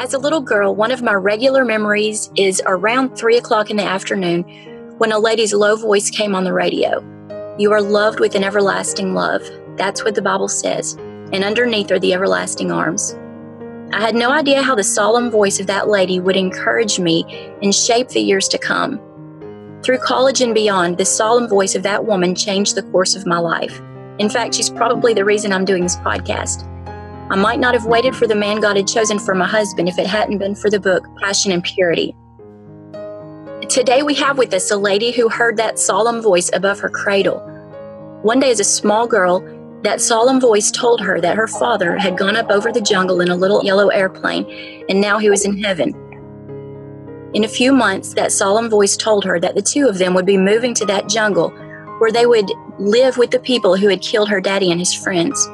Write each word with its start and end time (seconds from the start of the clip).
As 0.00 0.14
a 0.14 0.18
little 0.18 0.40
girl, 0.40 0.76
one 0.76 0.92
of 0.92 1.02
my 1.02 1.14
regular 1.14 1.64
memories 1.64 2.30
is 2.36 2.62
around 2.66 3.16
3 3.16 3.36
o'clock 3.36 3.68
in 3.68 3.76
the 3.76 3.82
afternoon 3.82 4.44
when 4.98 5.10
a 5.10 5.18
lady's 5.18 5.52
low 5.52 5.74
voice 5.74 6.08
came 6.08 6.36
on 6.36 6.44
the 6.44 6.52
radio. 6.52 7.02
You 7.58 7.72
are 7.72 7.82
loved 7.82 8.20
with 8.20 8.36
an 8.36 8.44
everlasting 8.44 9.14
love. 9.14 9.42
That's 9.76 10.04
what 10.04 10.14
the 10.14 10.22
Bible 10.22 10.46
says. 10.46 10.94
And 11.32 11.42
underneath 11.42 11.90
are 11.90 11.98
the 11.98 12.14
everlasting 12.14 12.70
arms. 12.70 13.18
I 13.92 14.00
had 14.00 14.14
no 14.14 14.30
idea 14.30 14.62
how 14.62 14.76
the 14.76 14.84
solemn 14.84 15.30
voice 15.30 15.58
of 15.58 15.66
that 15.66 15.88
lady 15.88 16.20
would 16.20 16.36
encourage 16.36 17.00
me 17.00 17.24
and 17.60 17.74
shape 17.74 18.10
the 18.10 18.20
years 18.20 18.46
to 18.48 18.58
come. 18.58 19.00
Through 19.82 19.98
college 19.98 20.40
and 20.40 20.54
beyond, 20.54 20.98
the 20.98 21.04
solemn 21.04 21.48
voice 21.48 21.74
of 21.74 21.82
that 21.82 22.04
woman 22.04 22.36
changed 22.36 22.76
the 22.76 22.84
course 22.84 23.16
of 23.16 23.26
my 23.26 23.38
life. 23.38 23.80
In 24.20 24.30
fact, 24.30 24.54
she's 24.54 24.70
probably 24.70 25.12
the 25.12 25.24
reason 25.24 25.52
I'm 25.52 25.64
doing 25.64 25.82
this 25.82 25.96
podcast. 25.96 26.68
I 27.30 27.36
might 27.36 27.60
not 27.60 27.74
have 27.74 27.84
waited 27.84 28.16
for 28.16 28.26
the 28.26 28.34
man 28.34 28.60
God 28.60 28.76
had 28.76 28.88
chosen 28.88 29.18
for 29.18 29.34
my 29.34 29.46
husband 29.46 29.86
if 29.86 29.98
it 29.98 30.06
hadn't 30.06 30.38
been 30.38 30.54
for 30.54 30.70
the 30.70 30.80
book 30.80 31.04
Passion 31.20 31.52
and 31.52 31.62
Purity. 31.62 32.14
Today, 33.68 34.02
we 34.02 34.14
have 34.14 34.38
with 34.38 34.54
us 34.54 34.70
a 34.70 34.78
lady 34.78 35.10
who 35.10 35.28
heard 35.28 35.58
that 35.58 35.78
solemn 35.78 36.22
voice 36.22 36.50
above 36.54 36.80
her 36.80 36.88
cradle. 36.88 37.40
One 38.22 38.40
day, 38.40 38.50
as 38.50 38.60
a 38.60 38.64
small 38.64 39.06
girl, 39.06 39.40
that 39.82 40.00
solemn 40.00 40.40
voice 40.40 40.70
told 40.70 41.02
her 41.02 41.20
that 41.20 41.36
her 41.36 41.46
father 41.46 41.98
had 41.98 42.16
gone 42.16 42.34
up 42.34 42.50
over 42.50 42.72
the 42.72 42.80
jungle 42.80 43.20
in 43.20 43.28
a 43.28 43.36
little 43.36 43.62
yellow 43.62 43.88
airplane, 43.88 44.46
and 44.88 44.98
now 44.98 45.18
he 45.18 45.28
was 45.28 45.44
in 45.44 45.62
heaven. 45.62 45.92
In 47.34 47.44
a 47.44 47.48
few 47.48 47.72
months, 47.72 48.14
that 48.14 48.32
solemn 48.32 48.70
voice 48.70 48.96
told 48.96 49.22
her 49.26 49.38
that 49.38 49.54
the 49.54 49.60
two 49.60 49.86
of 49.86 49.98
them 49.98 50.14
would 50.14 50.24
be 50.24 50.38
moving 50.38 50.72
to 50.72 50.86
that 50.86 51.10
jungle 51.10 51.50
where 51.98 52.10
they 52.10 52.24
would 52.24 52.50
live 52.78 53.18
with 53.18 53.32
the 53.32 53.38
people 53.38 53.76
who 53.76 53.88
had 53.88 54.00
killed 54.00 54.30
her 54.30 54.40
daddy 54.40 54.70
and 54.70 54.80
his 54.80 54.94
friends. 54.94 55.46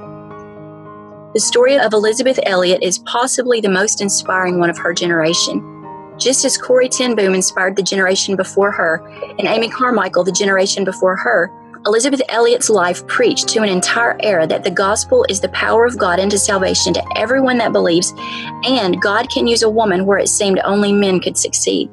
The 1.34 1.40
story 1.40 1.76
of 1.76 1.92
Elisabeth 1.92 2.38
Elliot 2.46 2.80
is 2.80 3.00
possibly 3.00 3.60
the 3.60 3.68
most 3.68 4.00
inspiring 4.00 4.60
one 4.60 4.70
of 4.70 4.78
her 4.78 4.94
generation. 4.94 5.60
Just 6.16 6.44
as 6.44 6.56
Corrie 6.56 6.88
ten 6.88 7.16
Boom 7.16 7.34
inspired 7.34 7.74
the 7.74 7.82
generation 7.82 8.36
before 8.36 8.70
her, 8.70 9.04
and 9.36 9.48
Amy 9.48 9.68
Carmichael 9.68 10.22
the 10.22 10.30
generation 10.30 10.84
before 10.84 11.16
her, 11.16 11.50
Elisabeth 11.86 12.22
Elliot's 12.28 12.70
life 12.70 13.04
preached 13.08 13.48
to 13.48 13.62
an 13.62 13.68
entire 13.68 14.16
era 14.20 14.46
that 14.46 14.62
the 14.62 14.70
gospel 14.70 15.26
is 15.28 15.40
the 15.40 15.48
power 15.48 15.84
of 15.84 15.98
God 15.98 16.20
into 16.20 16.38
salvation 16.38 16.94
to 16.94 17.04
everyone 17.16 17.58
that 17.58 17.72
believes, 17.72 18.14
and 18.62 19.02
God 19.02 19.28
can 19.28 19.48
use 19.48 19.64
a 19.64 19.68
woman 19.68 20.06
where 20.06 20.18
it 20.18 20.28
seemed 20.28 20.60
only 20.60 20.92
men 20.92 21.18
could 21.18 21.36
succeed. 21.36 21.90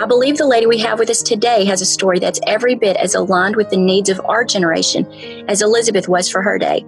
I 0.00 0.04
believe 0.04 0.36
the 0.36 0.48
lady 0.48 0.66
we 0.66 0.78
have 0.78 0.98
with 0.98 1.10
us 1.10 1.22
today 1.22 1.64
has 1.66 1.80
a 1.80 1.86
story 1.86 2.18
that's 2.18 2.40
every 2.48 2.74
bit 2.74 2.96
as 2.96 3.14
aligned 3.14 3.54
with 3.54 3.70
the 3.70 3.76
needs 3.76 4.08
of 4.08 4.20
our 4.24 4.44
generation 4.44 5.06
as 5.48 5.62
Elisabeth 5.62 6.08
was 6.08 6.28
for 6.28 6.42
her 6.42 6.58
day. 6.58 6.84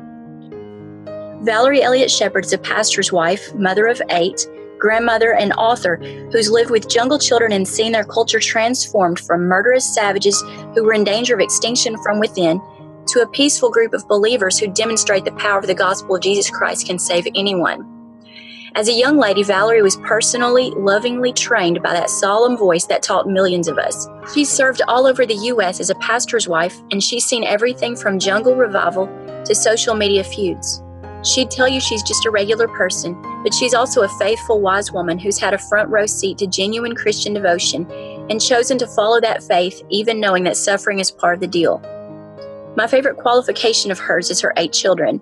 Valerie 1.44 1.82
Elliot 1.82 2.10
is 2.10 2.52
a 2.54 2.58
pastor's 2.58 3.12
wife, 3.12 3.54
mother 3.54 3.86
of 3.86 4.00
eight, 4.08 4.48
grandmother, 4.78 5.34
and 5.34 5.52
author 5.58 5.96
who's 6.32 6.50
lived 6.50 6.70
with 6.70 6.88
jungle 6.88 7.18
children 7.18 7.52
and 7.52 7.68
seen 7.68 7.92
their 7.92 8.02
culture 8.02 8.40
transformed 8.40 9.20
from 9.20 9.42
murderous 9.42 9.84
savages 9.94 10.42
who 10.72 10.82
were 10.82 10.94
in 10.94 11.04
danger 11.04 11.34
of 11.34 11.40
extinction 11.40 12.02
from 12.02 12.18
within 12.18 12.62
to 13.08 13.20
a 13.20 13.28
peaceful 13.28 13.70
group 13.70 13.92
of 13.92 14.08
believers 14.08 14.58
who 14.58 14.68
demonstrate 14.68 15.26
the 15.26 15.32
power 15.32 15.58
of 15.58 15.66
the 15.66 15.74
gospel 15.74 16.16
of 16.16 16.22
Jesus 16.22 16.48
Christ 16.48 16.86
can 16.86 16.98
save 16.98 17.26
anyone. 17.34 17.90
As 18.74 18.88
a 18.88 18.94
young 18.94 19.18
lady, 19.18 19.42
Valerie 19.42 19.82
was 19.82 19.96
personally, 19.98 20.70
lovingly 20.70 21.34
trained 21.34 21.82
by 21.82 21.92
that 21.92 22.08
solemn 22.08 22.56
voice 22.56 22.86
that 22.86 23.02
taught 23.02 23.28
millions 23.28 23.68
of 23.68 23.76
us. 23.76 24.08
She's 24.32 24.48
served 24.48 24.80
all 24.88 25.06
over 25.06 25.26
the 25.26 25.34
U.S. 25.34 25.78
as 25.78 25.90
a 25.90 25.94
pastor's 25.96 26.48
wife, 26.48 26.80
and 26.90 27.02
she's 27.02 27.26
seen 27.26 27.44
everything 27.44 27.96
from 27.96 28.18
jungle 28.18 28.56
revival 28.56 29.08
to 29.44 29.54
social 29.54 29.94
media 29.94 30.24
feuds. 30.24 30.83
She'd 31.24 31.50
tell 31.50 31.66
you 31.66 31.80
she's 31.80 32.02
just 32.02 32.26
a 32.26 32.30
regular 32.30 32.68
person, 32.68 33.14
but 33.42 33.54
she's 33.54 33.72
also 33.72 34.02
a 34.02 34.18
faithful, 34.18 34.60
wise 34.60 34.92
woman 34.92 35.18
who's 35.18 35.38
had 35.38 35.54
a 35.54 35.58
front 35.58 35.88
row 35.88 36.04
seat 36.04 36.36
to 36.38 36.46
genuine 36.46 36.94
Christian 36.94 37.32
devotion 37.32 37.90
and 38.28 38.40
chosen 38.40 38.76
to 38.78 38.86
follow 38.86 39.20
that 39.22 39.42
faith, 39.42 39.82
even 39.88 40.20
knowing 40.20 40.44
that 40.44 40.56
suffering 40.56 40.98
is 40.98 41.10
part 41.10 41.34
of 41.34 41.40
the 41.40 41.46
deal. 41.46 41.80
My 42.76 42.86
favorite 42.86 43.16
qualification 43.16 43.90
of 43.90 43.98
hers 43.98 44.30
is 44.30 44.40
her 44.40 44.52
eight 44.58 44.72
children. 44.72 45.20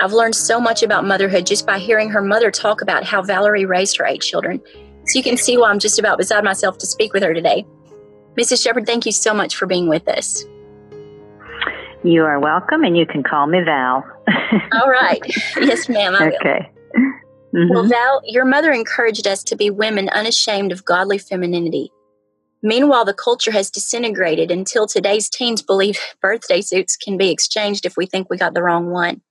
I've 0.00 0.12
learned 0.12 0.34
so 0.34 0.60
much 0.60 0.82
about 0.82 1.06
motherhood 1.06 1.46
just 1.46 1.66
by 1.66 1.78
hearing 1.78 2.10
her 2.10 2.22
mother 2.22 2.50
talk 2.50 2.82
about 2.82 3.04
how 3.04 3.22
Valerie 3.22 3.64
raised 3.64 3.96
her 3.96 4.06
eight 4.06 4.20
children. 4.20 4.60
So 5.06 5.18
you 5.18 5.22
can 5.22 5.38
see 5.38 5.56
why 5.56 5.70
I'm 5.70 5.78
just 5.78 5.98
about 5.98 6.18
beside 6.18 6.44
myself 6.44 6.76
to 6.78 6.86
speak 6.86 7.14
with 7.14 7.22
her 7.22 7.32
today. 7.32 7.64
Mrs. 8.36 8.62
Shepard, 8.62 8.86
thank 8.86 9.06
you 9.06 9.12
so 9.12 9.32
much 9.32 9.56
for 9.56 9.66
being 9.66 9.88
with 9.88 10.06
us. 10.08 10.44
You 12.04 12.24
are 12.24 12.38
welcome, 12.38 12.84
and 12.84 12.96
you 12.96 13.06
can 13.06 13.22
call 13.22 13.46
me 13.46 13.60
Val. 13.64 14.04
All 14.72 14.88
right. 14.88 15.22
Yes, 15.60 15.88
ma'am. 15.88 16.14
I 16.14 16.28
okay. 16.28 16.70
Mm-hmm. 17.54 17.74
Well, 17.74 17.88
Val, 17.88 18.22
your 18.24 18.44
mother 18.44 18.72
encouraged 18.72 19.26
us 19.26 19.42
to 19.44 19.56
be 19.56 19.70
women 19.70 20.08
unashamed 20.10 20.72
of 20.72 20.84
godly 20.84 21.18
femininity. 21.18 21.90
Meanwhile, 22.62 23.04
the 23.04 23.14
culture 23.14 23.52
has 23.52 23.70
disintegrated 23.70 24.50
until 24.50 24.86
today's 24.86 25.28
teens 25.28 25.62
believe 25.62 25.98
birthday 26.20 26.60
suits 26.60 26.96
can 26.96 27.16
be 27.16 27.30
exchanged 27.30 27.86
if 27.86 27.96
we 27.96 28.06
think 28.06 28.28
we 28.28 28.36
got 28.36 28.54
the 28.54 28.62
wrong 28.62 28.90
one. 28.90 29.22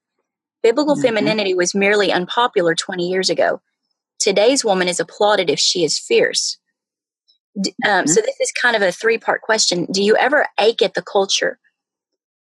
Biblical 0.63 0.95
mm-hmm. 0.95 1.03
femininity 1.03 1.53
was 1.53 1.75
merely 1.75 2.11
unpopular 2.11 2.75
20 2.75 3.07
years 3.07 3.29
ago. 3.29 3.61
Today's 4.19 4.65
woman 4.65 4.87
is 4.87 4.99
applauded 4.99 5.49
if 5.49 5.59
she 5.59 5.83
is 5.83 5.99
fierce. 5.99 6.57
Um, 7.57 7.63
mm-hmm. 7.83 8.07
So, 8.07 8.21
this 8.21 8.39
is 8.39 8.51
kind 8.51 8.75
of 8.75 8.81
a 8.81 8.91
three 8.91 9.17
part 9.17 9.41
question. 9.41 9.87
Do 9.91 10.03
you 10.03 10.15
ever 10.17 10.47
ache 10.59 10.81
at 10.81 10.93
the 10.93 11.01
culture? 11.01 11.59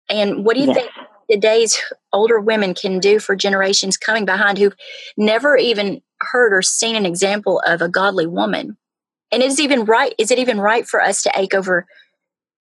And 0.10 0.44
what 0.46 0.56
do 0.56 0.62
you 0.62 0.74
think 0.74 0.92
today's 1.34 1.82
older 2.12 2.40
women 2.40 2.76
can 2.76 3.00
do 3.00 3.18
for 3.20 3.36
generations 3.36 3.98
coming 3.98 4.24
behind 4.24 4.60
who've 4.60 4.76
never 5.18 5.58
even 5.58 6.00
heard 6.20 6.54
or 6.54 6.62
seen 6.62 6.96
an 6.96 7.08
example 7.08 7.60
of 7.66 7.82
a 7.82 7.90
godly 7.90 8.28
woman? 8.28 8.78
And 9.32 9.42
is 9.42 9.60
even 9.60 9.86
right? 9.86 10.14
Is 10.20 10.30
it 10.30 10.38
even 10.38 10.60
right 10.60 10.88
for 10.88 11.02
us 11.02 11.24
to 11.24 11.32
ache 11.36 11.56
over 11.56 11.88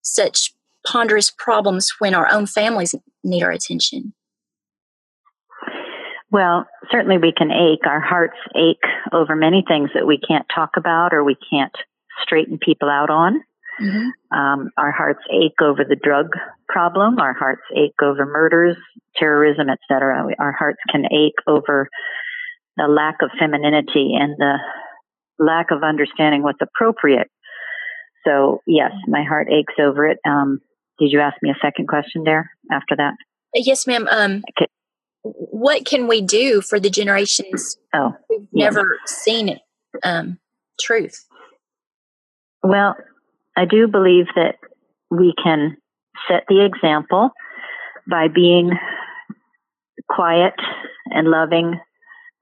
such 0.03 0.53
ponderous 0.87 1.29
problems 1.29 1.91
when 1.99 2.15
our 2.15 2.31
own 2.31 2.47
families 2.47 2.95
need 3.25 3.43
our 3.43 3.51
attention? 3.51 4.13
Well, 6.31 6.65
certainly 6.89 7.17
we 7.17 7.33
can 7.37 7.51
ache. 7.51 7.85
Our 7.85 7.99
hearts 7.99 8.37
ache 8.55 8.89
over 9.11 9.35
many 9.35 9.65
things 9.67 9.89
that 9.93 10.07
we 10.07 10.17
can't 10.17 10.45
talk 10.53 10.77
about 10.77 11.13
or 11.13 11.25
we 11.25 11.35
can't 11.51 11.75
straighten 12.23 12.57
people 12.57 12.89
out 12.89 13.09
on. 13.09 13.43
Mm-hmm. 13.79 14.37
Um, 14.37 14.69
our 14.77 14.91
hearts 14.91 15.21
ache 15.31 15.61
over 15.61 15.83
the 15.87 15.95
drug 15.95 16.27
problem. 16.67 17.19
Our 17.19 17.33
hearts 17.33 17.61
ache 17.75 18.01
over 18.01 18.25
murders, 18.25 18.77
terrorism, 19.15 19.67
etc. 19.69 20.25
Our 20.39 20.51
hearts 20.51 20.79
can 20.89 21.05
ache 21.05 21.39
over 21.47 21.87
the 22.77 22.87
lack 22.87 23.17
of 23.21 23.29
femininity 23.39 24.13
and 24.19 24.35
the 24.37 24.57
lack 25.39 25.71
of 25.71 25.83
understanding 25.83 26.43
what's 26.43 26.61
appropriate. 26.61 27.27
So 28.25 28.61
yes, 28.67 28.91
my 29.07 29.23
heart 29.23 29.47
aches 29.51 29.73
over 29.79 30.07
it. 30.07 30.19
Um, 30.27 30.59
did 30.99 31.11
you 31.11 31.19
ask 31.19 31.35
me 31.41 31.49
a 31.49 31.59
second 31.61 31.87
question 31.87 32.23
there 32.23 32.51
after 32.71 32.95
that? 32.95 33.13
Yes, 33.53 33.87
ma'am. 33.87 34.07
Um, 34.09 34.43
okay. 34.51 34.67
What 35.23 35.85
can 35.85 36.07
we 36.07 36.21
do 36.21 36.61
for 36.61 36.79
the 36.79 36.89
generations 36.89 37.77
oh, 37.93 38.13
who've 38.29 38.47
yeah. 38.53 38.65
never 38.65 38.97
seen 39.05 39.49
it, 39.49 39.59
um, 40.03 40.39
truth? 40.79 41.25
Well, 42.63 42.95
I 43.57 43.65
do 43.65 43.87
believe 43.87 44.27
that 44.35 44.55
we 45.09 45.33
can 45.43 45.77
set 46.27 46.43
the 46.47 46.63
example 46.65 47.31
by 48.09 48.27
being 48.27 48.71
quiet 50.09 50.53
and 51.07 51.29
loving. 51.29 51.79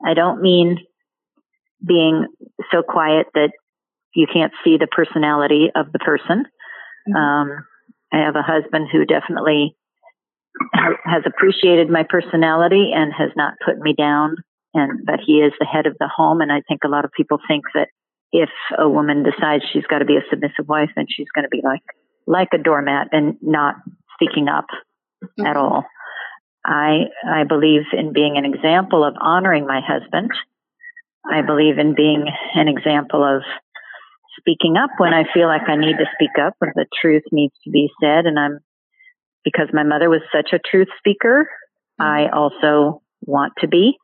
I 0.06 0.14
don't 0.14 0.42
mean 0.42 0.78
being 1.86 2.28
so 2.72 2.82
quiet 2.82 3.28
that 3.34 3.52
you 4.14 4.28
can't 4.32 4.54
see 4.64 4.78
the 4.78 4.88
personality 4.88 5.70
of 5.76 5.92
the 5.92 6.00
person. 6.00 6.46
Mm-hmm. 7.08 7.16
Um, 7.16 7.66
I 8.14 8.18
have 8.18 8.36
a 8.36 8.42
husband 8.42 8.88
who 8.92 9.06
definitely 9.06 9.76
has 11.06 11.24
appreciated 11.26 11.90
my 11.90 12.04
personality 12.08 12.92
and 12.94 13.14
has 13.14 13.30
not 13.36 13.54
put 13.66 13.78
me 13.80 13.94
down. 13.94 14.36
And 14.74 15.06
but 15.06 15.20
he 15.26 15.40
is 15.40 15.54
the 15.60 15.66
head 15.66 15.88
of 15.88 15.96
the 16.00 16.08
home, 16.08 16.42
and 16.42 16.52
I 16.52 16.62
think 16.68 16.82
a 16.84 16.90
lot 16.90 17.04
of 17.04 17.12
people 17.12 17.40
think 17.48 17.64
that 17.74 17.88
if 18.32 18.50
a 18.78 18.88
woman 18.88 19.24
decides 19.24 19.64
she's 19.72 19.86
got 19.86 20.00
to 20.00 20.06
be 20.06 20.18
a 20.18 20.30
submissive 20.30 20.68
wife, 20.68 20.90
then 20.96 21.06
she's 21.10 21.28
going 21.34 21.44
to 21.44 21.50
be 21.50 21.62
like 21.64 21.84
like 22.28 22.50
a 22.54 22.58
doormat 22.58 23.08
and 23.12 23.38
not 23.42 23.76
speaking 24.14 24.48
up 24.48 24.68
mm-hmm. 25.24 25.46
at 25.46 25.58
all. 25.58 25.86
I 26.66 27.06
I 27.28 27.44
believe 27.48 27.82
in 27.94 28.14
being 28.14 28.38
an 28.38 28.46
example 28.46 29.04
of 29.04 29.16
honoring 29.20 29.66
my 29.66 29.82
husband. 29.86 30.32
I 31.30 31.42
believe 31.42 31.78
in 31.78 31.96
being 31.96 32.26
an 32.56 32.68
example 32.68 33.24
of 33.24 33.42
speaking 34.40 34.76
up 34.78 34.92
when 34.98 35.14
I 35.14 35.24
feel 35.34 35.48
like 35.48 35.68
I 35.68 35.76
need 35.76 35.98
to 35.98 36.06
speak 36.16 36.32
up, 36.42 36.54
when 36.60 36.72
the 36.76 36.86
truth 37.02 37.24
needs 37.32 37.54
to 37.64 37.72
be 37.72 37.90
said. 38.02 38.26
And 38.26 38.40
I'm 38.40 38.60
because 39.44 39.68
my 39.74 39.84
mother 39.84 40.10
was 40.10 40.22
such 40.32 40.52
a 40.54 40.60
truth 40.60 40.88
speaker. 40.98 41.50
Mm-hmm. 42.00 42.04
I 42.04 42.30
also 42.30 43.02
want 43.22 43.54
to 43.60 43.68
be. 43.68 43.98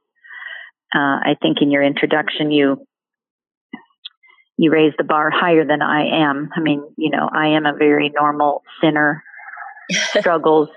Uh, 0.96 1.20
I 1.22 1.36
think 1.42 1.58
in 1.62 1.72
your 1.72 1.84
introduction 1.84 2.52
you 2.52 2.86
you 4.58 4.72
raise 4.72 4.94
the 4.98 5.04
bar 5.04 5.30
higher 5.30 5.66
than 5.66 5.82
I 5.82 6.06
am. 6.24 6.50
I 6.56 6.62
mean, 6.62 6.84
you 6.98 7.10
know, 7.10 7.30
I 7.32 7.48
am 7.50 7.66
a 7.66 7.76
very 7.78 8.10
normal 8.10 8.64
sinner, 8.82 9.24
struggles 9.92 10.70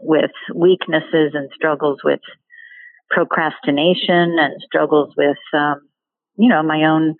with 0.00 0.30
weaknesses 0.54 1.32
and 1.34 1.50
struggles 1.54 1.98
with 2.02 2.20
procrastination 3.10 4.36
and 4.38 4.54
struggles 4.64 5.14
with, 5.16 5.36
um, 5.54 5.88
you 6.36 6.48
know, 6.48 6.62
my 6.62 6.84
own 6.84 7.14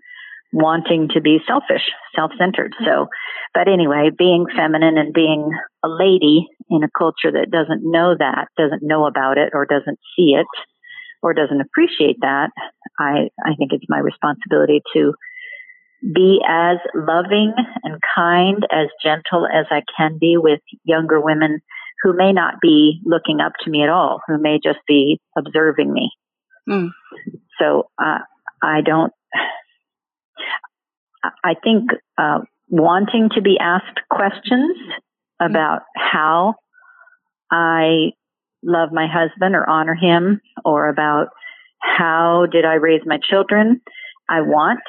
wanting 0.52 1.08
to 1.12 1.20
be 1.20 1.38
selfish, 1.46 1.82
self-centered. 2.14 2.72
So, 2.84 3.08
but 3.54 3.68
anyway, 3.68 4.10
being 4.16 4.46
feminine 4.56 4.96
and 4.96 5.12
being 5.12 5.50
a 5.84 5.88
lady 5.88 6.46
in 6.70 6.82
a 6.82 6.90
culture 6.96 7.30
that 7.30 7.50
doesn't 7.50 7.82
know 7.84 8.14
that, 8.18 8.48
doesn't 8.56 8.82
know 8.82 9.06
about 9.06 9.38
it 9.38 9.50
or 9.52 9.66
doesn't 9.66 9.98
see 10.16 10.34
it 10.34 10.46
or 11.22 11.34
doesn't 11.34 11.60
appreciate 11.60 12.16
that, 12.20 12.50
I, 12.98 13.28
I 13.44 13.54
think 13.58 13.72
it's 13.72 13.84
my 13.88 13.98
responsibility 13.98 14.82
to 14.94 15.14
be 16.02 16.40
as 16.46 16.78
loving 16.94 17.52
and 17.82 18.00
kind, 18.14 18.66
as 18.70 18.88
gentle 19.02 19.46
as 19.46 19.66
I 19.70 19.82
can 19.96 20.19
be 20.19 20.37
with 20.37 20.60
younger 20.84 21.20
women 21.20 21.60
who 22.02 22.12
may 22.14 22.32
not 22.32 22.60
be 22.60 23.00
looking 23.04 23.40
up 23.40 23.52
to 23.64 23.70
me 23.70 23.82
at 23.82 23.88
all, 23.88 24.20
who 24.26 24.38
may 24.38 24.58
just 24.62 24.78
be 24.87 25.20
observing 25.37 25.93
me. 25.93 26.10
Mm. 26.69 26.90
So 27.58 27.88
uh, 27.98 28.19
I 28.62 28.81
don't. 28.84 29.12
I 31.43 31.54
think 31.64 31.90
uh, 32.19 32.40
wanting 32.69 33.31
to 33.34 33.40
be 33.40 33.58
asked 33.58 34.00
questions 34.10 34.76
about 35.40 35.82
how 35.96 36.54
I 37.50 38.12
love 38.62 38.90
my 38.92 39.06
husband 39.06 39.54
or 39.54 39.69
honor 39.69 39.94
him, 39.94 40.40
or 40.64 40.88
about 40.88 41.28
how 41.81 42.46
did 42.50 42.64
I 42.64 42.75
raise 42.75 43.02
my 43.06 43.19
children. 43.19 43.81
I 44.28 44.40
want 44.42 44.81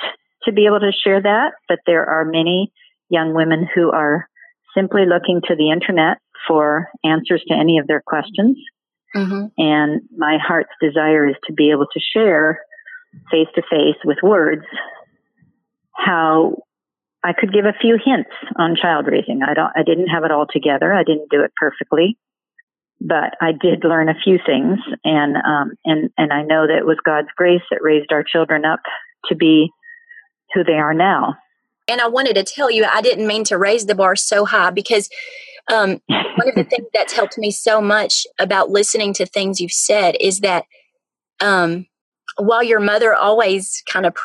to 0.48 0.54
be 0.54 0.66
able 0.66 0.80
to 0.80 0.92
share 0.92 1.22
that, 1.22 1.54
but 1.68 1.80
there 1.86 2.06
are 2.06 2.26
many 2.26 2.72
young 3.10 3.34
women 3.34 3.68
who 3.74 3.92
are 3.92 4.28
simply 4.76 5.04
looking 5.06 5.42
to 5.48 5.56
the 5.56 5.72
internet 5.72 6.18
for 6.48 6.90
answers 7.04 7.44
to 7.48 7.54
any 7.54 7.78
of 7.78 7.88
their 7.88 8.02
questions. 8.06 8.58
Mm-hmm. 9.16 9.46
And 9.58 10.02
my 10.16 10.38
heart's 10.42 10.74
desire 10.82 11.28
is 11.28 11.36
to 11.48 11.54
be 11.54 11.72
able 11.72 11.88
to 11.94 12.00
share 12.00 12.60
face 13.32 13.48
to 13.56 13.62
face 13.70 13.98
with 14.04 14.18
words 14.22 14.66
how 15.94 16.56
I 17.24 17.34
could 17.34 17.52
give 17.52 17.66
a 17.66 17.74
few 17.82 17.98
hints 18.04 18.30
on 18.58 18.76
child 18.80 19.08
raising. 19.08 19.42
I 19.44 19.54
don't, 19.54 19.72
I 19.76 19.84
didn't 19.84 20.08
have 20.08 20.24
it 20.24 20.32
all 20.32 20.46
together. 20.52 20.94
I 20.94 21.04
didn't 21.04 21.30
do 21.32 21.42
it 21.42 21.52
perfectly, 21.60 22.18
but 23.02 23.36
I 23.42 23.52
did 23.52 23.84
learn 23.84 24.10
a 24.10 24.20
few 24.24 24.38
things. 24.46 24.78
And, 25.04 25.36
um, 25.38 25.72
and, 25.84 26.10
and 26.18 26.32
I 26.32 26.44
know 26.44 26.68
that 26.68 26.78
it 26.78 26.86
was 26.86 26.98
God's 27.04 27.30
grace 27.36 27.64
that 27.72 27.82
raised 27.82 28.12
our 28.12 28.24
children 28.24 28.66
up 28.66 28.82
to 29.30 29.36
be 29.36 29.72
who 30.54 30.64
they 30.64 30.74
are 30.74 30.94
now. 30.94 31.36
And 31.88 32.02
I 32.02 32.08
wanted 32.08 32.36
to 32.36 32.44
tell 32.44 32.70
you, 32.70 32.86
I 32.86 33.02
didn't 33.02 33.28
mean 33.28 33.44
to 33.46 33.58
raise 33.58 33.86
the 33.86 33.96
bar 33.96 34.16
so 34.16 34.46
high 34.46 34.72
because 34.72 35.10
um, 35.72 36.02
one 36.08 36.50
of 36.50 36.56
the 36.56 36.64
things 36.70 36.88
that's 36.94 37.14
helped 37.14 37.38
me 37.38 37.52
so 37.52 37.82
much 37.82 38.28
about 38.40 38.70
listening 38.70 39.14
to 39.14 39.26
things 39.26 39.62
you've 39.62 39.72
said 39.72 40.16
is 40.20 40.42
that 40.42 40.66
um, 41.40 41.86
while 42.38 42.64
your 42.64 42.80
mother 42.80 43.14
always 43.14 43.84
kind 43.90 44.06
of 44.06 44.16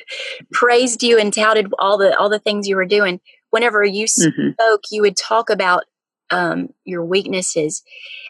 praised 0.52 1.02
you 1.02 1.18
and 1.18 1.32
touted 1.32 1.72
all 1.78 1.98
the 1.98 2.16
all 2.18 2.28
the 2.28 2.38
things 2.38 2.68
you 2.68 2.76
were 2.76 2.86
doing, 2.86 3.20
whenever 3.50 3.84
you 3.84 4.06
mm-hmm. 4.06 4.50
spoke, 4.52 4.82
you 4.90 5.02
would 5.02 5.16
talk 5.16 5.50
about 5.50 5.84
um, 6.30 6.68
your 6.84 7.04
weaknesses, 7.04 7.82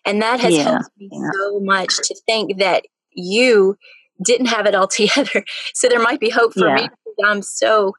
and 0.05 0.21
that 0.23 0.41
has 0.41 0.57
yeah. 0.57 0.63
helped 0.63 0.91
me 0.99 1.09
yeah. 1.13 1.31
so 1.35 1.61
much 1.61 1.97
to 1.97 2.15
think 2.27 2.59
that 2.59 2.85
you 3.13 3.77
didn't 4.23 4.47
have 4.47 4.67
it 4.67 4.75
all 4.75 4.89
together. 4.89 5.45
So 5.75 5.89
there 5.89 6.01
might 6.01 6.21
be 6.21 6.31
hope 6.31 6.53
for 6.53 6.69
yeah. 6.69 6.75
me. 6.75 6.89
I'm 7.25 7.43
so 7.43 7.95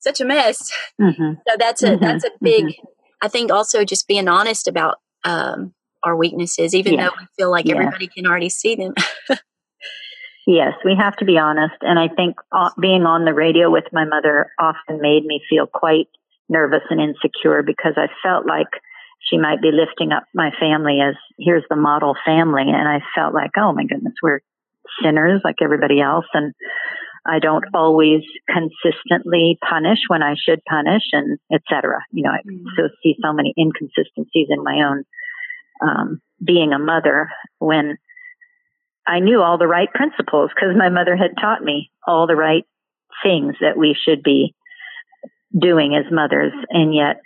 such 0.00 0.20
a 0.20 0.24
mess. 0.24 0.72
Mm-hmm. 1.00 1.32
So 1.48 1.56
that's 1.58 1.82
a 1.82 1.90
mm-hmm. 1.90 2.04
that's 2.04 2.24
a 2.24 2.30
big. 2.40 2.66
Mm-hmm. 2.66 2.86
I 3.22 3.28
think 3.28 3.52
also 3.52 3.84
just 3.84 4.08
being 4.08 4.28
honest 4.28 4.66
about 4.66 4.96
um, 5.24 5.74
our 6.02 6.16
weaknesses, 6.16 6.74
even 6.74 6.96
though 6.96 7.10
we 7.18 7.26
feel 7.36 7.50
like 7.50 7.68
everybody 7.68 8.06
can 8.06 8.26
already 8.26 8.48
see 8.48 8.76
them. 8.76 8.94
Yes, 10.46 10.72
we 10.84 10.96
have 10.98 11.16
to 11.18 11.24
be 11.24 11.38
honest. 11.38 11.76
And 11.82 11.98
I 11.98 12.08
think 12.08 12.36
uh, 12.50 12.70
being 12.80 13.04
on 13.04 13.24
the 13.24 13.34
radio 13.34 13.70
with 13.70 13.84
my 13.92 14.04
mother 14.04 14.50
often 14.58 15.00
made 15.00 15.24
me 15.24 15.40
feel 15.48 15.66
quite 15.66 16.08
nervous 16.48 16.82
and 16.90 17.00
insecure 17.00 17.62
because 17.62 17.94
I 17.96 18.08
felt 18.20 18.46
like 18.46 18.66
she 19.30 19.36
might 19.36 19.62
be 19.62 19.70
lifting 19.70 20.12
up 20.12 20.24
my 20.34 20.50
family 20.58 20.98
as 21.00 21.14
here's 21.38 21.62
the 21.70 21.76
model 21.76 22.16
family. 22.26 22.64
And 22.66 22.88
I 22.88 23.00
felt 23.14 23.32
like, 23.32 23.52
oh 23.58 23.72
my 23.72 23.84
goodness, 23.84 24.14
we're 24.22 24.40
sinners 25.02 25.40
like 25.44 25.62
everybody 25.62 26.00
else. 26.00 26.26
And 26.32 26.52
I 27.26 27.38
don't 27.38 27.64
always 27.74 28.22
consistently 28.48 29.58
punish 29.68 29.98
when 30.08 30.22
I 30.22 30.34
should 30.34 30.64
punish 30.64 31.02
and 31.12 31.38
etc. 31.52 32.00
You 32.12 32.24
know, 32.24 32.30
I 32.30 32.38
mm-hmm. 32.38 32.66
so 32.76 32.88
see 33.02 33.16
so 33.22 33.32
many 33.32 33.54
inconsistencies 33.58 34.48
in 34.48 34.64
my 34.64 34.88
own 34.88 35.04
um, 35.82 36.20
being 36.44 36.72
a 36.72 36.78
mother 36.78 37.30
when 37.58 37.98
I 39.06 39.20
knew 39.20 39.42
all 39.42 39.58
the 39.58 39.66
right 39.66 39.92
principles 39.92 40.50
because 40.54 40.76
my 40.76 40.88
mother 40.88 41.16
had 41.16 41.40
taught 41.40 41.62
me 41.62 41.90
all 42.06 42.26
the 42.26 42.36
right 42.36 42.64
things 43.22 43.56
that 43.60 43.76
we 43.76 43.96
should 44.06 44.22
be 44.22 44.54
doing 45.58 45.94
as 45.94 46.10
mothers. 46.12 46.52
And 46.70 46.94
yet 46.94 47.20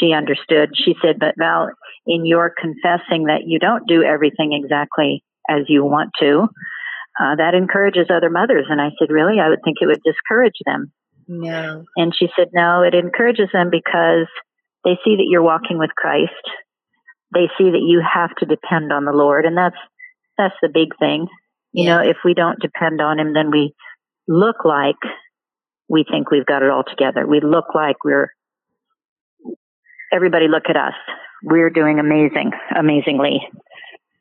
she 0.00 0.12
understood. 0.12 0.70
She 0.74 0.94
said, 1.02 1.18
but 1.18 1.34
Val, 1.38 1.70
in 2.06 2.26
your 2.26 2.52
confessing 2.58 3.24
that 3.24 3.42
you 3.46 3.58
don't 3.58 3.86
do 3.86 4.02
everything 4.02 4.52
exactly 4.52 5.24
as 5.48 5.62
you 5.68 5.84
want 5.84 6.10
to, 6.20 6.48
uh, 7.20 7.36
that 7.36 7.54
encourages 7.54 8.06
other 8.10 8.30
mothers. 8.30 8.66
And 8.68 8.80
I 8.80 8.90
said, 8.98 9.10
really? 9.10 9.40
I 9.40 9.48
would 9.48 9.60
think 9.64 9.78
it 9.80 9.86
would 9.86 10.02
discourage 10.04 10.58
them. 10.64 10.92
No. 11.28 11.84
And 11.96 12.12
she 12.16 12.28
said, 12.36 12.48
no, 12.52 12.82
it 12.82 12.94
encourages 12.94 13.48
them 13.52 13.70
because 13.70 14.26
they 14.84 14.98
see 15.04 15.16
that 15.16 15.26
you're 15.28 15.42
walking 15.42 15.78
with 15.78 15.90
Christ. 15.96 16.32
They 17.32 17.48
see 17.56 17.70
that 17.70 17.84
you 17.86 18.02
have 18.02 18.34
to 18.36 18.46
depend 18.46 18.92
on 18.92 19.04
the 19.04 19.12
Lord. 19.12 19.44
And 19.44 19.56
that's 19.56 19.76
that's 20.36 20.54
the 20.62 20.68
big 20.72 20.96
thing. 20.98 21.28
You 21.72 21.84
yeah. 21.84 21.96
know, 21.96 22.02
if 22.02 22.16
we 22.24 22.34
don't 22.34 22.60
depend 22.60 23.00
on 23.00 23.18
him, 23.18 23.32
then 23.32 23.50
we 23.50 23.74
look 24.26 24.64
like 24.64 24.96
we 25.88 26.04
think 26.10 26.30
we've 26.30 26.46
got 26.46 26.62
it 26.62 26.70
all 26.70 26.84
together. 26.84 27.26
We 27.26 27.40
look 27.40 27.74
like 27.74 28.04
we're, 28.04 28.32
everybody 30.12 30.48
look 30.48 30.64
at 30.68 30.76
us. 30.76 30.94
We're 31.42 31.70
doing 31.70 31.98
amazing, 31.98 32.52
amazingly. 32.76 33.40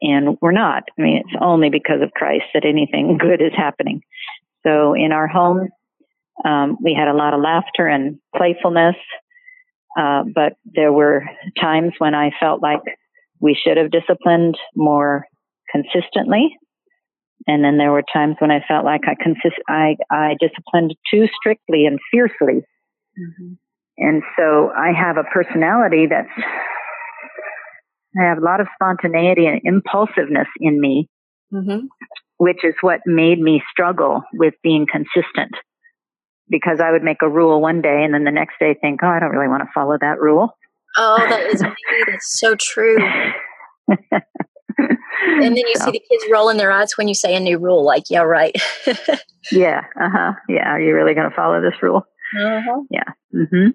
And 0.02 0.38
we're 0.42 0.52
not. 0.52 0.84
I 0.98 1.02
mean, 1.02 1.18
it's 1.18 1.38
only 1.42 1.70
because 1.70 2.02
of 2.02 2.12
Christ 2.12 2.46
that 2.54 2.66
anything 2.66 3.18
good 3.20 3.42
is 3.42 3.54
happening. 3.56 4.02
So 4.66 4.94
in 4.94 5.12
our 5.12 5.28
home, 5.28 5.70
um, 6.44 6.78
we 6.84 6.94
had 6.94 7.08
a 7.08 7.18
lot 7.18 7.34
of 7.34 7.42
laughter 7.42 7.88
and 7.88 8.20
playfulness. 8.36 8.96
Uh, 10.00 10.24
but 10.34 10.54
there 10.66 10.94
were 10.94 11.26
times 11.60 11.94
when 11.98 12.16
I 12.16 12.32
felt 12.40 12.62
like 12.62 12.82
we 13.40 13.58
should 13.62 13.78
have 13.78 13.92
disciplined 13.92 14.58
more 14.76 15.26
consistently. 15.72 16.56
And 17.48 17.64
then 17.64 17.78
there 17.78 17.92
were 17.92 18.04
times 18.14 18.36
when 18.40 18.52
I 18.52 18.64
felt 18.68 18.86
like 18.86 19.02
I 19.08 19.16
consist, 19.22 19.60
I, 19.68 19.98
I 20.12 20.36
disciplined 20.40 20.96
too 21.12 21.28
strictly 21.40 21.86
and 21.86 22.00
fiercely. 22.12 22.62
Mm-hmm. 23.20 23.54
And 23.98 24.24
so 24.38 24.72
I 24.76 24.92
have 24.94 25.18
a 25.18 25.24
personality 25.24 26.08
that's, 26.10 26.30
I 28.20 28.24
have 28.24 28.38
a 28.40 28.46
lot 28.46 28.60
of 28.60 28.68
spontaneity 28.76 29.46
and 29.46 29.62
impulsiveness 29.64 30.48
in 30.60 30.80
me, 30.80 31.10
mm-hmm. 31.54 31.86
which 32.38 32.64
is 32.64 32.76
what 32.82 33.02
made 33.06 33.40
me 33.40 33.62
struggle 33.72 34.22
with 34.34 34.54
being 34.64 34.86
consistent. 34.92 35.52
Because 36.50 36.82
I 36.82 36.92
would 36.92 37.04
make 37.04 37.22
a 37.22 37.30
rule 37.30 37.62
one 37.62 37.82
day 37.82 38.04
and 38.04 38.14
then 38.14 38.26
the 38.26 38.32
next 38.32 38.56
day 38.60 38.76
think, 38.80 39.00
oh, 39.04 39.08
I 39.08 39.20
don't 39.20 39.32
really 39.32 39.48
want 39.48 39.64
to 39.64 39.70
follow 39.74 39.98
that 40.02 40.20
rule. 40.20 40.58
Oh, 40.98 41.18
that 41.18 41.46
is 41.46 41.64
me. 41.64 41.74
That's 42.08 42.40
so 42.40 42.56
true. 42.56 42.98
and 43.88 45.42
then 45.42 45.56
you 45.56 45.76
so. 45.76 45.86
see 45.86 45.92
the 45.92 46.04
kids 46.10 46.26
rolling 46.30 46.58
their 46.58 46.72
eyes 46.72 46.98
when 46.98 47.08
you 47.08 47.14
say 47.14 47.36
a 47.36 47.40
new 47.40 47.58
rule, 47.58 47.86
like, 47.86 48.04
yeah, 48.10 48.22
right. 48.22 48.56
yeah. 49.52 49.86
Uh 50.00 50.10
huh. 50.12 50.34
Yeah. 50.50 50.70
Are 50.70 50.82
you 50.82 50.94
really 50.94 51.14
going 51.14 51.30
to 51.30 51.36
follow 51.36 51.62
this 51.62 51.82
rule? 51.82 52.06
Uh-huh. 52.38 52.82
Yeah. 52.90 53.14
Mm-hmm. 53.34 53.70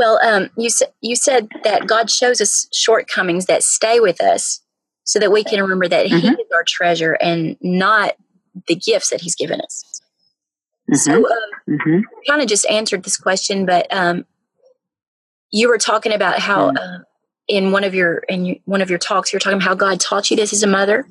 Well, 0.00 0.18
um, 0.22 0.48
you 0.56 0.70
said 0.70 0.88
you 1.02 1.14
said 1.14 1.50
that 1.62 1.86
God 1.86 2.10
shows 2.10 2.40
us 2.40 2.66
shortcomings 2.72 3.44
that 3.44 3.62
stay 3.62 4.00
with 4.00 4.18
us, 4.22 4.62
so 5.04 5.18
that 5.18 5.30
we 5.30 5.44
can 5.44 5.60
remember 5.60 5.88
that 5.88 6.06
mm-hmm. 6.06 6.16
He 6.16 6.26
is 6.26 6.48
our 6.54 6.64
treasure 6.66 7.18
and 7.20 7.58
not 7.60 8.14
the 8.66 8.76
gifts 8.76 9.10
that 9.10 9.20
He's 9.20 9.34
given 9.34 9.60
us. 9.60 10.00
Mm-hmm. 10.90 10.96
So, 10.96 11.12
um, 11.16 11.50
mm-hmm. 11.68 12.00
kind 12.26 12.40
of 12.40 12.48
just 12.48 12.64
answered 12.70 13.02
this 13.02 13.18
question, 13.18 13.66
but 13.66 13.92
um, 13.94 14.24
you 15.50 15.68
were 15.68 15.76
talking 15.76 16.14
about 16.14 16.38
how 16.38 16.70
uh, 16.70 17.00
in 17.46 17.70
one 17.70 17.84
of 17.84 17.94
your 17.94 18.20
in 18.30 18.58
one 18.64 18.80
of 18.80 18.88
your 18.88 18.98
talks 18.98 19.34
you're 19.34 19.40
talking 19.40 19.58
about 19.58 19.68
how 19.68 19.74
God 19.74 20.00
taught 20.00 20.30
you 20.30 20.36
this 20.38 20.54
as 20.54 20.62
a 20.62 20.66
mother 20.66 21.06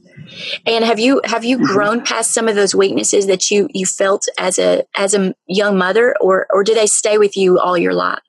and 0.66 0.84
have 0.84 0.98
you 0.98 1.22
have 1.26 1.46
you 1.46 1.58
mm-hmm. 1.58 1.68
grown 1.68 2.04
past 2.04 2.32
some 2.32 2.48
of 2.48 2.56
those 2.56 2.74
weaknesses 2.74 3.28
that 3.28 3.52
you 3.52 3.70
you 3.72 3.86
felt 3.86 4.28
as 4.40 4.58
a 4.58 4.84
as 4.98 5.14
a 5.14 5.36
young 5.46 5.78
mother 5.78 6.16
or 6.20 6.48
or 6.50 6.64
do 6.64 6.74
they 6.74 6.88
stay 6.88 7.20
with 7.20 7.38
you 7.38 7.60
all 7.60 7.78
your 7.78 7.94
life 7.94 8.20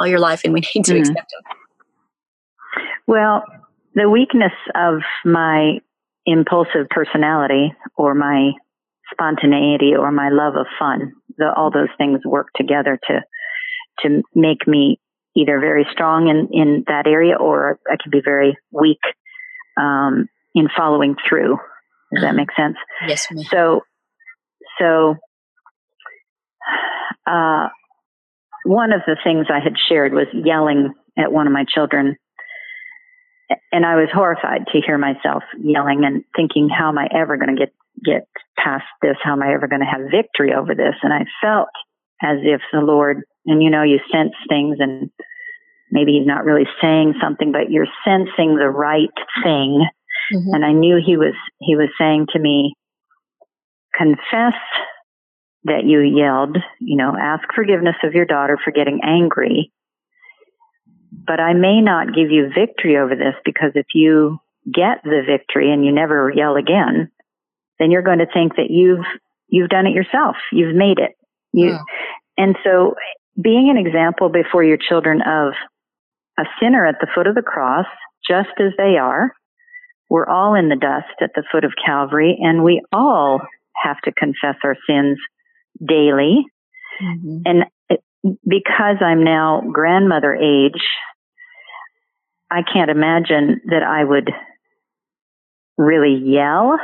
all 0.00 0.06
your 0.06 0.18
life 0.18 0.42
and 0.44 0.52
we 0.52 0.60
need 0.74 0.84
to 0.84 0.92
mm-hmm. 0.92 1.00
accept 1.00 1.32
them 1.32 1.56
well 3.06 3.44
the 3.94 4.08
weakness 4.08 4.52
of 4.74 5.00
my 5.24 5.78
impulsive 6.26 6.88
personality 6.90 7.72
or 7.96 8.14
my 8.14 8.52
spontaneity 9.12 9.92
or 9.98 10.12
my 10.12 10.28
love 10.28 10.54
of 10.56 10.66
fun 10.78 11.12
the, 11.38 11.52
all 11.56 11.70
those 11.70 11.88
things 11.96 12.20
work 12.24 12.48
together 12.56 12.98
to 13.06 13.20
to 14.02 14.22
make 14.34 14.66
me 14.66 15.00
either 15.38 15.60
very 15.60 15.86
strong 15.92 16.28
in, 16.28 16.48
in 16.52 16.84
that 16.88 17.06
area 17.06 17.36
or 17.36 17.78
I 17.90 17.96
can 18.02 18.10
be 18.10 18.20
very 18.24 18.56
weak 18.72 19.00
um, 19.78 20.28
in 20.54 20.68
following 20.76 21.16
through. 21.28 21.58
Does 22.12 22.22
that 22.22 22.34
make 22.34 22.48
sense? 22.56 22.76
Yes. 23.06 23.28
Ma'am. 23.30 23.44
So, 23.50 23.82
so 24.80 25.16
uh, 27.26 27.68
one 28.68 28.92
of 28.92 29.00
the 29.06 29.16
things 29.24 29.46
I 29.48 29.64
had 29.64 29.80
shared 29.88 30.12
was 30.12 30.26
yelling 30.32 30.92
at 31.16 31.32
one 31.32 31.46
of 31.46 31.54
my 31.54 31.64
children. 31.66 32.16
And 33.72 33.86
I 33.86 33.96
was 33.96 34.10
horrified 34.12 34.66
to 34.72 34.80
hear 34.84 34.98
myself 34.98 35.42
yelling 35.58 36.04
and 36.04 36.22
thinking, 36.36 36.68
how 36.68 36.90
am 36.90 36.98
I 36.98 37.08
ever 37.10 37.38
going 37.38 37.56
to 37.56 37.58
get, 37.58 37.72
get 38.04 38.28
past 38.58 38.84
this? 39.00 39.16
How 39.24 39.32
am 39.32 39.42
I 39.42 39.54
ever 39.54 39.68
going 39.68 39.80
to 39.80 39.86
have 39.86 40.10
victory 40.10 40.52
over 40.52 40.74
this? 40.74 40.94
And 41.02 41.14
I 41.14 41.24
felt 41.40 41.70
as 42.22 42.38
if 42.42 42.60
the 42.70 42.80
Lord, 42.80 43.22
and 43.46 43.62
you 43.62 43.70
know, 43.70 43.82
you 43.82 44.00
sense 44.12 44.34
things 44.50 44.76
and 44.80 45.10
maybe 45.90 46.12
he's 46.12 46.26
not 46.26 46.44
really 46.44 46.68
saying 46.82 47.14
something, 47.22 47.50
but 47.50 47.70
you're 47.70 47.88
sensing 48.04 48.56
the 48.56 48.68
right 48.68 49.16
thing. 49.42 49.86
Mm-hmm. 50.34 50.54
And 50.54 50.64
I 50.64 50.72
knew 50.72 51.00
he 51.02 51.16
was, 51.16 51.34
he 51.58 51.74
was 51.74 51.88
saying 51.98 52.26
to 52.34 52.38
me, 52.38 52.74
confess 53.96 54.60
that 55.68 55.84
you 55.86 56.00
yelled, 56.00 56.56
you 56.80 56.96
know, 56.96 57.14
ask 57.18 57.42
forgiveness 57.54 57.96
of 58.02 58.14
your 58.14 58.24
daughter 58.24 58.58
for 58.62 58.70
getting 58.72 59.00
angry. 59.02 59.72
But 61.10 61.40
I 61.40 61.54
may 61.54 61.80
not 61.80 62.14
give 62.14 62.30
you 62.30 62.50
victory 62.54 62.96
over 62.96 63.14
this 63.14 63.34
because 63.44 63.72
if 63.74 63.86
you 63.94 64.38
get 64.64 65.02
the 65.04 65.22
victory 65.26 65.72
and 65.72 65.84
you 65.84 65.92
never 65.92 66.32
yell 66.34 66.56
again, 66.56 67.10
then 67.78 67.90
you're 67.90 68.02
going 68.02 68.18
to 68.18 68.26
think 68.32 68.56
that 68.56 68.70
you've, 68.70 69.04
you've 69.48 69.70
done 69.70 69.86
it 69.86 69.94
yourself. 69.94 70.36
You've 70.52 70.74
made 70.74 70.98
it. 70.98 71.12
You, 71.52 71.70
yeah. 71.70 71.82
and 72.36 72.56
so 72.64 72.94
being 73.40 73.70
an 73.70 73.78
example 73.78 74.28
before 74.28 74.64
your 74.64 74.76
children 74.76 75.22
of 75.22 75.52
a 76.38 76.44
sinner 76.60 76.86
at 76.86 76.96
the 77.00 77.08
foot 77.14 77.26
of 77.26 77.34
the 77.34 77.42
cross, 77.42 77.86
just 78.28 78.50
as 78.58 78.72
they 78.76 78.96
are, 79.00 79.32
we're 80.10 80.28
all 80.28 80.54
in 80.54 80.68
the 80.68 80.76
dust 80.76 81.14
at 81.20 81.30
the 81.34 81.44
foot 81.50 81.64
of 81.64 81.72
Calvary 81.84 82.38
and 82.40 82.64
we 82.64 82.82
all 82.92 83.40
have 83.82 84.00
to 84.04 84.12
confess 84.12 84.56
our 84.64 84.76
sins 84.88 85.18
daily. 85.84 86.44
Mm-hmm. 87.02 87.38
And 87.44 87.64
it, 87.88 88.00
because 88.46 88.96
I'm 89.00 89.24
now 89.24 89.62
grandmother 89.72 90.34
age, 90.34 90.80
I 92.50 92.62
can't 92.62 92.90
imagine 92.90 93.60
that 93.66 93.82
I 93.82 94.02
would 94.04 94.30
really 95.76 96.14
yell 96.14 96.78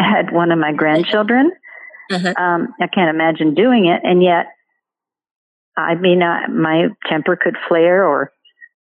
at 0.00 0.32
one 0.32 0.52
of 0.52 0.58
my 0.58 0.72
grandchildren. 0.72 1.52
Mm-hmm. 2.10 2.42
Um, 2.42 2.74
I 2.80 2.86
can't 2.86 3.14
imagine 3.14 3.54
doing 3.54 3.86
it. 3.86 4.00
And 4.04 4.22
yet, 4.22 4.46
I 5.76 5.94
mean, 5.94 6.22
uh, 6.22 6.48
my 6.50 6.88
temper 7.08 7.36
could 7.36 7.56
flare 7.68 8.06
or 8.06 8.32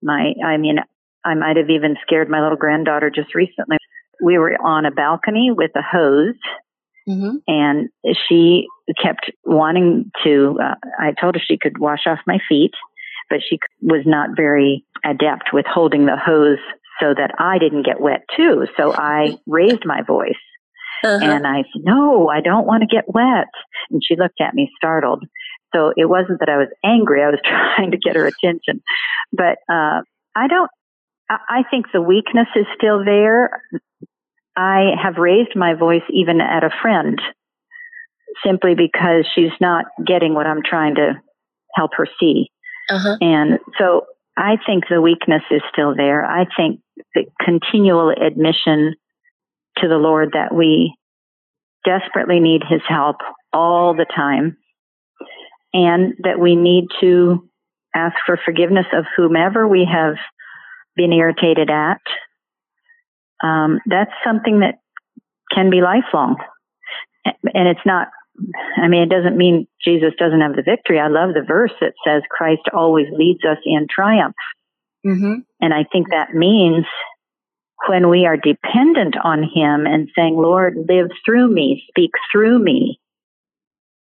my, 0.02 0.34
I 0.44 0.58
mean, 0.58 0.78
I 1.26 1.36
might 1.36 1.58
have 1.58 1.70
even 1.70 1.98
scared 2.02 2.30
my 2.30 2.42
little 2.42 2.58
granddaughter 2.58 3.10
just 3.10 3.36
recently. 3.36 3.78
We 4.22 4.38
were 4.38 4.56
on 4.62 4.86
a 4.86 4.92
balcony 4.92 5.52
with 5.52 5.72
a 5.76 5.82
hose 5.82 6.36
Mm-hmm. 7.10 7.38
And 7.48 7.90
she 8.28 8.68
kept 9.02 9.32
wanting 9.44 10.12
to, 10.24 10.58
uh, 10.62 10.76
I 11.00 11.14
told 11.20 11.36
her 11.36 11.42
she 11.46 11.58
could 11.58 11.78
wash 11.78 12.06
off 12.06 12.20
my 12.26 12.40
feet, 12.48 12.74
but 13.30 13.40
she 13.48 13.60
was 13.82 14.04
not 14.06 14.30
very 14.36 14.86
adept 15.06 15.54
with 15.54 15.66
holding 15.68 16.06
the 16.06 16.18
hose 16.18 16.60
so 17.00 17.14
that 17.14 17.32
I 17.40 17.60
didn't 17.60 17.86
get 17.86 18.02
wet 18.02 18.24
too. 18.36 18.68
So 18.78 18.94
I 18.94 19.38
raised 19.48 19.86
my 19.86 20.02
voice 20.02 20.34
uh-huh. 21.04 21.20
and 21.22 21.48
I 21.48 21.64
said, 21.74 21.84
no, 21.84 22.30
I 22.30 22.42
don't 22.42 22.66
want 22.66 22.82
to 22.82 22.94
get 22.94 23.06
wet. 23.08 23.48
And 23.90 24.02
she 24.04 24.16
looked 24.16 24.42
at 24.42 24.54
me 24.54 24.72
startled. 24.76 25.24
So 25.74 25.94
it 25.96 26.10
wasn't 26.10 26.40
that 26.40 26.50
I 26.50 26.58
was 26.58 26.70
angry. 26.84 27.24
I 27.24 27.30
was 27.30 27.40
trying 27.46 27.92
to 27.92 27.98
get 27.98 28.16
her 28.16 28.26
attention, 28.28 28.82
but, 29.32 29.58
uh, 29.72 30.02
I 30.36 30.48
don't, 30.48 30.70
I 31.30 31.64
think 31.70 31.88
the 31.94 32.02
weakness 32.02 32.48
is 32.56 32.66
still 32.76 33.04
there. 33.06 33.62
I 34.56 34.92
have 35.02 35.18
raised 35.18 35.56
my 35.56 35.76
voice 35.76 36.02
even 36.12 36.42
at 36.42 36.64
a 36.64 36.72
friend 36.82 37.20
simply 38.46 38.76
because 38.76 39.28
she's 39.34 39.52
not 39.60 39.86
getting 40.06 40.34
what 40.34 40.48
I'm 40.48 40.62
trying 40.64 40.96
to 40.96 41.14
help 41.76 41.92
her 41.98 42.08
see. 42.20 42.52
Uh-huh. 42.90 43.18
And 43.22 43.60
so 43.78 44.06
I 44.38 44.58
think 44.66 44.86
the 44.90 45.02
weakness 45.02 45.44
is 45.52 45.62
still 45.72 45.96
there. 45.96 46.26
I 46.26 46.46
think 46.58 46.82
the 47.14 47.26
continual 47.44 48.10
admission 48.12 48.96
to 49.78 49.88
the 49.88 49.98
Lord 49.98 50.30
that 50.34 50.54
we 50.54 50.96
desperately 51.86 52.40
need 52.40 52.62
his 52.68 52.82
help 52.88 53.18
all 53.54 53.96
the 53.96 54.06
time 54.06 54.58
and 55.74 56.14
that 56.24 56.40
we 56.40 56.56
need 56.56 56.86
to 57.02 57.48
ask 57.96 58.16
for 58.26 58.40
forgiveness 58.44 58.86
of 58.94 59.06
whomever 59.16 59.68
we 59.68 59.88
have 59.90 60.16
been 60.96 61.14
irritated 61.14 61.70
at 61.70 62.02
um, 63.44 63.80
that's 63.86 64.12
something 64.24 64.60
that 64.60 64.76
can 65.54 65.70
be 65.70 65.82
lifelong. 65.82 66.38
And 67.26 67.68
it's 67.68 67.86
not, 67.86 68.08
I 68.78 68.88
mean, 68.88 69.04
it 69.04 69.10
doesn't 69.10 69.38
mean 69.38 69.68
Jesus 69.84 70.14
doesn't 70.18 70.42
have 70.42 70.56
the 70.56 70.64
victory. 70.64 71.00
I 71.00 71.08
love 71.08 71.34
the 71.34 71.46
verse 71.46 71.74
that 71.82 71.94
says 72.06 72.24
Christ 72.30 72.62
always 72.74 73.08
leads 73.12 73.44
us 73.44 73.58
in 73.66 73.88
triumph. 73.90 74.36
Mm-hmm. 75.06 75.34
And 75.62 75.74
I 75.74 75.86
think 75.92 76.10
that 76.10 76.34
means 76.34 76.86
when 77.88 78.10
we 78.10 78.26
are 78.26 78.38
dependent 78.38 79.16
on 79.24 79.44
Him 79.44 79.86
and 79.86 80.10
saying, 80.16 80.36
Lord, 80.36 80.76
live 80.90 81.08
through 81.26 81.54
me, 81.54 81.84
speak 81.90 82.12
through 82.32 82.60
me, 82.60 83.00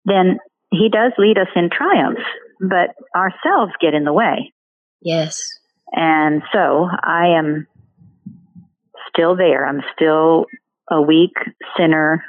then 0.06 0.40
He 0.72 0.90
does 0.90 1.12
lead 1.18 1.38
us 1.38 1.50
in 1.56 1.70
triumph, 1.70 2.20
but 2.60 2.96
ourselves 3.16 3.74
get 3.82 3.94
in 3.94 4.06
the 4.06 4.14
way. 4.14 4.54
Yes. 5.02 5.48
And 5.92 6.42
so 6.54 6.88
I 7.04 7.38
am 7.38 7.68
still 9.10 9.36
there. 9.36 9.66
I'm 9.66 9.82
still 9.96 10.46
a 10.90 11.02
weak 11.02 11.34
sinner. 11.78 12.24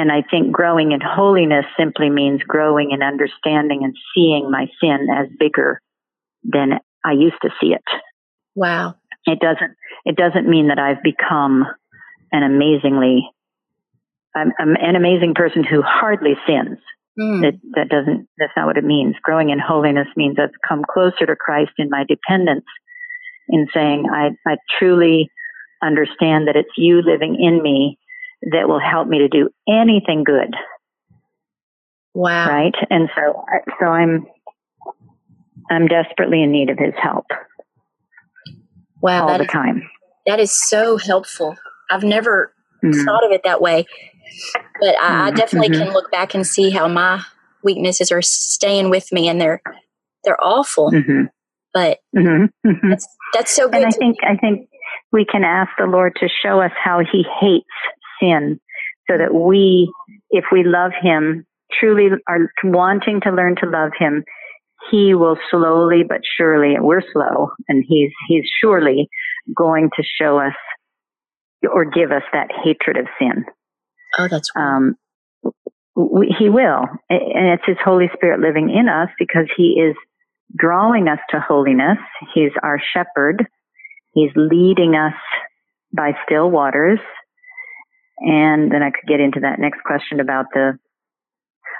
And 0.00 0.10
I 0.10 0.22
think 0.22 0.50
growing 0.50 0.92
in 0.92 1.00
holiness 1.02 1.66
simply 1.78 2.08
means 2.08 2.42
growing 2.42 2.90
in 2.90 3.02
understanding 3.02 3.80
and 3.84 3.94
seeing 4.14 4.50
my 4.50 4.66
sin 4.80 5.08
as 5.14 5.26
bigger 5.38 5.78
than 6.42 6.80
I 7.04 7.12
used 7.12 7.36
to 7.42 7.50
see 7.60 7.74
it. 7.74 7.84
Wow. 8.54 8.94
It 9.26 9.40
doesn't, 9.40 9.76
it 10.06 10.16
doesn't 10.16 10.48
mean 10.48 10.68
that 10.68 10.78
I've 10.78 11.02
become 11.02 11.66
an 12.32 12.42
amazingly, 12.42 13.28
I'm, 14.34 14.52
I'm 14.58 14.74
an 14.76 14.96
amazing 14.96 15.34
person 15.34 15.64
who 15.64 15.82
hardly 15.82 16.32
sins. 16.46 16.78
Mm. 17.18 17.44
It, 17.44 17.60
that 17.74 17.90
doesn't, 17.90 18.26
that's 18.38 18.52
not 18.56 18.64
what 18.68 18.78
it 18.78 18.84
means. 18.84 19.16
Growing 19.22 19.50
in 19.50 19.58
holiness 19.58 20.08
means 20.16 20.38
I've 20.40 20.48
come 20.66 20.82
closer 20.90 21.26
to 21.26 21.36
Christ 21.36 21.72
in 21.76 21.90
my 21.90 22.06
dependence 22.08 22.64
in 23.50 23.66
saying 23.74 24.06
I, 24.10 24.30
I 24.50 24.56
truly 24.78 25.30
understand 25.82 26.48
that 26.48 26.56
it's 26.56 26.72
you 26.78 27.02
living 27.02 27.36
in 27.38 27.62
me 27.62 27.98
that 28.42 28.68
will 28.68 28.80
help 28.80 29.06
me 29.08 29.18
to 29.18 29.28
do 29.28 29.50
anything 29.68 30.24
good. 30.24 30.54
Wow. 32.14 32.48
Right? 32.48 32.74
And 32.88 33.08
so, 33.14 33.44
so 33.78 33.86
I'm, 33.86 34.26
I'm 35.70 35.86
desperately 35.86 36.42
in 36.42 36.50
need 36.50 36.70
of 36.70 36.78
his 36.78 36.94
help. 37.00 37.26
Wow. 39.00 39.28
All 39.28 39.38
the 39.38 39.44
is, 39.44 39.50
time. 39.50 39.88
That 40.26 40.40
is 40.40 40.52
so 40.52 40.96
helpful. 40.96 41.56
I've 41.90 42.02
never 42.02 42.52
mm-hmm. 42.84 43.04
thought 43.04 43.24
of 43.24 43.30
it 43.30 43.42
that 43.44 43.60
way, 43.60 43.86
but 44.80 44.98
I, 44.98 45.02
mm-hmm. 45.02 45.22
I 45.22 45.30
definitely 45.32 45.70
mm-hmm. 45.70 45.84
can 45.84 45.92
look 45.92 46.10
back 46.10 46.34
and 46.34 46.46
see 46.46 46.70
how 46.70 46.88
my 46.88 47.22
weaknesses 47.62 48.10
are 48.10 48.22
staying 48.22 48.90
with 48.90 49.12
me 49.12 49.28
and 49.28 49.40
they're, 49.40 49.62
they're 50.24 50.42
awful. 50.42 50.90
Mm-hmm. 50.90 51.24
But 51.72 51.98
mm-hmm. 52.16 52.68
Mm-hmm. 52.68 52.90
that's, 52.90 53.06
that's 53.34 53.54
so 53.54 53.68
good. 53.68 53.82
And 53.82 53.86
I 53.86 53.90
think, 53.90 54.16
I 54.24 54.36
think 54.36 54.68
we 55.12 55.24
can 55.24 55.44
ask 55.44 55.70
the 55.78 55.86
Lord 55.86 56.16
to 56.20 56.28
show 56.42 56.60
us 56.60 56.72
how 56.82 57.00
he 57.00 57.24
hates 57.40 57.66
sin 58.20 58.60
so 59.08 59.18
that 59.18 59.34
we, 59.34 59.92
if 60.30 60.44
we 60.52 60.62
love 60.64 60.92
him, 61.00 61.46
truly 61.78 62.08
are 62.28 62.50
wanting 62.64 63.20
to 63.22 63.30
learn 63.30 63.56
to 63.56 63.66
love 63.68 63.92
him, 63.98 64.24
he 64.90 65.14
will 65.14 65.36
slowly 65.50 66.02
but 66.08 66.20
surely, 66.36 66.74
we're 66.78 67.02
slow, 67.12 67.50
and 67.68 67.84
he's, 67.86 68.10
he's 68.28 68.44
surely 68.62 69.08
going 69.54 69.90
to 69.96 70.02
show 70.20 70.38
us 70.38 70.54
or 71.70 71.84
give 71.84 72.10
us 72.10 72.22
that 72.32 72.48
hatred 72.64 72.96
of 72.96 73.06
sin. 73.18 73.44
Oh, 74.18 74.28
that's 74.28 74.50
right. 74.56 74.76
Um, 74.76 74.94
we, 75.94 76.34
he 76.38 76.48
will. 76.48 76.86
And 77.10 77.48
it's 77.48 77.66
his 77.66 77.76
Holy 77.84 78.08
Spirit 78.14 78.40
living 78.40 78.70
in 78.70 78.88
us 78.88 79.08
because 79.18 79.46
he 79.56 79.80
is 79.80 79.94
drawing 80.56 81.08
us 81.08 81.18
to 81.30 81.40
holiness. 81.40 81.98
He's 82.34 82.52
our 82.62 82.80
shepherd 82.92 83.46
He's 84.12 84.30
leading 84.34 84.94
us 84.94 85.14
by 85.92 86.12
still 86.24 86.50
waters. 86.50 86.98
And 88.20 88.70
then 88.70 88.82
I 88.82 88.90
could 88.90 89.08
get 89.08 89.20
into 89.20 89.40
that 89.40 89.58
next 89.58 89.82
question 89.84 90.20
about 90.20 90.46
the, 90.52 90.78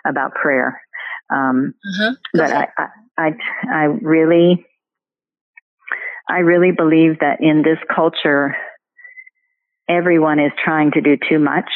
about 0.06 0.34
prayer. 0.34 0.80
Um, 1.32 1.74
uh-huh. 1.84 2.14
but 2.32 2.50
I, 2.50 2.68
I, 2.76 2.86
I, 3.18 3.30
I 3.70 3.84
really, 3.84 4.66
I 6.28 6.38
really 6.38 6.72
believe 6.72 7.20
that 7.20 7.40
in 7.40 7.62
this 7.62 7.78
culture, 7.94 8.56
everyone 9.88 10.38
is 10.38 10.52
trying 10.64 10.92
to 10.92 11.00
do 11.00 11.16
too 11.28 11.38
much. 11.38 11.70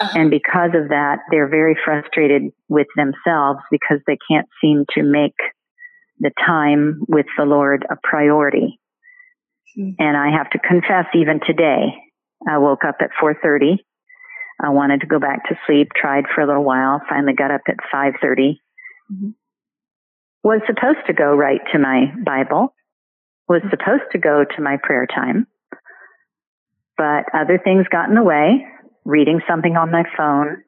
Uh-huh. 0.00 0.18
And 0.18 0.30
because 0.30 0.70
of 0.74 0.88
that, 0.88 1.18
they're 1.30 1.48
very 1.48 1.76
frustrated 1.84 2.52
with 2.68 2.86
themselves 2.96 3.60
because 3.70 3.98
they 4.06 4.18
can't 4.30 4.48
seem 4.60 4.84
to 4.94 5.02
make 5.02 5.36
the 6.20 6.30
time 6.46 7.00
with 7.08 7.26
the 7.36 7.44
Lord 7.44 7.84
a 7.90 7.96
priority. 8.02 8.78
Mm-hmm. 9.78 9.90
And 9.98 10.16
I 10.16 10.30
have 10.30 10.50
to 10.50 10.58
confess, 10.58 11.06
even 11.14 11.40
today, 11.46 11.94
I 12.48 12.58
woke 12.58 12.84
up 12.84 12.96
at 13.00 13.10
4:30. 13.20 13.78
I 14.62 14.68
wanted 14.68 15.00
to 15.00 15.06
go 15.06 15.18
back 15.18 15.48
to 15.48 15.56
sleep, 15.66 15.88
tried 15.96 16.24
for 16.34 16.42
a 16.42 16.46
little 16.46 16.64
while, 16.64 17.00
finally 17.08 17.32
got 17.32 17.50
up 17.50 17.62
at 17.68 17.76
5:30. 17.92 18.58
Mm-hmm. 19.12 19.30
Was 20.42 20.60
supposed 20.66 21.06
to 21.06 21.12
go 21.12 21.34
right 21.34 21.60
to 21.72 21.78
my 21.78 22.12
Bible, 22.24 22.74
was 23.48 23.62
mm-hmm. 23.62 23.70
supposed 23.70 24.10
to 24.12 24.18
go 24.18 24.44
to 24.44 24.62
my 24.62 24.76
prayer 24.82 25.06
time, 25.06 25.46
but 26.96 27.24
other 27.34 27.58
things 27.62 27.86
got 27.90 28.08
in 28.08 28.14
the 28.14 28.22
way, 28.22 28.66
reading 29.04 29.40
something 29.48 29.76
on 29.76 29.90
my 29.90 30.04
phone. 30.16 30.62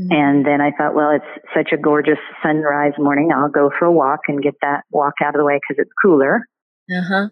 Mm-hmm. 0.00 0.12
And 0.12 0.46
then 0.46 0.60
I 0.60 0.72
thought, 0.72 0.94
well, 0.94 1.10
it's 1.10 1.44
such 1.54 1.70
a 1.72 1.76
gorgeous 1.76 2.18
sunrise 2.42 2.94
morning. 2.98 3.30
I'll 3.32 3.48
go 3.48 3.70
for 3.78 3.84
a 3.84 3.92
walk 3.92 4.20
and 4.28 4.42
get 4.42 4.54
that 4.62 4.82
walk 4.90 5.14
out 5.22 5.34
of 5.34 5.38
the 5.38 5.44
way 5.44 5.60
because 5.60 5.82
it's 5.82 5.92
cooler. 6.02 6.48
Uh-huh 6.90 7.28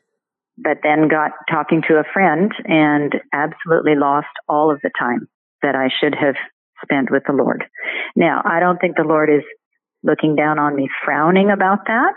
but 0.59 0.79
then 0.83 1.09
got 1.09 1.33
talking 1.51 1.83
to 1.89 1.97
a 1.97 2.05
friend 2.13 2.53
and 2.65 3.15
absolutely 3.33 3.95
lost 3.95 4.29
all 4.49 4.71
of 4.71 4.81
the 4.83 4.91
time 4.99 5.29
that 5.63 5.75
I 5.75 5.89
should 6.01 6.15
have 6.15 6.35
spent 6.83 7.11
with 7.11 7.23
the 7.27 7.33
Lord. 7.33 7.65
Now, 8.17 8.43
I 8.45 8.61
don't 8.61 8.79
think 8.79 8.97
the 8.97 9.05
Lord 9.05 9.31
is 9.31 9.43
looking 10.03 10.35
down 10.35 10.59
on 10.59 10.75
me 10.77 10.89
frowning 11.05 11.51
about 11.51 11.87
that. 11.87 12.15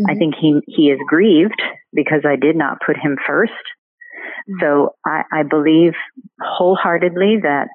Mm-hmm. 0.00 0.10
I 0.10 0.14
think 0.14 0.34
he, 0.40 0.60
he 0.66 0.90
is 0.90 0.98
grieved 1.06 1.60
because 1.92 2.22
I 2.26 2.36
did 2.36 2.56
not 2.56 2.78
put 2.84 2.96
him 2.96 3.16
1st 3.28 3.46
mm-hmm. 3.46 4.54
So 4.60 4.94
I, 5.06 5.22
I 5.32 5.42
believe 5.42 5.92
wholeheartedly 6.40 7.40
that 7.42 7.68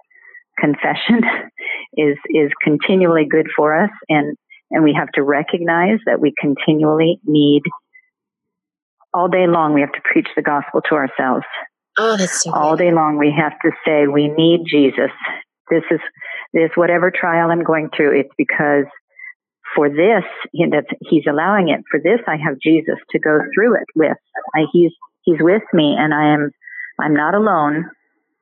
confession 0.60 1.22
is, 1.94 2.18
is 2.30 2.52
continually 2.64 3.28
good 3.30 3.48
for 3.56 3.82
us 3.82 3.92
and, 4.10 4.36
and 4.72 4.84
we 4.84 4.94
have 4.98 5.10
to 5.14 5.24
recognize 5.24 6.00
that 6.06 6.20
we 6.20 6.34
continually 6.40 7.20
need 7.24 7.62
all 9.16 9.30
day 9.30 9.48
long 9.48 9.74
we 9.74 9.82
have 9.82 9.94
to 9.94 10.02
preach 10.04 10.28
the 10.36 10.42
gospel 10.42 10.82
to 10.90 10.96
ourselves. 10.96 11.46
Oh, 11.98 12.18
that's 12.18 12.44
so 12.44 12.54
all 12.54 12.76
day 12.76 12.92
long 12.92 13.18
we 13.18 13.32
have 13.32 13.58
to 13.62 13.72
say 13.86 14.08
we 14.08 14.28
need 14.28 14.66
Jesus. 14.70 15.12
This 15.70 15.84
is 15.90 16.02
this 16.54 16.72
whatever 16.76 17.10
trial 17.10 17.50
I'm 17.50 17.64
going 17.64 17.90
through. 17.96 18.20
It's 18.20 18.34
because 18.38 18.86
for 19.74 19.90
this 19.90 20.26
you 20.52 20.68
know, 20.68 20.82
he's 21.00 21.24
allowing 21.30 21.70
it. 21.70 21.82
For 21.90 22.00
this 22.00 22.20
I 22.28 22.36
have 22.36 22.60
Jesus 22.62 23.00
to 23.12 23.20
go 23.20 23.40
through 23.56 23.76
it 23.76 23.88
with. 23.96 24.18
I, 24.54 24.66
he's 24.74 24.92
he's 25.22 25.40
with 25.40 25.64
me, 25.74 25.96
and 25.98 26.14
I 26.14 26.34
am 26.34 26.52
I'm 27.00 27.16
not 27.16 27.34
alone. 27.34 27.90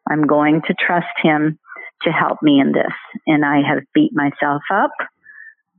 I'm 0.09 0.25
going 0.25 0.61
to 0.67 0.73
trust 0.73 1.15
him 1.21 1.59
to 2.01 2.11
help 2.11 2.39
me 2.41 2.59
in 2.59 2.71
this. 2.71 2.91
And 3.27 3.45
I 3.45 3.61
have 3.67 3.83
beat 3.93 4.11
myself 4.13 4.63
up 4.73 4.91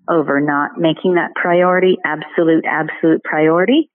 over 0.09 0.41
not 0.41 0.79
making 0.79 1.15
that 1.15 1.35
priority 1.35 1.99
absolute 2.05 2.65
absolute 2.65 3.23
priority 3.25 3.91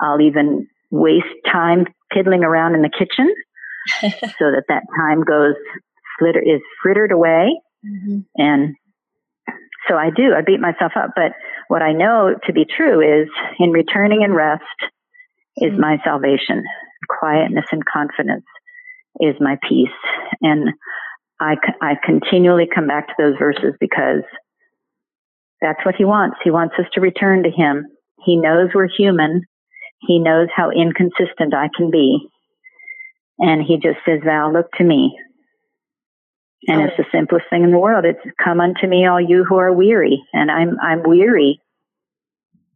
I'll 0.00 0.20
even 0.20 0.66
waste 0.90 1.26
time 1.50 1.86
piddling 2.12 2.44
around 2.44 2.74
in 2.74 2.82
the 2.82 2.90
kitchen 2.90 3.34
so 4.00 4.50
that 4.50 4.64
that 4.68 4.82
time 4.96 5.22
goes 5.22 5.54
flitter 6.18 6.40
is 6.40 6.60
frittered 6.82 7.12
away. 7.12 7.60
Mm-hmm. 7.84 8.20
And 8.36 8.74
so 9.88 9.96
I 9.96 10.10
do, 10.14 10.32
I 10.36 10.42
beat 10.42 10.60
myself 10.60 10.92
up. 10.96 11.10
But 11.14 11.32
what 11.68 11.82
I 11.82 11.92
know 11.92 12.34
to 12.46 12.52
be 12.52 12.64
true 12.64 13.00
is 13.00 13.28
in 13.58 13.70
returning 13.70 14.22
and 14.22 14.34
rest 14.34 14.62
is 15.56 15.72
mm-hmm. 15.72 15.80
my 15.80 15.98
salvation. 16.04 16.64
Quietness 17.20 17.66
and 17.70 17.84
confidence 17.84 18.46
is 19.20 19.34
my 19.40 19.56
peace. 19.68 19.88
And 20.40 20.70
I, 21.40 21.56
I 21.82 21.94
continually 22.02 22.66
come 22.72 22.86
back 22.86 23.08
to 23.08 23.14
those 23.18 23.36
verses 23.38 23.74
because 23.78 24.22
that's 25.60 25.84
what 25.84 25.94
he 25.96 26.04
wants. 26.04 26.36
He 26.42 26.50
wants 26.50 26.74
us 26.78 26.86
to 26.94 27.00
return 27.00 27.42
to 27.42 27.50
him. 27.50 27.86
He 28.24 28.36
knows 28.36 28.70
we're 28.74 28.88
human 28.88 29.42
he 30.06 30.18
knows 30.18 30.48
how 30.54 30.70
inconsistent 30.70 31.54
I 31.54 31.68
can 31.76 31.90
be. 31.90 32.28
And 33.38 33.62
he 33.62 33.76
just 33.76 33.98
says, 34.06 34.20
Val, 34.24 34.52
look 34.52 34.70
to 34.78 34.84
me. 34.84 35.18
And 36.68 36.82
it's 36.82 36.96
the 36.96 37.04
simplest 37.12 37.46
thing 37.48 37.62
in 37.62 37.70
the 37.70 37.78
world. 37.78 38.04
It's 38.04 38.18
come 38.42 38.60
unto 38.60 38.86
me, 38.86 39.06
all 39.06 39.20
you 39.20 39.44
who 39.44 39.56
are 39.56 39.72
weary. 39.72 40.22
And 40.32 40.50
I'm, 40.50 40.76
I'm 40.82 41.02
weary 41.04 41.60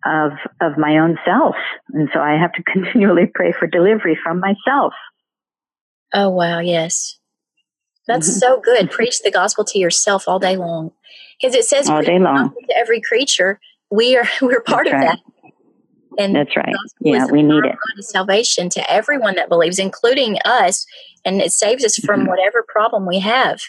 of, 0.04 0.32
of 0.60 0.78
my 0.78 0.98
own 0.98 1.18
self. 1.24 1.56
And 1.92 2.08
so 2.12 2.20
I 2.20 2.32
have 2.32 2.52
to 2.52 2.62
continually 2.72 3.26
pray 3.34 3.52
for 3.58 3.66
delivery 3.66 4.18
from 4.22 4.40
myself. 4.40 4.92
Oh, 6.12 6.28
wow. 6.28 6.60
Yes. 6.60 7.18
That's 8.06 8.28
mm-hmm. 8.28 8.38
so 8.38 8.60
good. 8.60 8.90
Preach 8.90 9.22
the 9.22 9.30
gospel 9.30 9.64
to 9.66 9.78
yourself 9.78 10.28
all 10.28 10.38
day 10.38 10.56
long. 10.56 10.92
Because 11.40 11.54
it 11.54 11.64
says 11.64 11.88
all 11.88 12.02
day 12.02 12.18
long 12.18 12.50
to 12.68 12.76
every 12.76 13.00
creature. 13.00 13.60
We 13.90 14.16
are, 14.16 14.28
we're 14.42 14.60
part 14.60 14.86
That's 14.86 14.94
of 14.94 15.08
right. 15.08 15.18
that. 15.24 15.29
And 16.18 16.34
that's 16.34 16.56
right. 16.56 16.74
Yeah, 17.00 17.26
we 17.26 17.42
need 17.42 17.64
it. 17.64 17.76
salvation 18.04 18.68
to 18.70 18.90
everyone 18.90 19.36
that 19.36 19.48
believes, 19.48 19.78
including 19.78 20.38
us, 20.44 20.86
and 21.24 21.40
it 21.40 21.52
saves 21.52 21.84
us 21.84 21.96
from 21.98 22.20
mm-hmm. 22.20 22.30
whatever 22.30 22.64
problem 22.68 23.06
we 23.06 23.20
have. 23.20 23.60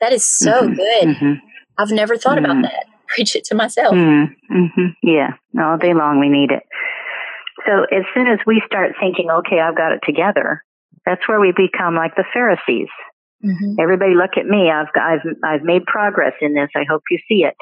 That 0.00 0.12
is 0.12 0.26
so 0.26 0.62
mm-hmm. 0.62 0.74
good. 0.74 1.08
Mm-hmm. 1.08 1.32
I've 1.78 1.90
never 1.90 2.16
thought 2.16 2.38
about 2.38 2.52
mm-hmm. 2.52 2.62
that. 2.62 2.86
Preach 3.08 3.34
it 3.34 3.44
to 3.44 3.54
myself. 3.54 3.94
Mm-hmm. 3.94 4.56
Mm-hmm. 4.56 4.86
Yeah, 5.02 5.30
all 5.58 5.78
day 5.78 5.94
long 5.94 6.20
we 6.20 6.28
need 6.28 6.50
it. 6.50 6.62
So 7.66 7.84
as 7.84 8.04
soon 8.14 8.26
as 8.28 8.38
we 8.46 8.62
start 8.66 8.92
thinking, 9.00 9.30
okay, 9.30 9.60
I've 9.60 9.76
got 9.76 9.92
it 9.92 10.00
together, 10.04 10.62
that's 11.06 11.26
where 11.26 11.40
we 11.40 11.52
become 11.56 11.94
like 11.94 12.14
the 12.16 12.24
Pharisees. 12.32 12.88
Everybody, 13.78 14.14
look 14.14 14.36
at 14.36 14.46
me. 14.46 14.70
I've 14.70 14.88
I've 15.00 15.20
I've 15.44 15.62
made 15.62 15.84
progress 15.86 16.32
in 16.40 16.54
this. 16.54 16.70
I 16.74 16.84
hope 16.88 17.02
you 17.10 17.18
see 17.28 17.44
it. 17.44 17.56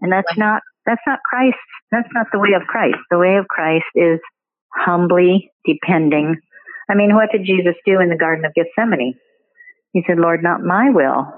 And 0.00 0.12
that's 0.12 0.36
not 0.36 0.62
that's 0.86 1.02
not 1.06 1.20
Christ. 1.24 1.56
That's 1.90 2.08
not 2.14 2.26
the 2.32 2.38
way 2.38 2.50
of 2.54 2.66
Christ. 2.66 2.98
The 3.10 3.18
way 3.18 3.36
of 3.36 3.46
Christ 3.48 3.86
is 3.94 4.18
humbly 4.74 5.50
depending. 5.64 6.36
I 6.90 6.94
mean, 6.94 7.14
what 7.14 7.30
did 7.30 7.46
Jesus 7.46 7.74
do 7.86 8.00
in 8.00 8.08
the 8.08 8.16
Garden 8.16 8.44
of 8.44 8.54
Gethsemane? 8.54 9.14
He 9.92 10.02
said, 10.06 10.18
Lord, 10.18 10.42
not 10.42 10.62
my 10.62 10.90
will, 10.90 11.32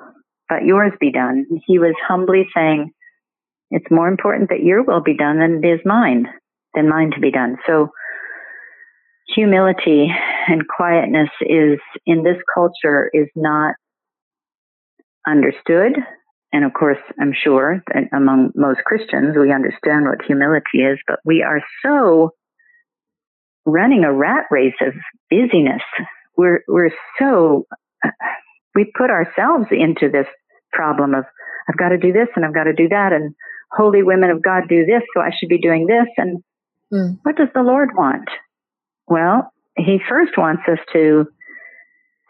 but 0.49 0.65
yours 0.65 0.93
be 1.01 1.11
done. 1.11 1.47
He 1.67 1.79
was 1.79 1.95
humbly 2.07 2.47
saying, 2.55 2.91
it's 3.71 3.91
more 3.91 4.09
important 4.09 4.51
that 4.51 4.63
your 4.63 4.85
will 4.85 5.03
be 5.03 5.17
done 5.17 5.41
than 5.41 5.61
it 5.63 5.67
is 5.67 5.81
mine, 5.85 6.27
than 6.75 6.89
mine 6.89 7.11
to 7.13 7.21
be 7.21 7.31
done. 7.31 7.57
So 7.67 7.89
humility 9.35 10.09
and 10.47 10.63
quietness 10.69 11.31
is 11.41 11.79
in 12.07 12.23
this 12.23 12.37
culture 12.55 13.11
is 13.13 13.27
not 13.35 13.75
understood 15.27 15.97
and 16.55 16.65
of 16.65 16.73
course, 16.73 16.99
I'm 17.21 17.33
sure 17.35 17.83
that 17.89 18.05
among 18.17 18.53
most 18.55 18.79
Christians, 18.87 19.37
we 19.37 19.53
understand 19.53 20.05
what 20.05 20.25
humility 20.25 20.79
is, 20.79 21.01
but 21.09 21.19
we 21.25 21.43
are 21.43 21.61
so 21.85 22.31
running 23.67 24.05
a 24.05 24.13
rat 24.13 24.45
race 24.53 24.77
of 24.81 24.95
busyness. 25.29 25.83
We're, 26.37 26.61
we're 26.69 26.93
so, 27.19 27.67
we 28.77 28.93
put 28.97 29.11
ourselves 29.11 29.67
into 29.73 30.09
this 30.09 30.29
problem 30.73 31.17
of, 31.17 31.25
I've 31.69 31.77
got 31.77 31.89
to 31.89 31.99
do 31.99 32.13
this 32.13 32.29
and 32.37 32.45
I've 32.45 32.55
got 32.55 32.65
to 32.65 32.73
do 32.73 32.89
that. 32.89 33.13
And 33.13 33.35
holy 33.73 34.05
women 34.05 34.31
of 34.31 34.41
God 34.41 34.69
do 34.69 34.87
this, 34.87 35.03
so 35.13 35.23
I 35.23 35.31
should 35.37 35.49
be 35.49 35.59
doing 35.59 35.89
this. 35.89 36.07
And 36.17 36.45
mm. 36.93 37.19
what 37.25 37.35
does 37.35 37.49
the 37.53 37.63
Lord 37.65 37.97
want? 37.97 38.29
Well, 39.09 39.53
He 39.77 39.99
first 40.09 40.39
wants 40.39 40.63
us 40.71 40.79
to 40.93 41.27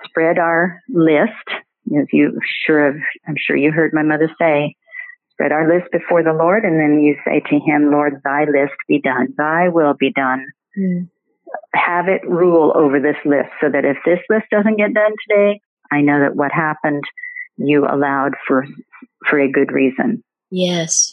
spread 0.06 0.38
our 0.38 0.80
list 0.88 1.63
as 1.98 2.06
you 2.12 2.38
sure 2.66 2.86
have, 2.86 3.00
I'm 3.26 3.36
sure 3.38 3.56
you 3.56 3.72
heard 3.72 3.92
my 3.92 4.02
mother 4.02 4.30
say, 4.38 4.76
spread 5.30 5.52
our 5.52 5.68
list 5.68 5.90
before 5.92 6.22
the 6.22 6.32
Lord, 6.32 6.64
and 6.64 6.78
then 6.80 7.00
you 7.00 7.16
say 7.26 7.40
to 7.40 7.58
Him, 7.60 7.90
Lord, 7.90 8.20
Thy 8.24 8.44
list 8.44 8.74
be 8.88 9.00
done, 9.00 9.34
Thy 9.36 9.68
will 9.68 9.94
be 9.94 10.12
done. 10.12 10.46
Mm. 10.78 11.08
Have 11.74 12.08
it 12.08 12.26
rule 12.28 12.72
over 12.74 12.98
this 13.00 13.16
list, 13.24 13.50
so 13.60 13.68
that 13.70 13.84
if 13.84 13.96
this 14.04 14.20
list 14.28 14.46
doesn't 14.50 14.76
get 14.76 14.94
done 14.94 15.12
today, 15.28 15.60
I 15.92 16.00
know 16.00 16.20
that 16.20 16.36
what 16.36 16.52
happened 16.52 17.02
you 17.56 17.86
allowed 17.86 18.34
for 18.46 18.66
for 19.28 19.38
a 19.38 19.50
good 19.50 19.72
reason. 19.72 20.22
Yes. 20.50 21.12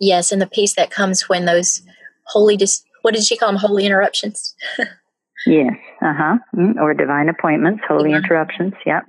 Yes, 0.00 0.32
and 0.32 0.40
the 0.42 0.46
peace 0.46 0.74
that 0.74 0.90
comes 0.90 1.28
when 1.28 1.44
those 1.44 1.82
holy 2.26 2.56
dis- 2.56 2.84
what 3.02 3.14
did 3.14 3.24
she 3.24 3.36
call 3.36 3.48
them 3.48 3.58
holy 3.58 3.86
interruptions? 3.86 4.54
Yes. 5.46 5.74
Uh 6.02 6.14
huh. 6.16 6.38
Mm, 6.56 6.76
or 6.76 6.94
divine 6.94 7.28
appointments, 7.28 7.82
holy 7.86 8.10
yeah. 8.10 8.18
interruptions. 8.18 8.74
Yeah. 8.86 9.00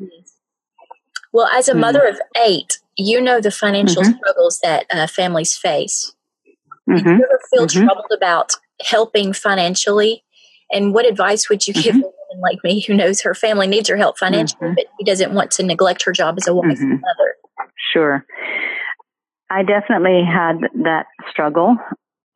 Well, 1.33 1.47
as 1.53 1.67
a 1.67 1.73
mm 1.73 1.79
mother 1.79 2.05
of 2.05 2.19
eight, 2.45 2.79
you 2.97 3.21
know 3.21 3.41
the 3.41 3.51
financial 3.51 4.01
mm-hmm. 4.01 4.17
struggles 4.17 4.59
that 4.63 4.85
uh, 4.91 5.07
families 5.07 5.55
face. 5.55 6.13
Mm-hmm. 6.89 7.03
Do 7.03 7.09
you 7.09 7.15
ever 7.15 7.39
feel 7.53 7.67
mm-hmm. 7.67 7.85
troubled 7.85 8.11
about 8.15 8.53
helping 8.85 9.33
financially? 9.33 10.23
And 10.71 10.93
what 10.93 11.05
advice 11.05 11.49
would 11.49 11.67
you 11.67 11.73
give 11.73 11.95
mm-hmm. 11.95 12.03
a 12.03 12.11
woman 12.29 12.41
like 12.41 12.63
me 12.63 12.81
who 12.81 12.93
knows 12.93 13.21
her 13.21 13.35
family 13.35 13.67
needs 13.67 13.89
her 13.89 13.97
help 13.97 14.17
financially, 14.17 14.67
mm-hmm. 14.67 14.75
but 14.75 14.85
she 14.97 15.03
doesn't 15.03 15.33
want 15.33 15.51
to 15.51 15.63
neglect 15.63 16.03
her 16.03 16.11
job 16.11 16.35
as 16.37 16.47
a 16.47 16.55
wife 16.55 16.79
and 16.79 17.01
mother? 17.01 17.35
Sure. 17.93 18.25
I 19.49 19.63
definitely 19.63 20.23
had 20.25 20.57
that 20.83 21.05
struggle. 21.29 21.77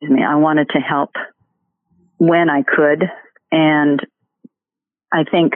I 0.03 0.07
mean, 0.07 0.23
I 0.23 0.35
wanted 0.35 0.69
to 0.69 0.79
help 0.79 1.11
when 2.17 2.49
I 2.49 2.63
could 2.63 3.09
and 3.51 3.99
I 5.11 5.23
think 5.29 5.53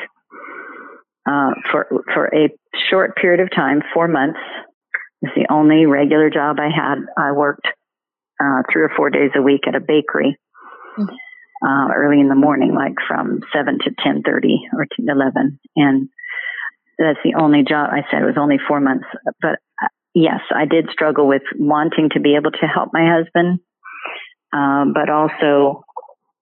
uh, 1.25 1.51
for 1.71 1.87
for 2.13 2.25
a 2.27 2.49
short 2.89 3.15
period 3.15 3.39
of 3.39 3.49
time, 3.55 3.81
four 3.93 4.07
months, 4.07 4.39
is 5.21 5.31
the 5.35 5.47
only 5.51 5.85
regular 5.85 6.29
job 6.29 6.57
I 6.59 6.69
had. 6.73 6.99
I 7.17 7.31
worked 7.31 7.67
uh, 8.39 8.63
three 8.71 8.83
or 8.83 8.91
four 8.95 9.09
days 9.09 9.31
a 9.35 9.41
week 9.41 9.61
at 9.67 9.75
a 9.75 9.79
bakery. 9.79 10.37
Mm-hmm. 10.97 11.15
Uh, 11.65 11.93
early 11.95 12.19
in 12.19 12.27
the 12.27 12.35
morning, 12.35 12.75
like 12.75 12.95
from 13.07 13.39
seven 13.55 13.79
to 13.79 13.91
ten 14.03 14.21
thirty 14.21 14.59
or 14.73 14.85
to 14.85 15.01
eleven, 15.07 15.59
and 15.77 16.09
that's 16.99 17.19
the 17.23 17.35
only 17.39 17.63
job. 17.63 17.89
I 17.89 18.01
said 18.11 18.21
it 18.21 18.25
was 18.25 18.37
only 18.37 18.57
four 18.67 18.81
months, 18.81 19.05
but 19.41 19.59
uh, 19.81 19.87
yes, 20.13 20.41
I 20.53 20.65
did 20.65 20.89
struggle 20.91 21.25
with 21.25 21.43
wanting 21.57 22.09
to 22.13 22.19
be 22.19 22.35
able 22.35 22.51
to 22.51 22.67
help 22.67 22.89
my 22.91 23.07
husband, 23.09 23.59
um, 24.51 24.93
but 24.93 25.09
also 25.09 25.85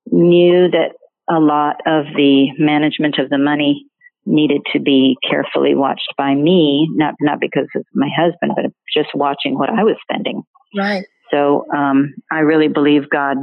knew 0.08 0.72
that 0.72 0.96
a 1.30 1.40
lot 1.40 1.78
of 1.86 2.06
the 2.16 2.48
management 2.58 3.18
of 3.20 3.30
the 3.30 3.38
money 3.38 3.86
needed 4.26 4.62
to 4.74 4.80
be 4.80 5.18
carefully 5.28 5.76
watched 5.76 6.14
by 6.18 6.34
me, 6.36 6.88
not 6.94 7.16
not 7.20 7.40
because 7.40 7.68
of 7.76 7.84
my 7.94 8.10
husband, 8.16 8.54
but 8.56 8.66
just 8.94 9.10
watching 9.16 9.58
what 9.58 9.70
I 9.70 9.84
was 9.84 9.96
spending. 10.02 10.44
Right. 10.76 11.06
So 11.32 11.66
um, 11.76 12.14
I 12.32 12.40
really 12.40 12.68
believe 12.68 13.10
God 13.10 13.38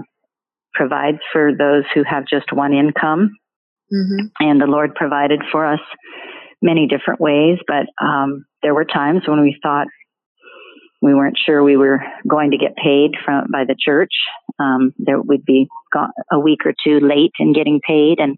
provides 0.75 1.19
for 1.33 1.53
those 1.57 1.85
who 1.95 2.05
have 2.05 2.25
just 2.27 2.53
one 2.53 2.73
income, 2.73 3.37
mm-hmm. 3.93 4.27
and 4.41 4.61
the 4.61 4.67
Lord 4.67 4.95
provided 4.95 5.43
for 5.51 5.67
us 5.67 5.81
many 6.63 6.87
different 6.87 7.21
ways. 7.21 7.59
But 7.67 7.87
um, 8.05 8.45
there 8.63 8.75
were 8.75 8.85
times 8.85 9.23
when 9.27 9.41
we 9.41 9.59
thought 9.63 9.87
we 11.01 11.15
weren't 11.15 11.39
sure 11.45 11.63
we 11.63 11.77
were 11.77 12.01
going 12.27 12.51
to 12.51 12.59
get 12.59 12.77
paid 12.77 13.13
from 13.25 13.47
by 13.53 13.65
the 13.65 13.77
church. 13.79 14.13
Um, 14.59 14.93
there 14.99 15.21
would 15.21 15.45
be 15.45 15.69
a 16.33 16.39
week 16.41 16.61
or 16.65 16.75
two 16.85 17.01
late 17.01 17.33
in 17.39 17.53
getting 17.53 17.81
paid, 17.87 18.19
and 18.19 18.37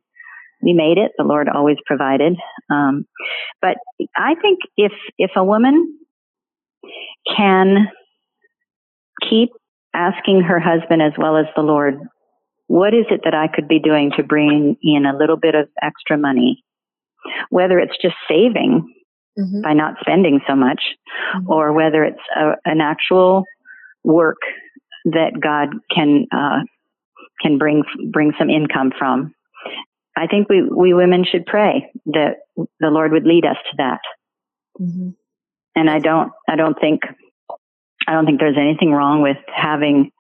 we 0.63 0.75
made 0.75 0.99
it. 0.99 1.13
The 1.17 1.25
Lord 1.25 1.49
always 1.49 1.79
provided. 1.87 2.37
Um, 2.71 3.07
but 3.63 3.77
I 4.17 4.35
think 4.41 4.61
if 4.77 4.93
if 5.19 5.31
a 5.37 5.45
woman 5.45 5.99
can 7.37 7.89
keep 9.29 9.51
asking 9.95 10.43
her 10.43 10.61
husband 10.61 11.03
as 11.03 11.13
well 11.19 11.37
as 11.37 11.47
the 11.57 11.63
Lord, 11.63 11.99
what 12.67 12.95
is 12.95 13.07
it 13.11 13.23
that 13.25 13.35
I 13.35 13.49
could 13.49 13.69
be 13.69 13.79
doing 13.79 14.13
to 14.17 14.23
bring 14.23 14.77
in 14.83 15.07
a 15.07 15.17
little 15.17 15.37
bit 15.37 15.55
of 15.55 15.69
extra 15.83 16.19
money? 16.19 16.63
Whether 17.49 17.79
it's 17.79 17.97
just 18.01 18.15
saving 18.29 18.95
mm-hmm. 19.39 19.63
by 19.63 19.73
not 19.73 19.95
spending 20.01 20.41
so 20.49 20.55
much, 20.55 20.81
mm-hmm. 21.37 21.51
or 21.51 21.73
whether 21.73 22.05
it's 22.05 22.23
a, 22.37 22.53
an 22.65 22.81
actual 22.81 23.45
work 24.05 24.39
that 25.05 25.41
God 25.41 25.69
can 25.95 26.27
uh, 26.33 26.61
can 27.43 27.59
bring 27.59 27.83
bring 28.11 28.33
some 28.39 28.51
income 28.51 28.93
from. 28.99 29.35
I 30.17 30.27
think 30.27 30.49
we 30.49 30.63
we 30.63 30.95
women 30.95 31.25
should 31.31 31.47
pray 31.47 31.91
that 32.07 32.39
the 32.57 32.91
Lord 32.91 33.13
would 33.13 33.25
lead 33.25 33.45
us 33.45 33.57
to 33.71 33.77
that. 33.79 34.01
Mm-hmm. 34.81 35.11
And 35.77 35.91
I 35.91 35.99
don't 35.99 36.33
I 36.49 36.57
don't 36.57 36.79
think 36.79 37.03
I 38.07 38.13
don't 38.13 38.27
think 38.27 38.41
there's 38.41 38.59
anything 38.59 38.93
wrong 38.93 39.23
with 39.23 39.39
having 39.47 40.11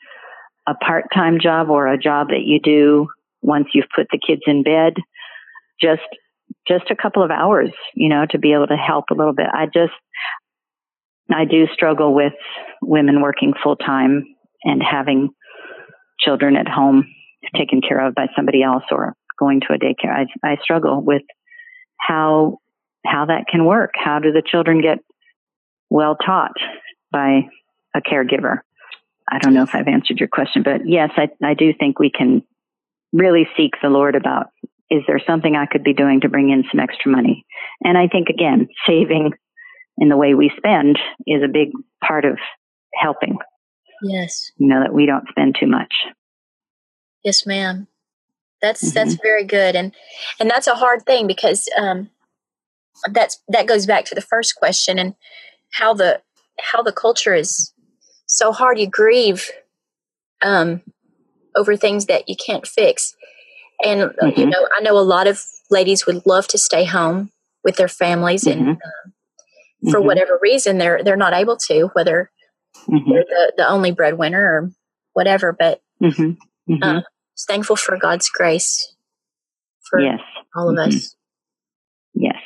a 0.66 0.75
part 0.75 1.07
time 1.12 1.38
job 1.40 1.70
or 1.70 1.87
a 1.87 1.99
job 1.99 2.29
that 2.29 2.42
you 2.44 2.61
do 2.61 3.09
once 3.42 3.68
you've 3.75 3.88
put 3.94 4.07
the 4.11 4.20
kids 4.25 4.42
in 4.46 4.62
bed. 4.62 4.94
Just 5.81 6.03
just 6.70 6.90
a 6.90 6.96
couple 6.96 7.22
of 7.22 7.30
hours, 7.30 7.70
you 7.94 8.09
know, 8.09 8.24
to 8.30 8.38
be 8.38 8.52
able 8.52 8.68
to 8.68 8.76
help 8.76 9.06
a 9.11 9.14
little 9.14 9.33
bit. 9.33 9.46
I 9.52 9.66
just, 9.66 9.92
I 11.28 11.44
do 11.44 11.66
struggle 11.72 12.14
with 12.14 12.33
women 12.80 13.20
working 13.20 13.54
full 13.62 13.76
time 13.76 14.24
and 14.62 14.80
having 14.83 15.30
children 16.20 16.56
at 16.56 16.68
home 16.68 17.06
taken 17.56 17.80
care 17.80 18.06
of 18.06 18.14
by 18.14 18.26
somebody 18.37 18.62
else 18.62 18.85
or 18.92 19.14
going 19.38 19.61
to 19.62 19.74
a 19.74 19.78
daycare. 19.78 20.12
I, 20.14 20.26
I 20.46 20.56
struggle 20.62 21.02
with 21.02 21.22
how, 21.98 22.59
how 23.04 23.26
that 23.26 23.46
can 23.50 23.64
work. 23.64 23.92
How 23.94 24.18
do 24.20 24.30
the 24.30 24.42
children 24.44 24.80
get 24.80 24.98
well 25.88 26.16
taught 26.16 26.52
by 27.11 27.48
a 27.96 28.00
caregiver? 28.00 28.59
I 29.33 29.38
don't 29.38 29.54
know 29.54 29.62
if 29.62 29.74
I've 29.74 29.88
answered 29.88 30.18
your 30.18 30.28
question, 30.28 30.62
but 30.62 30.83
yes, 30.85 31.11
I, 31.16 31.28
I 31.42 31.54
do 31.54 31.72
think 31.78 31.98
we 31.98 32.11
can 32.11 32.42
really 33.12 33.48
seek 33.56 33.72
the 33.83 33.88
Lord 33.88 34.14
about 34.14 34.48
is 34.90 35.03
there 35.07 35.20
something 35.24 35.55
I 35.55 35.66
could 35.66 35.85
be 35.85 35.94
doing 35.94 36.20
to 36.20 36.29
bring 36.29 36.50
in 36.50 36.64
some 36.70 36.81
extra 36.81 37.11
money? 37.11 37.44
And 37.85 37.96
I 37.96 38.09
think 38.09 38.29
again, 38.29 38.68
saving 38.87 39.33
in 39.98 40.09
the 40.09 40.16
way 40.16 40.35
we 40.35 40.50
spend 40.57 40.98
is 41.26 41.42
a 41.42 41.48
big 41.48 41.68
part 42.05 42.24
of 42.24 42.38
helping. 42.94 43.38
Yes. 44.03 44.50
You 44.57 44.66
know, 44.66 44.81
that 44.83 44.94
we 44.94 45.07
don't 45.07 45.29
spend 45.29 45.57
too 45.59 45.66
much. 45.66 45.92
Yes, 47.22 47.46
ma'am. 47.46 47.87
That's 48.61 48.85
mm-hmm. 48.85 48.94
that's 48.94 49.14
very 49.22 49.44
good. 49.44 49.76
And 49.76 49.94
and 50.38 50.50
that's 50.50 50.66
a 50.66 50.74
hard 50.74 51.05
thing 51.05 51.26
because 51.26 51.68
um 51.79 52.11
that's 53.12 53.40
that 53.48 53.66
goes 53.66 53.87
back 53.87 54.05
to 54.07 54.14
the 54.14 54.20
first 54.20 54.57
question 54.57 54.98
and 54.98 55.14
how 55.72 55.94
the 55.94 56.20
how 56.59 56.83
the 56.83 56.92
culture 56.92 57.35
is 57.35 57.72
so 58.26 58.53
hard 58.53 58.79
you 58.79 58.87
grieve 58.87 59.50
um 60.42 60.83
over 61.57 61.76
things 61.76 62.07
that 62.07 62.29
you 62.29 62.37
can't 62.37 62.66
fix 62.66 63.14
and, 63.85 64.03
uh, 64.03 64.09
mm-hmm. 64.23 64.40
you 64.40 64.47
know, 64.47 64.69
I 64.77 64.81
know 64.81 64.99
a 64.99 65.01
lot 65.01 65.27
of 65.27 65.43
ladies 65.71 66.07
would 66.07 66.27
love 66.27 66.47
to 66.49 66.59
stay 66.59 66.85
home 66.85 67.31
with 67.64 67.77
their 67.77 67.88
families 67.88 68.45
mm-hmm. 68.45 68.61
and 68.61 68.77
uh, 68.77 69.90
for 69.90 69.99
mm-hmm. 69.99 70.07
whatever 70.07 70.38
reason 70.43 70.79
they're 70.79 71.03
they're 71.03 71.16
not 71.16 71.33
able 71.33 71.57
to, 71.57 71.90
whether 71.95 72.31
mm-hmm. 72.88 73.11
they're 73.11 73.25
the, 73.25 73.53
the 73.59 73.69
only 73.69 73.93
breadwinner 73.93 74.43
or 74.43 74.71
whatever. 75.12 75.53
But 75.53 75.81
mm-hmm. 76.03 76.83
uh, 76.83 77.01
thankful 77.47 77.77
for 77.77 77.97
God's 77.97 78.29
grace 78.29 78.95
for 79.88 80.01
yes. 80.01 80.21
all 80.55 80.71
of 80.71 80.79
us. 80.79 81.16
Yes. 82.14 82.37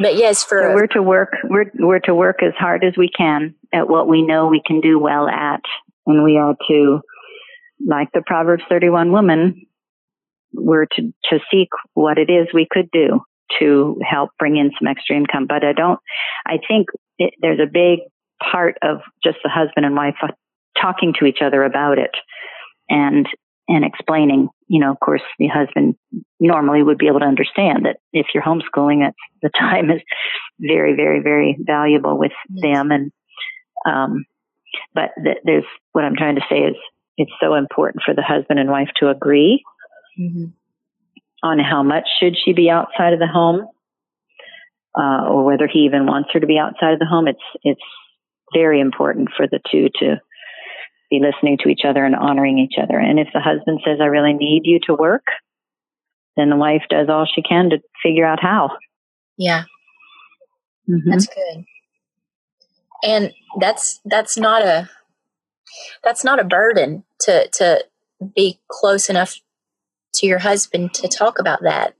But 0.00 0.16
yes, 0.16 0.42
for 0.42 0.62
so 0.62 0.74
we're 0.74 0.86
to 0.88 1.02
work 1.02 1.36
we're 1.44 1.70
we're 1.78 1.98
to 2.00 2.14
work 2.14 2.42
as 2.42 2.54
hard 2.58 2.84
as 2.84 2.94
we 2.96 3.10
can 3.10 3.54
at 3.72 3.88
what 3.88 4.08
we 4.08 4.22
know 4.22 4.46
we 4.46 4.62
can 4.64 4.80
do 4.80 4.98
well 4.98 5.28
at, 5.28 5.60
and 6.06 6.24
we 6.24 6.38
are 6.38 6.56
to, 6.68 7.00
like 7.86 8.08
the 8.14 8.22
Proverbs 8.24 8.62
thirty 8.68 8.88
one 8.88 9.12
woman, 9.12 9.66
were 10.52 10.86
to, 10.96 11.02
to 11.30 11.38
seek 11.50 11.68
what 11.94 12.18
it 12.18 12.30
is 12.30 12.48
we 12.52 12.66
could 12.70 12.88
do 12.92 13.20
to 13.58 14.00
help 14.08 14.30
bring 14.38 14.56
in 14.56 14.70
some 14.78 14.88
extra 14.88 15.16
income. 15.16 15.46
But 15.48 15.64
I 15.64 15.72
don't, 15.72 15.98
I 16.46 16.58
think 16.68 16.88
it, 17.18 17.34
there's 17.40 17.60
a 17.60 17.70
big 17.70 18.00
part 18.40 18.76
of 18.82 18.98
just 19.24 19.38
the 19.42 19.50
husband 19.50 19.86
and 19.86 19.96
wife 19.96 20.14
talking 20.80 21.14
to 21.18 21.26
each 21.26 21.38
other 21.42 21.64
about 21.64 21.98
it 21.98 22.12
and, 22.88 23.26
and 23.68 23.84
explaining, 23.84 24.48
you 24.68 24.80
know, 24.80 24.92
of 24.92 25.00
course, 25.00 25.22
the 25.38 25.48
husband 25.48 25.94
normally 26.38 26.82
would 26.82 26.98
be 26.98 27.08
able 27.08 27.20
to 27.20 27.26
understand 27.26 27.84
that 27.84 27.98
if 28.12 28.26
you're 28.32 28.42
homeschooling, 28.42 29.00
that's 29.00 29.16
the 29.42 29.50
time 29.58 29.90
is 29.90 30.00
very, 30.58 30.94
very, 30.94 31.20
very 31.20 31.56
valuable 31.60 32.18
with 32.18 32.32
them. 32.48 32.90
And, 32.90 33.12
um, 33.86 34.24
but 34.94 35.10
th- 35.22 35.38
there's 35.44 35.64
what 35.92 36.04
I'm 36.04 36.16
trying 36.16 36.36
to 36.36 36.46
say 36.48 36.60
is 36.60 36.76
it's 37.16 37.32
so 37.40 37.54
important 37.54 38.02
for 38.04 38.14
the 38.14 38.22
husband 38.22 38.58
and 38.58 38.70
wife 38.70 38.88
to 38.96 39.10
agree 39.10 39.62
mm-hmm. 40.18 40.46
on 41.42 41.58
how 41.58 41.82
much 41.82 42.04
should 42.20 42.36
she 42.42 42.52
be 42.52 42.70
outside 42.70 43.12
of 43.12 43.18
the 43.18 43.26
home, 43.26 43.66
uh, 44.98 45.28
or 45.28 45.44
whether 45.44 45.68
he 45.70 45.80
even 45.80 46.06
wants 46.06 46.30
her 46.32 46.40
to 46.40 46.46
be 46.46 46.58
outside 46.58 46.92
of 46.92 46.98
the 46.98 47.06
home. 47.06 47.28
It's 47.28 47.38
it's 47.62 47.80
very 48.52 48.80
important 48.80 49.30
for 49.36 49.46
the 49.46 49.60
two 49.70 49.88
to 50.00 50.16
be 51.10 51.20
listening 51.20 51.58
to 51.62 51.68
each 51.68 51.82
other 51.84 52.04
and 52.04 52.14
honoring 52.14 52.58
each 52.58 52.78
other. 52.80 52.98
And 52.98 53.18
if 53.18 53.28
the 53.32 53.40
husband 53.40 53.80
says, 53.84 53.98
"I 54.00 54.06
really 54.06 54.32
need 54.32 54.62
you 54.64 54.80
to 54.86 54.94
work," 54.94 55.24
then 56.36 56.50
the 56.50 56.56
wife 56.56 56.82
does 56.88 57.08
all 57.08 57.26
she 57.26 57.42
can 57.42 57.70
to 57.70 57.78
figure 58.02 58.26
out 58.26 58.40
how. 58.40 58.70
Yeah, 59.36 59.64
mm-hmm. 60.88 61.10
that's 61.10 61.26
good. 61.26 61.64
And 63.02 63.32
that's 63.58 64.00
that's 64.04 64.36
not 64.36 64.62
a 64.62 64.90
that's 66.04 66.24
not 66.24 66.40
a 66.40 66.44
burden 66.44 67.04
to 67.20 67.48
to 67.48 67.84
be 68.34 68.60
close 68.68 69.08
enough 69.08 69.40
to 70.14 70.26
your 70.26 70.38
husband 70.38 70.94
to 70.94 71.08
talk 71.08 71.38
about 71.38 71.62
that. 71.62 71.94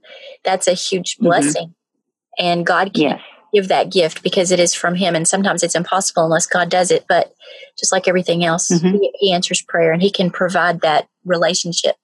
That's 0.45 0.67
a 0.67 0.73
huge 0.73 1.17
mm-hmm. 1.17 1.27
blessing. 1.27 1.69
Mm-hmm. 1.69 2.45
And 2.47 2.67
God 2.67 2.95
can 2.95 3.03
yes. 3.03 3.21
give 3.53 3.69
that 3.69 3.91
gift 3.91 4.23
because 4.23 4.51
it 4.51 4.61
is 4.61 4.75
from 4.75 4.95
Him. 4.95 5.15
And 5.15 5.27
sometimes 5.27 5.63
it's 5.63 5.75
impossible 5.75 6.25
unless 6.25 6.47
God 6.47 6.71
does 6.71 6.91
it. 6.91 7.05
But 7.09 7.35
just 7.79 7.93
like 7.93 8.09
everything 8.09 8.45
else, 8.45 8.71
mm-hmm. 8.71 8.97
he, 8.97 9.13
he, 9.19 9.33
answers 9.33 9.63
prayer 9.63 9.93
and 9.93 10.03
He 10.03 10.11
can 10.11 10.31
provide 10.31 10.81
that 10.81 11.09
relationship. 11.25 11.97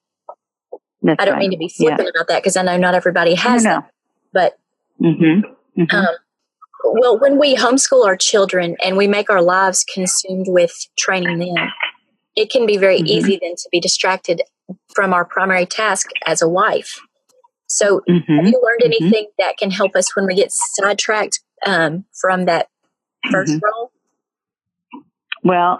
That's 1.02 1.20
I 1.20 1.24
don't 1.24 1.34
right. 1.34 1.40
mean 1.40 1.52
to 1.52 1.58
be 1.58 1.68
flippant 1.68 2.00
yeah. 2.00 2.20
about 2.20 2.28
that 2.28 2.42
because 2.42 2.56
I 2.56 2.62
know 2.62 2.76
not 2.76 2.94
everybody 2.94 3.34
has 3.34 3.62
that. 3.62 3.90
But 4.32 4.58
mm-hmm. 5.00 5.80
mm-hmm. 5.80 5.96
Um, 5.96 6.06
well, 6.84 7.18
when 7.18 7.38
we 7.38 7.56
homeschool 7.56 8.06
our 8.06 8.16
children 8.16 8.76
and 8.82 8.96
we 8.96 9.06
make 9.06 9.30
our 9.30 9.42
lives 9.42 9.84
consumed 9.84 10.46
with 10.48 10.72
training 10.96 11.38
them, 11.38 11.68
it 12.36 12.50
can 12.50 12.66
be 12.66 12.76
very 12.76 12.98
mm-hmm. 12.98 13.06
easy 13.06 13.38
then 13.40 13.56
to 13.56 13.68
be 13.72 13.80
distracted 13.80 14.42
from 14.94 15.12
our 15.12 15.24
primary 15.24 15.66
task 15.66 16.08
as 16.26 16.42
a 16.42 16.48
wife. 16.48 17.00
So, 17.66 18.02
mm-hmm. 18.08 18.36
have 18.36 18.46
you 18.46 18.60
learned 18.62 18.82
mm-hmm. 18.82 19.04
anything 19.04 19.24
mm-hmm. 19.24 19.42
that 19.42 19.56
can 19.56 19.70
help 19.70 19.96
us 19.96 20.14
when 20.14 20.26
we 20.26 20.34
get 20.34 20.50
sidetracked 20.52 21.40
um, 21.66 22.04
from 22.20 22.44
that 22.44 22.68
1st 23.26 23.46
mm-hmm. 23.46 23.58
role? 23.64 23.90
Well, 25.42 25.78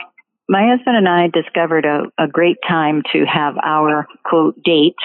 my 0.49 0.69
husband 0.69 0.97
and 0.97 1.09
I 1.09 1.29
discovered 1.29 1.85
a, 1.85 2.05
a 2.23 2.29
great 2.29 2.57
time 2.67 3.03
to 3.13 3.25
have 3.25 3.57
our 3.63 4.07
quote 4.25 4.61
date. 4.65 4.97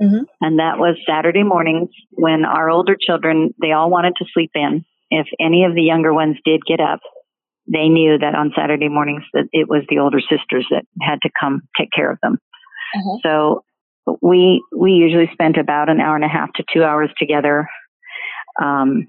Mm-hmm. 0.00 0.24
And 0.42 0.58
that 0.58 0.78
was 0.78 0.96
Saturday 1.08 1.42
mornings 1.42 1.88
when 2.10 2.44
our 2.44 2.68
older 2.68 2.96
children, 3.00 3.54
they 3.60 3.72
all 3.72 3.88
wanted 3.88 4.14
to 4.18 4.26
sleep 4.34 4.50
in. 4.54 4.84
If 5.10 5.26
any 5.40 5.64
of 5.64 5.74
the 5.74 5.82
younger 5.82 6.12
ones 6.12 6.36
did 6.44 6.60
get 6.66 6.80
up, 6.80 7.00
they 7.66 7.88
knew 7.88 8.18
that 8.18 8.34
on 8.34 8.52
Saturday 8.56 8.88
mornings 8.88 9.24
that 9.32 9.48
it 9.52 9.68
was 9.68 9.82
the 9.88 9.98
older 9.98 10.20
sisters 10.20 10.66
that 10.70 10.84
had 11.00 11.18
to 11.22 11.30
come 11.38 11.62
take 11.78 11.90
care 11.94 12.10
of 12.10 12.18
them. 12.22 12.38
Uh-huh. 12.94 13.18
So 13.22 13.64
we 14.22 14.62
we 14.76 14.92
usually 14.92 15.28
spent 15.32 15.56
about 15.56 15.88
an 15.88 16.00
hour 16.00 16.14
and 16.14 16.24
a 16.24 16.28
half 16.28 16.52
to 16.54 16.64
two 16.72 16.84
hours 16.84 17.10
together. 17.18 17.68
Um, 18.62 19.06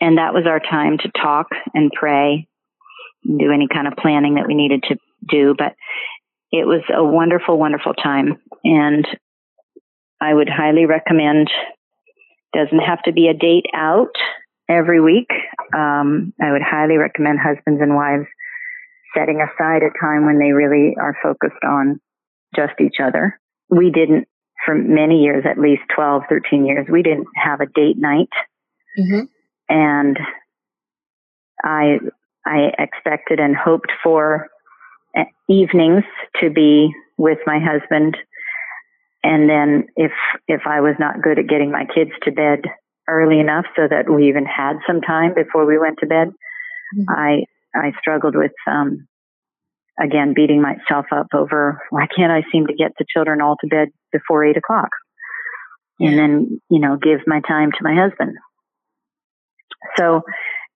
and 0.00 0.18
that 0.18 0.32
was 0.32 0.44
our 0.46 0.60
time 0.60 0.98
to 0.98 1.10
talk 1.20 1.48
and 1.74 1.90
pray 1.92 2.46
and 3.24 3.38
do 3.38 3.50
any 3.52 3.66
kind 3.72 3.86
of 3.86 3.94
planning 3.94 4.36
that 4.36 4.46
we 4.46 4.54
needed 4.54 4.84
to 4.84 4.96
do. 5.28 5.54
But 5.56 5.74
it 6.52 6.66
was 6.66 6.82
a 6.94 7.04
wonderful, 7.04 7.58
wonderful 7.58 7.92
time. 7.94 8.38
And 8.64 9.06
I 10.20 10.32
would 10.32 10.48
highly 10.48 10.86
recommend, 10.86 11.50
doesn't 12.54 12.78
have 12.78 13.02
to 13.02 13.12
be 13.12 13.28
a 13.28 13.34
date 13.34 13.66
out 13.74 14.14
every 14.70 15.00
week. 15.00 15.28
Um, 15.74 16.32
I 16.40 16.52
would 16.52 16.62
highly 16.62 16.96
recommend 16.96 17.40
husbands 17.40 17.82
and 17.82 17.94
wives 17.94 18.26
setting 19.16 19.40
aside 19.42 19.82
a 19.82 19.90
time 20.00 20.24
when 20.24 20.38
they 20.38 20.52
really 20.52 20.96
are 20.98 21.16
focused 21.22 21.62
on 21.64 22.00
just 22.54 22.74
each 22.80 22.96
other. 23.02 23.38
We 23.68 23.90
didn't, 23.90 24.28
for 24.64 24.74
many 24.74 25.22
years, 25.22 25.44
at 25.48 25.58
least 25.58 25.82
12, 25.94 26.22
13 26.28 26.64
years, 26.64 26.86
we 26.90 27.02
didn't 27.02 27.26
have 27.34 27.60
a 27.60 27.66
date 27.66 27.98
night. 27.98 28.30
Mm-hmm. 28.98 29.24
And 29.68 30.18
I, 31.64 31.98
I 32.46 32.70
expected 32.78 33.40
and 33.40 33.56
hoped 33.56 33.90
for 34.02 34.48
uh, 35.16 35.24
evenings 35.48 36.04
to 36.40 36.50
be 36.50 36.92
with 37.18 37.38
my 37.46 37.58
husband. 37.58 38.16
And 39.22 39.50
then 39.50 39.86
if, 39.96 40.12
if 40.46 40.62
I 40.66 40.80
was 40.80 40.94
not 40.98 41.22
good 41.22 41.38
at 41.38 41.48
getting 41.48 41.70
my 41.70 41.84
kids 41.92 42.12
to 42.22 42.32
bed 42.32 42.62
early 43.10 43.40
enough 43.40 43.66
so 43.76 43.88
that 43.88 44.08
we 44.08 44.28
even 44.28 44.46
had 44.46 44.76
some 44.86 45.00
time 45.00 45.34
before 45.34 45.66
we 45.66 45.78
went 45.78 45.98
to 46.00 46.06
bed, 46.06 46.28
mm-hmm. 46.96 47.04
I, 47.08 47.44
I 47.74 47.92
struggled 48.00 48.36
with, 48.36 48.52
um, 48.66 49.06
again, 50.00 50.32
beating 50.34 50.62
myself 50.62 51.06
up 51.12 51.28
over 51.34 51.80
why 51.90 52.06
can't 52.14 52.32
I 52.32 52.42
seem 52.50 52.66
to 52.66 52.74
get 52.74 52.92
the 52.98 53.04
children 53.12 53.40
all 53.40 53.56
to 53.60 53.66
bed 53.68 53.88
before 54.12 54.44
eight 54.44 54.56
o'clock? 54.56 54.90
And 56.02 56.18
then, 56.18 56.60
you 56.70 56.80
know, 56.80 56.96
give 56.96 57.20
my 57.26 57.42
time 57.46 57.72
to 57.72 57.78
my 57.82 57.94
husband. 57.94 58.34
So 59.98 60.22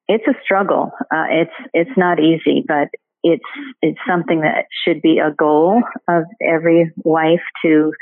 it's 0.06 0.26
a 0.28 0.34
struggle. 0.44 0.90
Uh, 1.02 1.24
it's, 1.30 1.70
it's 1.72 1.96
not 1.96 2.20
easy, 2.20 2.62
but 2.68 2.88
it's, 3.22 3.42
it's 3.80 3.98
something 4.06 4.42
that 4.42 4.66
should 4.84 5.00
be 5.00 5.20
a 5.20 5.32
goal 5.32 5.82
of 6.10 6.24
every 6.46 6.92
wife 6.96 7.40
to 7.64 7.92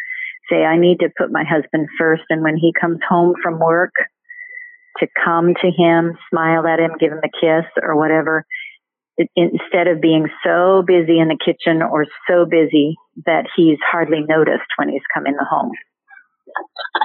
say, 0.50 0.64
I 0.64 0.76
need 0.76 0.98
to 0.98 1.10
put 1.16 1.30
my 1.30 1.44
husband 1.44 1.86
first. 1.96 2.24
And 2.28 2.42
when 2.42 2.56
he 2.56 2.72
comes 2.78 2.98
home 3.08 3.34
from 3.40 3.60
work, 3.60 3.92
to 4.98 5.06
come 5.24 5.54
to 5.54 5.70
him, 5.70 6.16
smile 6.30 6.66
at 6.66 6.80
him, 6.80 6.92
give 6.98 7.12
him 7.12 7.20
a 7.24 7.40
kiss 7.40 7.66
or 7.82 7.96
whatever, 7.96 8.44
it, 9.16 9.28
instead 9.36 9.88
of 9.88 10.00
being 10.00 10.28
so 10.44 10.82
busy 10.86 11.18
in 11.18 11.28
the 11.28 11.38
kitchen 11.38 11.82
or 11.82 12.06
so 12.28 12.44
busy 12.44 12.96
that 13.26 13.46
he's 13.56 13.78
hardly 13.90 14.20
noticed 14.26 14.68
when 14.76 14.88
he's 14.88 15.02
come 15.14 15.26
in 15.26 15.34
the 15.34 15.46
home. 15.48 15.72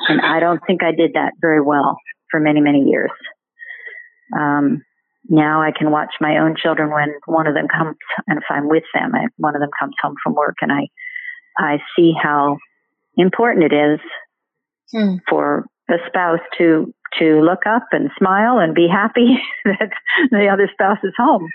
And 0.10 0.22
I 0.22 0.40
don't 0.40 0.62
think 0.68 0.84
I 0.84 0.92
did 0.92 1.14
that 1.14 1.34
very 1.40 1.62
well 1.62 1.98
for 2.30 2.40
many, 2.40 2.60
many 2.60 2.82
years. 2.82 3.12
Um, 4.38 4.82
now 5.30 5.62
I 5.62 5.72
can 5.78 5.92
watch 5.92 6.12
my 6.22 6.38
own 6.38 6.56
children 6.62 6.92
when 6.92 7.14
one 7.26 7.48
of 7.48 7.54
them 7.54 7.68
comes, 7.68 7.98
and 8.28 8.38
if 8.38 8.44
I'm 8.50 8.70
with 8.70 8.84
them, 8.94 9.14
I, 9.14 9.28
one 9.38 9.56
of 9.56 9.62
them 9.62 9.70
comes 9.80 9.96
home 10.02 10.16
from 10.24 10.36
work, 10.36 10.56
and 10.62 10.72
I, 10.72 10.88
I 11.58 11.78
see 11.96 12.14
how 12.22 12.58
important 13.18 13.72
it 13.72 13.76
is 13.76 14.00
hmm. 14.92 15.16
for 15.30 15.66
the 15.88 16.00
spouse 16.08 16.40
to 16.58 16.94
to 17.20 17.42
look 17.42 17.66
up 17.66 17.88
and 17.92 18.10
smile 18.18 18.60
and 18.60 18.76
be 18.76 18.88
happy 18.88 19.38
that 19.66 19.92
the 20.30 20.48
other 20.48 20.70
spouse 20.72 20.98
is 21.04 21.14
home. 21.18 21.48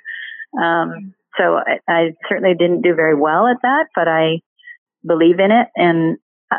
Um, 0.60 1.14
so 1.36 1.56
I, 1.56 1.78
I, 1.88 2.14
certainly 2.28 2.54
didn't 2.54 2.82
do 2.82 2.94
very 2.94 3.14
well 3.14 3.46
at 3.46 3.58
that, 3.62 3.86
but 3.94 4.08
I 4.08 4.40
believe 5.06 5.38
in 5.38 5.50
it. 5.50 5.68
And 5.76 6.18
I, 6.50 6.58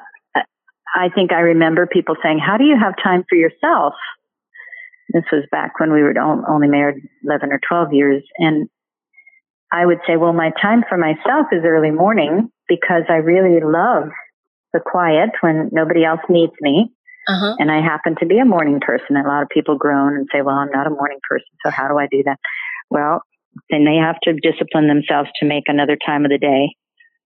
I 0.95 1.09
think 1.09 1.31
I 1.31 1.39
remember 1.39 1.85
people 1.85 2.15
saying, 2.23 2.39
how 2.39 2.57
do 2.57 2.63
you 2.63 2.77
have 2.79 2.93
time 3.03 3.23
for 3.27 3.35
yourself? 3.35 3.93
This 5.09 5.23
was 5.31 5.43
back 5.51 5.79
when 5.79 5.91
we 5.91 6.01
were 6.01 6.17
only 6.19 6.67
married 6.67 7.03
11 7.23 7.51
or 7.51 7.59
12 7.67 7.93
years. 7.93 8.23
And 8.39 8.69
I 9.71 9.85
would 9.85 9.99
say, 10.07 10.17
well, 10.17 10.33
my 10.33 10.51
time 10.61 10.83
for 10.87 10.97
myself 10.97 11.47
is 11.51 11.63
early 11.65 11.91
morning 11.91 12.49
because 12.67 13.03
I 13.09 13.15
really 13.15 13.59
love 13.59 14.09
the 14.71 14.79
quiet 14.79 15.29
when 15.41 15.69
nobody 15.71 16.03
else 16.03 16.21
needs 16.29 16.53
me. 16.61 16.91
Uh-huh. 17.27 17.55
And 17.59 17.71
I 17.71 17.81
happen 17.81 18.15
to 18.19 18.25
be 18.25 18.39
a 18.39 18.45
morning 18.45 18.79
person. 18.79 19.15
A 19.15 19.27
lot 19.27 19.43
of 19.43 19.49
people 19.49 19.77
groan 19.77 20.15
and 20.15 20.27
say, 20.31 20.41
well, 20.41 20.55
I'm 20.55 20.71
not 20.71 20.87
a 20.87 20.91
morning 20.91 21.19
person. 21.27 21.47
So 21.65 21.71
how 21.71 21.87
do 21.87 21.97
I 21.97 22.07
do 22.11 22.23
that? 22.25 22.37
Well, 22.89 23.21
then 23.69 23.85
they 23.85 23.95
have 23.95 24.19
to 24.23 24.33
discipline 24.33 24.87
themselves 24.87 25.29
to 25.39 25.45
make 25.45 25.63
another 25.67 25.97
time 26.05 26.25
of 26.25 26.31
the 26.31 26.37
day 26.37 26.75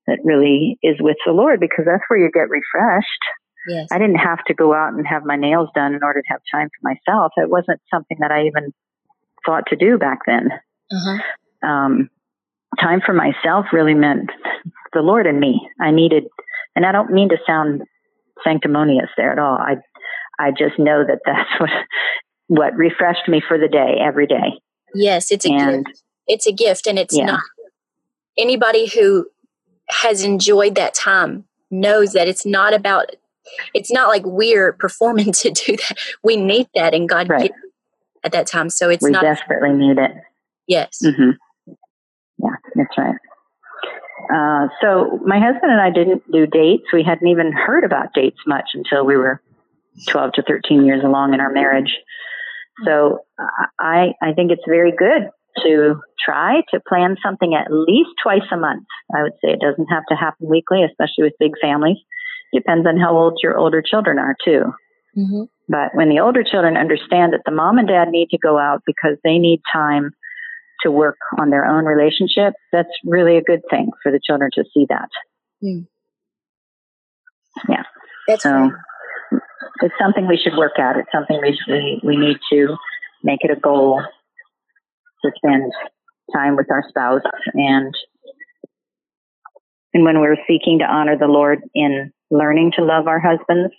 that 0.07 0.19
really 0.23 0.77
is 0.83 0.95
with 0.99 1.17
the 1.25 1.31
Lord 1.33 1.59
because 1.59 1.85
that's 1.85 2.03
where 2.07 2.19
you 2.19 2.29
get 2.31 2.49
refreshed. 2.49 3.23
Yes. 3.67 3.87
I 3.91 3.97
didn't 3.97 4.17
have 4.17 4.43
to 4.47 4.53
go 4.53 4.73
out 4.73 4.93
and 4.93 5.05
have 5.05 5.25
my 5.25 5.35
nails 5.35 5.69
done 5.75 5.93
in 5.93 6.03
order 6.03 6.21
to 6.21 6.27
have 6.29 6.41
time 6.53 6.69
for 6.69 6.89
myself. 6.89 7.33
It 7.35 7.49
wasn't 7.49 7.81
something 7.93 8.17
that 8.21 8.31
I 8.31 8.45
even 8.45 8.73
thought 9.45 9.65
to 9.67 9.75
do 9.75 9.97
back 9.97 10.19
then. 10.25 10.49
Uh-huh. 10.91 11.67
Um, 11.67 12.09
time 12.79 13.01
for 13.05 13.13
myself 13.13 13.65
really 13.73 13.93
meant 13.93 14.29
the 14.93 15.01
Lord 15.01 15.27
and 15.27 15.39
me. 15.39 15.67
I 15.81 15.91
needed, 15.91 16.23
and 16.75 16.85
I 16.85 16.93
don't 16.93 17.11
mean 17.11 17.29
to 17.29 17.37
sound 17.45 17.81
sanctimonious 18.43 19.09
there 19.17 19.31
at 19.31 19.39
all. 19.39 19.57
I, 19.57 19.75
I 20.39 20.51
just 20.51 20.77
know 20.77 21.03
that 21.05 21.19
that's 21.25 21.49
what, 21.59 21.69
what 22.47 22.75
refreshed 22.75 23.27
me 23.27 23.41
for 23.47 23.57
the 23.57 23.67
day 23.67 23.97
every 23.99 24.27
day. 24.27 24.59
Yes, 24.93 25.31
it's 25.31 25.45
a 25.45 25.51
and, 25.51 25.85
gift 25.85 26.03
it's 26.27 26.45
a 26.45 26.51
gift 26.51 26.87
and 26.87 26.99
it's 26.99 27.15
yeah. 27.15 27.25
not 27.25 27.41
anybody 28.37 28.87
who 28.87 29.27
has 29.89 30.23
enjoyed 30.23 30.75
that 30.75 30.93
time 30.93 31.45
knows 31.71 32.13
that 32.13 32.27
it's 32.27 32.45
not 32.45 32.73
about 32.73 33.09
it's 33.73 33.91
not 33.91 34.09
like 34.09 34.23
we're 34.25 34.73
performing 34.79 35.31
to 35.31 35.49
do 35.51 35.75
that 35.77 35.97
we 36.23 36.35
need 36.35 36.67
that 36.75 36.93
and 36.93 37.09
god 37.09 37.29
right. 37.29 37.51
at 38.23 38.31
that 38.31 38.45
time 38.45 38.69
so 38.69 38.89
it's 38.89 39.03
we 39.03 39.11
not 39.11 39.23
desperately 39.23 39.73
need 39.73 39.97
it 39.97 40.11
yes 40.67 40.99
mm-hmm. 41.03 41.31
yeah 42.37 42.55
that's 42.75 42.97
right 42.97 43.15
uh, 44.33 44.67
so 44.81 45.19
my 45.25 45.39
husband 45.39 45.71
and 45.71 45.81
i 45.81 45.89
didn't 45.89 46.23
do 46.31 46.45
dates 46.45 46.85
we 46.93 47.03
hadn't 47.03 47.27
even 47.27 47.51
heard 47.51 47.83
about 47.83 48.13
dates 48.13 48.39
much 48.45 48.69
until 48.73 49.05
we 49.05 49.15
were 49.15 49.41
12 50.07 50.33
to 50.33 50.43
13 50.43 50.85
years 50.85 51.03
along 51.03 51.33
in 51.33 51.39
our 51.39 51.51
marriage 51.51 51.91
so 52.85 53.19
I, 53.79 54.13
I 54.21 54.33
think 54.33 54.51
it's 54.51 54.63
very 54.67 54.91
good 54.91 55.29
to 55.63 55.99
try 56.23 56.61
to 56.71 56.79
plan 56.87 57.15
something 57.23 57.55
at 57.55 57.71
least 57.71 58.09
twice 58.21 58.45
a 58.51 58.57
month. 58.57 58.85
I 59.15 59.23
would 59.23 59.33
say 59.43 59.51
it 59.51 59.59
doesn't 59.59 59.87
have 59.87 60.03
to 60.09 60.15
happen 60.15 60.47
weekly, 60.47 60.83
especially 60.83 61.23
with 61.23 61.33
big 61.39 61.53
families. 61.61 61.97
Depends 62.53 62.87
on 62.87 62.99
how 62.99 63.17
old 63.17 63.39
your 63.41 63.57
older 63.57 63.81
children 63.81 64.19
are 64.19 64.35
too. 64.45 64.73
Mm-hmm. 65.17 65.43
But 65.67 65.95
when 65.95 66.09
the 66.09 66.19
older 66.19 66.43
children 66.43 66.77
understand 66.77 67.33
that 67.33 67.41
the 67.45 67.51
mom 67.51 67.77
and 67.77 67.87
dad 67.87 68.09
need 68.09 68.29
to 68.29 68.37
go 68.37 68.57
out 68.57 68.83
because 68.85 69.17
they 69.23 69.37
need 69.37 69.61
time 69.71 70.11
to 70.83 70.91
work 70.91 71.17
on 71.39 71.49
their 71.49 71.65
own 71.65 71.85
relationship, 71.85 72.53
that's 72.71 72.89
really 73.03 73.37
a 73.37 73.41
good 73.41 73.61
thing 73.69 73.91
for 74.03 74.11
the 74.11 74.19
children 74.25 74.49
to 74.53 74.63
see 74.73 74.85
that. 74.89 75.09
Mm. 75.63 75.87
Yeah. 77.67 77.83
That's 78.27 78.43
so 78.43 78.51
right. 78.51 79.41
it's 79.81 79.95
something 79.99 80.27
we 80.27 80.37
should 80.37 80.57
work 80.57 80.77
at. 80.77 80.97
It's 80.97 81.09
something 81.11 81.39
we, 81.41 81.57
we, 81.67 82.01
we 82.03 82.17
need 82.17 82.37
to 82.51 82.75
make 83.23 83.39
it 83.43 83.51
a 83.51 83.59
goal 83.59 84.01
to 85.23 85.31
spend 85.35 85.71
time 86.35 86.55
with 86.55 86.69
our 86.69 86.83
spouse 86.89 87.21
and 87.53 87.93
and 89.93 90.03
when 90.03 90.19
we're 90.19 90.37
seeking 90.47 90.79
to 90.79 90.85
honor 90.85 91.17
the 91.17 91.27
Lord 91.27 91.61
in 91.73 92.11
learning 92.29 92.73
to 92.75 92.83
love 92.83 93.07
our 93.07 93.19
husbands, 93.19 93.73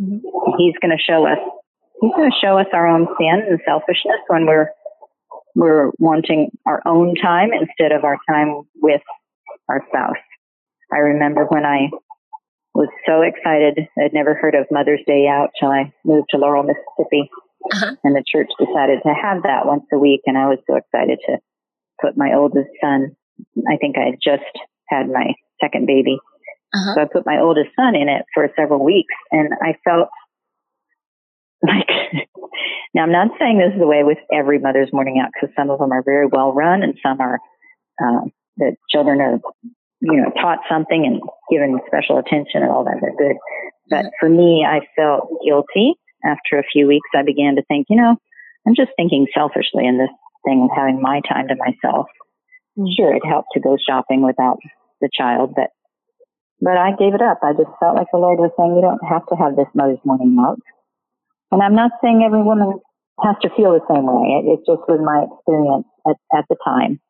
mm-hmm. 0.00 0.18
He's 0.56 0.74
going 0.80 0.96
to 0.96 1.02
show 1.02 1.26
us 1.26 1.38
He's 2.00 2.12
going 2.16 2.30
to 2.30 2.36
show 2.40 2.58
us 2.58 2.66
our 2.72 2.86
own 2.86 3.06
sin 3.18 3.42
and 3.48 3.60
selfishness 3.64 4.20
when 4.28 4.46
we're 4.46 4.68
we're 5.54 5.90
wanting 5.98 6.50
our 6.66 6.82
own 6.86 7.14
time 7.14 7.50
instead 7.52 7.92
of 7.92 8.04
our 8.04 8.18
time 8.28 8.62
with 8.76 9.02
our 9.68 9.82
spouse. 9.88 10.16
I 10.92 10.98
remember 10.98 11.44
when 11.46 11.64
I 11.64 11.88
was 12.74 12.88
so 13.06 13.22
excited. 13.22 13.88
I'd 13.98 14.12
never 14.12 14.34
heard 14.34 14.54
of 14.54 14.66
Mother's 14.70 15.02
Day 15.06 15.26
out 15.28 15.50
till 15.58 15.70
I 15.70 15.92
moved 16.04 16.28
to 16.30 16.38
Laurel, 16.38 16.64
Mississippi. 16.64 17.30
Uh-huh. 17.72 17.96
And 18.04 18.14
the 18.14 18.24
church 18.30 18.50
decided 18.58 19.00
to 19.06 19.14
have 19.14 19.44
that 19.44 19.64
once 19.64 19.84
a 19.92 19.98
week. 19.98 20.20
And 20.26 20.36
I 20.36 20.46
was 20.46 20.58
so 20.68 20.76
excited 20.76 21.18
to 21.26 21.38
put 22.00 22.16
my 22.16 22.34
oldest 22.34 22.68
son, 22.80 23.16
I 23.68 23.76
think 23.76 23.96
I 23.96 24.10
had 24.10 24.18
just 24.22 24.44
had 24.88 25.08
my 25.08 25.34
second 25.60 25.86
baby. 25.86 26.18
Uh-huh. 26.74 26.94
So 26.94 27.00
I 27.02 27.04
put 27.10 27.24
my 27.24 27.38
oldest 27.40 27.70
son 27.76 27.94
in 27.94 28.08
it 28.08 28.26
for 28.34 28.50
several 28.56 28.84
weeks 28.84 29.14
and 29.30 29.50
I 29.62 29.76
felt 29.84 30.08
like, 31.62 31.88
now 32.94 33.02
I'm 33.02 33.12
not 33.12 33.28
saying 33.38 33.58
this 33.58 33.74
is 33.74 33.80
the 33.80 33.86
way 33.86 34.02
with 34.04 34.18
every 34.32 34.58
mother's 34.58 34.92
morning 34.92 35.20
out 35.22 35.30
because 35.34 35.54
some 35.56 35.70
of 35.70 35.78
them 35.78 35.92
are 35.92 36.02
very 36.02 36.26
well 36.26 36.52
run 36.52 36.82
and 36.82 36.94
some 37.02 37.20
are, 37.20 37.38
uh, 38.00 38.24
the 38.56 38.76
children 38.90 39.20
are, 39.20 39.40
you 40.00 40.16
know, 40.20 40.30
taught 40.40 40.60
something 40.68 41.04
and 41.04 41.20
given 41.50 41.80
special 41.86 42.18
attention 42.18 42.62
and 42.62 42.70
all 42.70 42.84
that. 42.84 42.98
They're 43.00 43.16
good. 43.16 43.36
But 43.90 44.06
for 44.20 44.28
me, 44.28 44.64
I 44.66 44.80
felt 44.96 45.28
guilty 45.44 45.94
after 46.24 46.58
a 46.58 46.64
few 46.72 46.86
weeks, 46.86 47.08
I 47.14 47.22
began 47.22 47.56
to 47.56 47.62
think, 47.68 47.86
you 47.90 47.96
know, 47.96 48.16
I'm 48.66 48.74
just 48.74 48.92
thinking 48.96 49.26
selfishly 49.34 49.86
in 49.86 49.98
this 49.98 50.10
thing 50.44 50.62
of 50.64 50.76
having 50.76 51.02
my 51.02 51.20
time 51.28 51.48
to 51.48 51.56
myself. 51.56 52.06
Mm-hmm. 52.78 52.94
Sure, 52.96 53.14
it 53.14 53.26
helped 53.26 53.50
to 53.54 53.60
go 53.60 53.76
shopping 53.76 54.22
without 54.22 54.58
the 55.00 55.10
child, 55.12 55.52
but 55.54 55.70
but 56.60 56.78
I 56.78 56.92
gave 56.96 57.12
it 57.14 57.20
up. 57.20 57.40
I 57.42 57.52
just 57.52 57.68
felt 57.78 57.96
like 57.96 58.06
the 58.10 58.18
Lord 58.18 58.38
was 58.38 58.50
saying, 58.56 58.74
you 58.74 58.80
don't 58.80 59.04
have 59.04 59.26
to 59.28 59.36
have 59.36 59.56
this 59.56 59.68
Mother's 59.74 59.98
Morning 60.04 60.36
out. 60.40 60.58
And 61.50 61.62
I'm 61.62 61.74
not 61.74 61.92
saying 62.02 62.22
every 62.24 62.42
woman 62.42 62.80
has 63.22 63.36
to 63.42 63.50
feel 63.56 63.72
the 63.72 63.86
same 63.88 64.06
way. 64.06 64.42
It, 64.42 64.52
it 64.52 64.60
just 64.66 64.88
was 64.88 65.00
my 65.02 65.26
experience 65.30 65.86
at, 66.06 66.38
at 66.38 66.44
the 66.48 66.56
time 66.64 67.00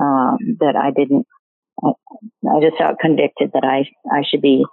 um, 0.00 0.56
that 0.60 0.76
I 0.76 0.90
didn't. 0.90 1.26
I, 1.84 1.90
I 2.48 2.60
just 2.60 2.78
felt 2.78 2.98
convicted 3.00 3.50
that 3.54 3.64
I 3.64 3.88
I 4.10 4.22
should 4.28 4.42
be 4.42 4.64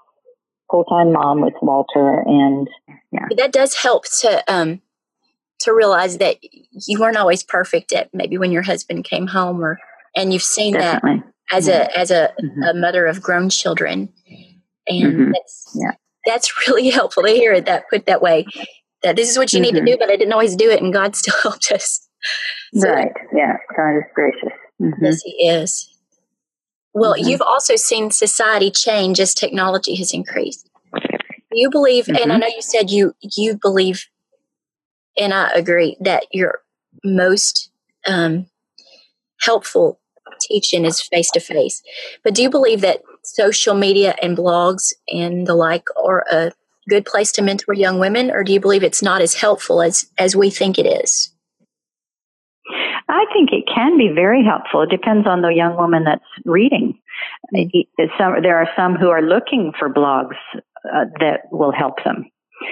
full 0.72 0.86
time 0.86 1.14
mom 1.14 1.42
with 1.42 1.54
Walter, 1.62 2.24
and 2.26 2.68
yeah, 3.12 3.28
that 3.38 3.52
does 3.52 3.76
help 3.76 4.06
to 4.22 4.44
um 4.52 4.82
to 5.60 5.74
realize 5.74 6.18
that 6.18 6.38
you 6.88 7.00
weren't 7.00 7.18
always 7.18 7.44
perfect 7.44 7.94
at 7.94 8.10
maybe 8.14 8.38
when 8.38 8.52
your 8.52 8.62
husband 8.62 9.04
came 9.04 9.28
home 9.28 9.64
or 9.64 9.80
and 10.16 10.34
you've 10.34 10.42
seen 10.42 10.74
Definitely. 10.74 11.20
that 11.20 11.56
as 11.56 11.68
yeah. 11.68 11.88
a 11.94 11.98
as 12.00 12.12
a, 12.12 12.34
mm-hmm. 12.42 12.64
a, 12.64 12.74
mother 12.74 13.06
of 13.06 13.22
grown 13.22 13.50
children 13.50 14.10
and 14.88 15.14
mm-hmm. 15.14 15.32
that's 15.32 15.76
yeah. 15.76 15.92
That's 16.26 16.68
really 16.68 16.90
helpful 17.00 17.24
to 17.24 17.30
hear 17.30 17.54
it 17.54 17.66
that 17.66 17.90
put 17.90 18.06
that 18.06 18.22
way 18.22 18.46
that 19.04 19.16
this 19.16 19.30
is 19.30 19.38
what 19.38 19.54
you 19.54 19.58
mm-hmm. 19.58 19.64
need 19.64 19.72
to 19.74 19.80
mm-hmm. 19.80 19.86
do 19.86 19.98
but 19.98 20.10
i 20.10 20.16
didn't 20.16 20.34
always 20.34 20.56
do 20.56 20.70
it 20.70 20.82
and 20.82 20.94
god 20.94 21.16
still 21.22 21.36
helped 21.44 21.72
us 21.72 22.08
so, 22.74 22.90
right 22.90 23.12
yeah 23.36 23.58
god 23.76 23.98
is 23.98 24.04
gracious 24.14 24.54
mm-hmm. 24.82 25.06
yes 25.06 25.22
he 25.24 25.48
is 25.48 25.90
well 26.94 27.14
mm-hmm. 27.14 27.30
you've 27.30 27.42
also 27.42 27.76
seen 27.76 28.12
society 28.12 28.72
change 28.72 29.20
as 29.20 29.34
technology 29.34 29.96
has 29.96 30.14
increased 30.14 30.70
you 31.52 31.70
believe 31.70 32.08
and 32.08 32.32
i 32.32 32.38
know 32.38 32.48
you 32.48 32.62
said 32.62 32.90
you 32.90 33.14
you 33.38 33.58
believe 33.58 34.08
and 35.18 35.34
I 35.34 35.50
agree 35.52 35.98
that 36.02 36.26
your 36.32 36.62
most 37.04 37.72
um, 38.08 38.48
helpful 39.42 40.00
teaching 40.42 40.86
is 40.86 41.02
face 41.02 41.30
to 41.32 41.40
face. 41.40 41.82
But 42.24 42.36
do 42.36 42.42
you 42.42 42.50
believe 42.50 42.82
that 42.82 43.02
social 43.26 43.76
media 43.76 44.16
and 44.22 44.38
blogs 44.38 44.94
and 45.08 45.48
the 45.48 45.56
like 45.56 45.86
are 46.04 46.26
a 46.32 46.52
good 46.88 47.06
place 47.06 47.32
to 47.34 47.42
mentor 47.42 47.74
young 47.74 48.00
women, 48.00 48.32
or 48.32 48.44
do 48.44 48.54
you 48.54 48.60
believe 48.60 48.84
it's 48.84 49.02
not 49.02 49.22
as 49.22 49.34
helpful 49.34 49.82
as 49.82 50.06
as 50.18 50.36
we 50.36 50.50
think 50.50 50.78
it 50.78 50.86
is? 50.86 51.32
I 53.08 53.26
think 53.34 53.50
it 53.52 53.66
can 53.74 53.98
be 53.98 54.10
very 54.14 54.44
helpful. 54.44 54.82
It 54.82 54.90
depends 54.90 55.28
on 55.28 55.42
the 55.42 55.50
young 55.50 55.78
woman 55.78 56.04
that's 56.06 56.24
reading. 56.44 56.98
Some, 58.18 58.42
there 58.42 58.58
are 58.58 58.68
some 58.76 58.96
who 58.96 59.10
are 59.10 59.22
looking 59.22 59.74
for 59.78 59.90
blogs 59.90 60.36
uh, 60.58 61.06
that 61.20 61.42
will 61.52 61.72
help 61.72 62.04
them. 62.04 62.26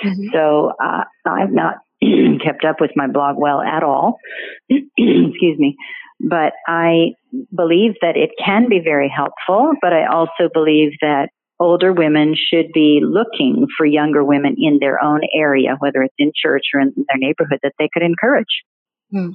Mm-hmm. 0.04 0.28
So 0.34 0.74
uh, 0.84 1.04
I'm 1.26 1.54
not 1.54 1.76
kept 2.44 2.66
up 2.66 2.82
with 2.82 2.92
my 2.96 3.08
blog 3.08 3.38
well 3.38 3.62
at 3.62 3.84
all. 3.84 4.18
Excuse 4.70 5.60
me. 5.60 5.76
But 6.20 6.54
I 6.68 7.14
believe 7.56 7.94
that 8.02 8.16
it 8.16 8.32
can 8.44 8.70
be 8.70 8.80
very 8.80 9.10
helpful, 9.10 9.74
but 9.82 9.94
I 9.94 10.06
also 10.06 10.50
believe 10.54 10.92
that 11.02 11.30
older 11.60 11.94
women 11.94 12.36
should 12.36 12.72
be 12.74 13.02
looking 13.04 13.68
for 13.78 13.86
younger 13.86 14.24
women 14.24 14.56
in 14.58 14.80
their 14.80 15.04
own 15.04 15.22
area, 15.36 15.76
whether 15.80 16.04
it's 16.04 16.16
in 16.18 16.32
church 16.36 16.64
or 16.74 16.82
in 16.82 16.94
their 16.96 17.18
neighborhood, 17.18 17.60
that 17.64 17.74
they 17.80 17.90
could 17.94 18.04
encourage. 18.04 18.64
Hmm. 19.12 19.30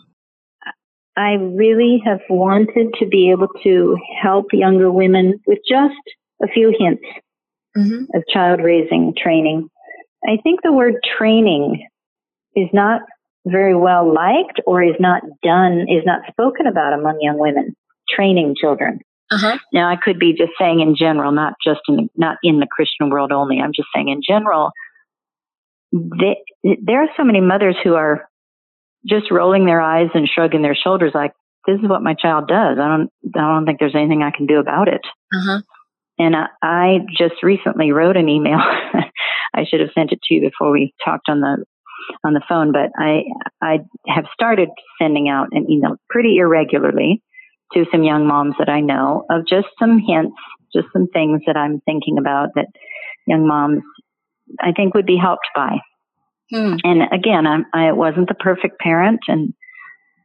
I 1.17 1.33
really 1.33 2.01
have 2.05 2.21
wanted 2.31 2.95
to 3.01 3.07
be 3.07 3.31
able 3.33 3.49
to 3.64 3.97
help 4.23 4.47
younger 4.53 4.91
women 4.91 5.41
with 5.47 5.59
just 5.69 5.95
a 6.43 6.47
few 6.47 6.73
hints 6.79 7.03
mm-hmm. 7.77 8.05
of 8.17 8.23
child 8.33 8.61
raising 8.62 9.14
training. 9.21 9.69
I 10.25 10.37
think 10.43 10.61
the 10.62 10.73
word 10.73 10.95
training 11.19 11.88
is 12.55 12.69
not 12.73 13.03
very 13.46 13.77
well 13.77 14.12
liked 14.12 14.61
or 14.66 14.83
is 14.83 14.96
not 15.01 15.22
done, 15.42 15.87
is 15.88 16.05
not 16.05 16.22
spoken 16.31 16.66
about 16.66 16.92
among 16.92 17.18
young 17.20 17.38
women, 17.38 17.74
training 18.09 18.55
children. 18.61 19.01
Uh-huh. 19.31 19.59
Now, 19.72 19.90
I 19.90 19.96
could 19.96 20.18
be 20.18 20.33
just 20.33 20.53
saying 20.59 20.81
in 20.81 20.96
general, 20.96 21.33
not 21.33 21.55
just 21.62 21.81
in 21.88 21.96
the, 21.96 22.09
not 22.16 22.38
in 22.42 22.61
the 22.61 22.66
Christian 22.70 23.11
world 23.11 23.33
only. 23.33 23.61
I'm 23.61 23.72
just 23.74 23.88
saying 23.94 24.09
in 24.09 24.22
general. 24.27 24.70
They, 25.92 26.37
there 26.83 27.03
are 27.03 27.09
so 27.16 27.24
many 27.24 27.40
mothers 27.40 27.77
who 27.83 27.94
are 27.94 28.29
just 29.07 29.31
rolling 29.31 29.66
their 29.66 29.81
eyes 29.81 30.09
and 30.14 30.29
shrugging 30.29 30.62
their 30.62 30.74
shoulders, 30.74 31.12
like 31.14 31.33
this 31.66 31.79
is 31.83 31.88
what 31.88 32.03
my 32.03 32.14
child 32.14 32.48
does. 32.48 32.79
I 32.79 32.88
don't, 32.88 33.11
I 33.37 33.40
don't 33.40 33.66
think 33.66 33.79
there's 33.79 33.94
anything 33.94 34.22
I 34.22 34.31
can 34.35 34.46
do 34.46 34.59
about 34.59 34.88
it. 34.88 35.03
Uh-huh. 35.33 35.61
And 36.18 36.35
I, 36.35 36.46
I 36.62 36.98
just 37.16 37.42
recently 37.42 37.92
wrote 37.92 38.16
an 38.16 38.29
email. 38.29 38.59
I 39.55 39.64
should 39.64 39.81
have 39.81 39.90
sent 39.94 40.12
it 40.12 40.20
to 40.22 40.35
you 40.35 40.40
before 40.40 40.70
we 40.70 40.94
talked 41.05 41.29
on 41.29 41.40
the 41.40 41.64
on 42.25 42.35
the 42.35 42.42
phone, 42.49 42.73
but 42.73 42.90
I 42.99 43.23
I 43.62 43.79
have 44.07 44.25
started 44.33 44.68
sending 45.01 45.29
out 45.29 45.49
an 45.53 45.71
email 45.71 45.97
pretty 46.09 46.38
irregularly 46.38 47.23
to 47.75 47.85
some 47.92 48.03
young 48.03 48.27
moms 48.27 48.55
that 48.59 48.68
I 48.68 48.81
know 48.81 49.25
of 49.31 49.47
just 49.47 49.68
some 49.79 49.99
hints, 49.99 50.37
just 50.75 50.88
some 50.92 51.09
things 51.09 51.42
that 51.47 51.57
I'm 51.57 51.81
thinking 51.81 52.18
about 52.18 52.51
that 52.55 52.66
young 53.27 53.47
moms 53.47 53.83
I 54.61 54.73
think 54.73 54.94
would 54.94 55.07
be 55.07 55.18
helped 55.21 55.49
by. 55.55 55.79
Hmm. 56.51 56.77
And 56.83 57.03
again, 57.12 57.47
I'm, 57.47 57.66
I 57.75 57.92
wasn't 57.92 58.29
the 58.29 58.35
perfect 58.35 58.79
parent, 58.79 59.21
and 59.29 59.53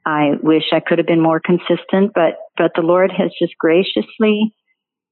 I 0.06 0.32
wish 0.42 0.64
I 0.72 0.80
could 0.80 0.98
have 0.98 1.08
been 1.08 1.22
more 1.22 1.42
consistent. 1.42 2.12
But 2.16 2.36
but 2.58 2.72
the 2.76 2.82
Lord 2.82 3.12
has 3.12 3.32
just 3.40 3.58
graciously 3.58 4.54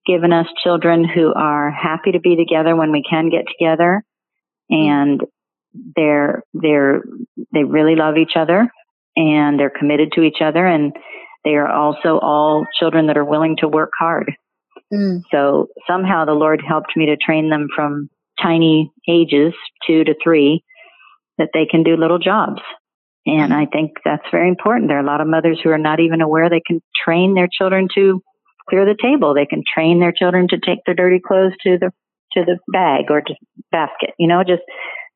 given 0.06 0.34
us 0.34 0.48
children 0.64 1.08
who 1.08 1.34
are 1.34 1.70
happy 1.70 2.14
to 2.14 2.20
be 2.20 2.36
together 2.36 2.76
when 2.76 2.92
we 2.92 3.04
can 3.08 3.30
get 3.30 3.46
together, 3.48 4.04
and 4.70 5.22
they're 5.96 6.44
they're 6.54 7.02
they 7.54 7.64
really 7.64 7.96
love 7.96 8.18
each 8.18 8.34
other 8.36 8.70
and 9.16 9.60
they're 9.60 9.72
committed 9.78 10.12
to 10.14 10.22
each 10.22 10.42
other 10.42 10.66
and 10.66 10.94
they 11.44 11.56
are 11.56 11.68
also 11.68 12.20
all 12.20 12.66
children 12.80 13.08
that 13.08 13.18
are 13.18 13.26
willing 13.26 13.58
to 13.58 13.68
work 13.68 13.92
hard. 13.98 14.32
Mm. 14.94 15.22
So 15.32 15.68
somehow 15.88 16.26
the 16.26 16.34
Lord 16.34 16.62
helped 16.68 16.96
me 16.96 17.08
to 17.08 17.18
train 17.18 17.50
them 17.50 17.68
from 17.76 18.10
tiny 18.42 18.92
ages, 19.10 19.54
two 19.88 20.04
to 20.04 20.14
three, 20.24 20.64
that 21.38 21.50
they 21.54 21.66
can 21.66 21.84
do 21.84 21.96
little 21.96 22.20
jobs. 22.20 22.62
And 23.26 23.54
I 23.54 23.68
think 23.72 23.92
that's 24.04 24.26
very 24.32 24.50
important. 24.50 24.88
There 24.88 24.98
are 24.98 25.04
a 25.04 25.06
lot 25.06 25.22
of 25.22 25.28
mothers 25.28 25.60
who 25.64 25.70
are 25.70 25.78
not 25.78 26.00
even 26.00 26.22
aware 26.22 26.50
they 26.50 26.62
can 26.66 26.82
train 27.04 27.36
their 27.36 27.48
children 27.52 27.88
to 27.96 28.22
clear 28.68 28.86
the 28.86 28.98
table. 29.00 29.34
They 29.34 29.46
can 29.46 29.64
train 29.72 30.00
their 30.00 30.12
children 30.12 30.48
to 30.50 30.58
take 30.60 30.80
their 30.86 30.96
dirty 30.96 31.20
clothes 31.26 31.54
to 31.64 31.78
the 31.80 31.92
to 32.34 32.46
the 32.46 32.58
bag 32.72 33.06
or 33.10 33.22
to 33.22 33.34
basket. 33.72 34.12
You 34.18 34.28
know, 34.28 34.44
just 34.44 34.64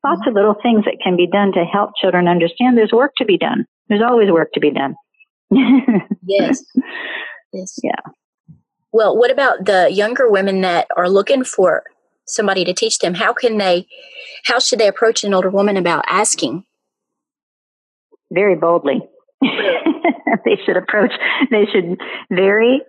lots 0.06 0.22
of 0.28 0.34
little 0.34 0.56
things 0.62 0.86
that 0.86 0.98
can 1.04 1.18
be 1.18 1.28
done 1.28 1.52
to 1.54 1.64
help 1.66 1.92
children 2.00 2.28
understand 2.28 2.78
there's 2.78 2.92
work 2.92 3.14
to 3.18 3.26
be 3.26 3.38
done. 3.38 3.66
There's 3.90 4.04
always 4.08 4.32
work 4.32 4.52
to 4.54 4.60
be 4.60 4.72
done. 4.72 4.96
yes. 6.26 6.64
Yes. 7.52 7.80
Yeah. 7.84 8.12
Well, 8.92 9.18
what 9.18 9.32
about 9.32 9.66
the 9.66 9.90
younger 9.92 10.30
women 10.30 10.62
that 10.62 10.88
are 10.96 11.10
looking 11.10 11.44
for 11.44 11.84
somebody 12.26 12.64
to 12.66 12.74
teach 12.74 13.00
them? 13.00 13.16
How 13.16 13.34
can 13.34 13.58
they, 13.58 13.88
how 14.46 14.60
should 14.60 14.80
they 14.80 14.88
approach 14.88 15.24
an 15.24 15.34
older 15.34 15.50
woman 15.50 15.78
about 15.78 16.06
asking? 16.08 16.64
Very 18.32 18.56
boldly. 18.56 19.02
they 19.42 20.58
should 20.66 20.78
approach, 20.78 21.12
they 21.52 21.66
should 21.72 22.00
very 22.32 22.82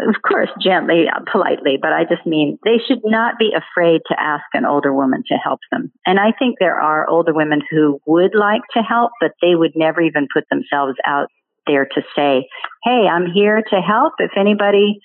of 0.00 0.16
course, 0.26 0.50
gently, 0.60 1.06
uh, 1.08 1.20
politely, 1.30 1.78
but 1.80 1.92
I 1.92 2.04
just 2.04 2.26
mean 2.26 2.58
they 2.64 2.78
should 2.86 3.00
not 3.04 3.38
be 3.38 3.52
afraid 3.52 4.00
to 4.08 4.20
ask 4.20 4.44
an 4.54 4.64
older 4.64 4.92
woman 4.92 5.22
to 5.28 5.34
help 5.34 5.60
them. 5.70 5.92
And 6.04 6.18
I 6.18 6.32
think 6.38 6.56
there 6.58 6.80
are 6.80 7.08
older 7.08 7.32
women 7.32 7.62
who 7.70 8.00
would 8.06 8.34
like 8.34 8.62
to 8.74 8.82
help, 8.82 9.12
but 9.20 9.32
they 9.40 9.54
would 9.54 9.72
never 9.74 10.00
even 10.00 10.28
put 10.32 10.44
themselves 10.50 10.96
out 11.06 11.28
there 11.66 11.86
to 11.86 12.02
say, 12.14 12.48
Hey, 12.84 13.06
I'm 13.10 13.30
here 13.32 13.62
to 13.70 13.80
help. 13.80 14.14
If 14.18 14.32
anybody 14.36 15.00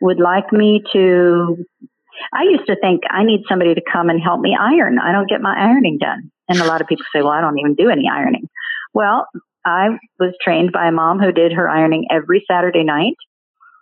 would 0.00 0.18
like 0.18 0.52
me 0.52 0.82
to, 0.92 1.56
I 2.32 2.42
used 2.44 2.66
to 2.66 2.76
think 2.80 3.02
I 3.10 3.24
need 3.24 3.42
somebody 3.48 3.74
to 3.74 3.82
come 3.92 4.08
and 4.08 4.20
help 4.20 4.40
me 4.40 4.56
iron. 4.58 4.98
I 4.98 5.12
don't 5.12 5.28
get 5.28 5.40
my 5.40 5.54
ironing 5.56 5.98
done. 5.98 6.30
And 6.48 6.58
a 6.58 6.66
lot 6.66 6.80
of 6.80 6.88
people 6.88 7.04
say, 7.14 7.22
well, 7.22 7.32
I 7.32 7.40
don't 7.40 7.58
even 7.58 7.74
do 7.74 7.90
any 7.90 8.08
ironing. 8.12 8.48
Well, 8.92 9.26
I 9.64 9.90
was 10.18 10.34
trained 10.42 10.72
by 10.72 10.88
a 10.88 10.92
mom 10.92 11.20
who 11.20 11.30
did 11.32 11.52
her 11.52 11.68
ironing 11.68 12.06
every 12.10 12.44
Saturday 12.50 12.82
night 12.82 13.14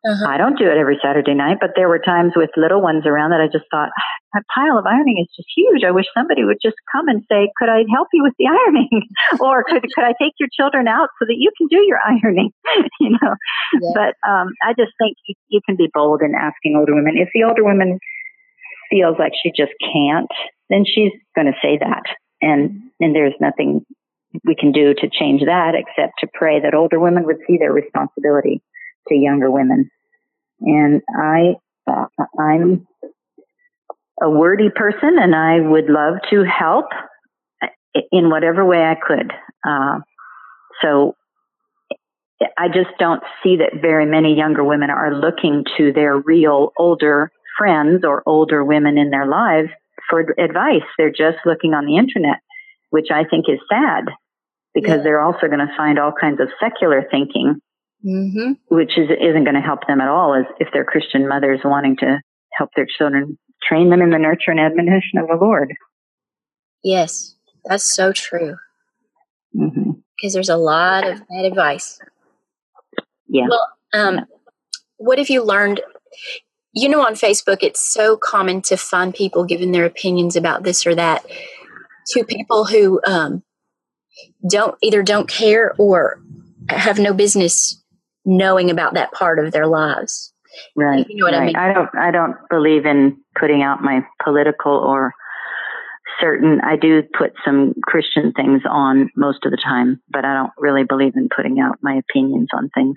uh-huh. 0.06 0.30
I 0.30 0.38
don't 0.38 0.58
do 0.58 0.70
it 0.70 0.78
every 0.78 0.98
Saturday 1.02 1.34
night, 1.34 1.58
but 1.60 1.70
there 1.74 1.88
were 1.88 1.98
times 1.98 2.32
with 2.36 2.50
little 2.56 2.80
ones 2.80 3.02
around 3.04 3.30
that 3.30 3.40
I 3.40 3.50
just 3.50 3.66
thought, 3.70 3.90
that 4.32 4.44
pile 4.54 4.78
of 4.78 4.86
ironing 4.86 5.18
is 5.18 5.26
just 5.34 5.48
huge. 5.56 5.82
I 5.82 5.90
wish 5.90 6.06
somebody 6.14 6.44
would 6.44 6.62
just 6.62 6.76
come 6.92 7.08
and 7.08 7.24
say, 7.26 7.50
could 7.58 7.68
I 7.68 7.82
help 7.90 8.06
you 8.12 8.22
with 8.22 8.34
the 8.38 8.46
ironing? 8.54 9.02
or 9.40 9.64
could, 9.64 9.82
could 9.82 10.04
I 10.04 10.14
take 10.20 10.34
your 10.38 10.48
children 10.54 10.86
out 10.86 11.08
so 11.18 11.26
that 11.26 11.34
you 11.36 11.50
can 11.58 11.66
do 11.66 11.82
your 11.82 11.98
ironing? 12.06 12.50
you 13.00 13.10
know, 13.10 13.34
yeah. 13.82 13.90
but, 13.94 14.14
um, 14.28 14.54
I 14.62 14.72
just 14.78 14.92
think 15.02 15.16
you, 15.26 15.34
you 15.48 15.60
can 15.66 15.74
be 15.74 15.90
bold 15.92 16.22
in 16.22 16.34
asking 16.34 16.76
older 16.76 16.94
women. 16.94 17.18
If 17.18 17.30
the 17.34 17.42
older 17.42 17.64
woman 17.64 17.98
feels 18.90 19.16
like 19.18 19.32
she 19.42 19.50
just 19.50 19.74
can't, 19.82 20.30
then 20.70 20.84
she's 20.86 21.12
going 21.34 21.50
to 21.50 21.58
say 21.60 21.78
that. 21.78 22.04
And, 22.40 22.82
and 23.00 23.16
there's 23.16 23.34
nothing 23.40 23.84
we 24.44 24.54
can 24.54 24.70
do 24.70 24.94
to 24.94 25.08
change 25.10 25.42
that 25.44 25.74
except 25.74 26.12
to 26.20 26.28
pray 26.34 26.60
that 26.60 26.74
older 26.74 27.00
women 27.00 27.24
would 27.24 27.38
see 27.46 27.56
their 27.58 27.72
responsibility 27.72 28.62
to 29.08 29.14
younger 29.14 29.50
women. 29.50 29.90
And 30.60 31.02
I, 31.16 31.54
uh, 31.90 32.06
I'm 32.38 32.86
a 34.22 34.28
wordy 34.28 34.70
person 34.74 35.16
and 35.18 35.34
I 35.34 35.60
would 35.60 35.88
love 35.88 36.14
to 36.30 36.44
help 36.44 36.86
in 38.12 38.30
whatever 38.30 38.64
way 38.64 38.82
I 38.82 38.94
could. 38.94 39.32
Uh, 39.66 40.00
so 40.82 41.14
I 42.56 42.68
just 42.68 42.90
don't 42.98 43.22
see 43.42 43.56
that 43.56 43.80
very 43.80 44.06
many 44.06 44.36
younger 44.36 44.64
women 44.64 44.90
are 44.90 45.14
looking 45.14 45.64
to 45.76 45.92
their 45.92 46.16
real 46.16 46.72
older 46.78 47.30
friends 47.56 48.04
or 48.04 48.22
older 48.26 48.64
women 48.64 48.98
in 48.98 49.10
their 49.10 49.26
lives 49.26 49.70
for 50.08 50.20
advice. 50.38 50.82
They're 50.96 51.10
just 51.10 51.38
looking 51.44 51.74
on 51.74 51.86
the 51.86 51.96
internet. 51.96 52.38
which 52.90 53.08
I 53.10 53.24
think 53.24 53.46
is 53.48 53.58
sad 53.68 54.04
because 54.74 54.98
yeah. 54.98 55.02
they're 55.02 55.20
also 55.20 55.46
going 55.46 55.66
to 55.66 55.76
find 55.76 55.98
all 55.98 56.12
kinds 56.12 56.40
of 56.40 56.48
secular 56.60 57.04
thinking, 57.10 57.60
mm-hmm. 58.04 58.52
which 58.68 58.98
is, 58.98 59.08
isn't 59.10 59.44
going 59.44 59.54
to 59.54 59.60
help 59.60 59.80
them 59.86 60.00
at 60.00 60.08
all 60.08 60.34
as 60.34 60.44
if 60.60 60.68
they're 60.72 60.84
Christian 60.84 61.28
mothers 61.28 61.60
wanting 61.64 61.96
to 61.98 62.20
help 62.52 62.70
their 62.74 62.86
children 62.86 63.38
train 63.62 63.90
them 63.90 64.02
in 64.02 64.10
the 64.10 64.18
nurture 64.18 64.50
and 64.50 64.60
admonition 64.60 65.18
of 65.18 65.28
the 65.28 65.36
Lord. 65.36 65.72
Yes, 66.82 67.34
that's 67.64 67.94
so 67.94 68.12
true. 68.12 68.56
Mm-hmm. 69.54 69.92
Because 70.16 70.34
there's 70.34 70.48
a 70.48 70.56
lot 70.56 71.06
of 71.06 71.20
bad 71.28 71.44
advice. 71.44 71.98
Yeah. 73.28 73.46
Well, 73.48 73.68
um, 73.92 74.26
what 74.96 75.18
have 75.18 75.30
you 75.30 75.44
learned? 75.44 75.80
You 76.72 76.88
know, 76.88 77.04
on 77.04 77.14
Facebook, 77.14 77.58
it's 77.62 77.92
so 77.92 78.16
common 78.16 78.62
to 78.62 78.76
find 78.76 79.14
people 79.14 79.44
giving 79.44 79.72
their 79.72 79.84
opinions 79.84 80.36
about 80.36 80.64
this 80.64 80.86
or 80.86 80.94
that 80.94 81.24
to 82.12 82.24
people 82.24 82.64
who 82.64 83.00
um, 83.06 83.42
don't 84.48 84.76
either 84.82 85.02
don't 85.02 85.28
care 85.28 85.74
or 85.78 86.20
have 86.68 86.98
no 86.98 87.12
business 87.12 87.77
knowing 88.28 88.70
about 88.70 88.94
that 88.94 89.10
part 89.12 89.38
of 89.38 89.52
their 89.52 89.66
lives. 89.66 90.32
Right. 90.76 91.06
You 91.08 91.16
know 91.16 91.24
what 91.24 91.32
right. 91.32 91.42
I 91.42 91.46
mean? 91.46 91.56
I 91.56 91.72
don't. 91.72 91.90
I 91.96 92.10
don't 92.10 92.36
believe 92.50 92.84
in 92.84 93.18
putting 93.38 93.62
out 93.62 93.82
my 93.82 94.00
political 94.22 94.72
or 94.72 95.12
certain. 96.20 96.60
I 96.64 96.76
do 96.76 97.02
put 97.16 97.32
some 97.44 97.74
Christian 97.82 98.32
things 98.32 98.62
on 98.68 99.10
most 99.16 99.44
of 99.44 99.50
the 99.50 99.58
time, 99.62 100.00
but 100.10 100.24
I 100.24 100.34
don't 100.34 100.52
really 100.58 100.84
believe 100.84 101.12
in 101.16 101.28
putting 101.34 101.58
out 101.60 101.76
my 101.82 102.00
opinions 102.00 102.48
on 102.54 102.70
things. 102.74 102.96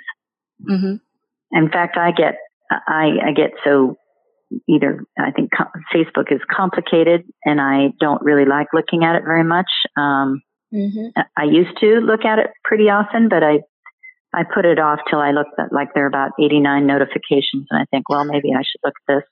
Mm-hmm. 0.70 0.96
In 1.58 1.70
fact, 1.70 1.98
I 1.98 2.12
get 2.12 2.36
I, 2.72 3.10
I 3.28 3.32
get 3.34 3.52
so 3.64 3.98
either 4.68 5.04
I 5.20 5.32
think 5.32 5.52
Facebook 5.94 6.32
is 6.32 6.42
complicated, 6.54 7.24
and 7.46 7.62
I 7.62 7.90
don't 8.00 8.22
really 8.22 8.46
like 8.46 8.68
looking 8.74 9.04
at 9.04 9.16
it 9.16 9.24
very 9.24 9.44
much. 9.44 9.70
Um, 9.98 10.42
mm-hmm. 10.74 11.22
I 11.38 11.44
used 11.44 11.78
to 11.82 12.00
look 12.00 12.26
at 12.26 12.40
it 12.40 12.52
pretty 12.64 12.90
often, 12.90 13.30
but 13.30 13.44
I 13.44 13.60
I 14.34 14.44
put 14.44 14.66
it 14.66 14.80
off 14.80 15.00
till 15.10 15.20
I 15.20 15.32
looked 15.32 15.60
at 15.60 15.74
like 15.74 15.94
there 15.94 16.06
are 16.06 16.08
about 16.08 16.32
89 16.40 16.88
notifications, 16.88 17.68
and 17.70 17.82
I 17.82 17.86
think, 17.92 18.10
well, 18.10 18.24
maybe 18.24 18.50
I 18.56 18.62
should 18.62 18.82
look 18.84 18.94
at 19.08 19.16
this. 19.16 19.24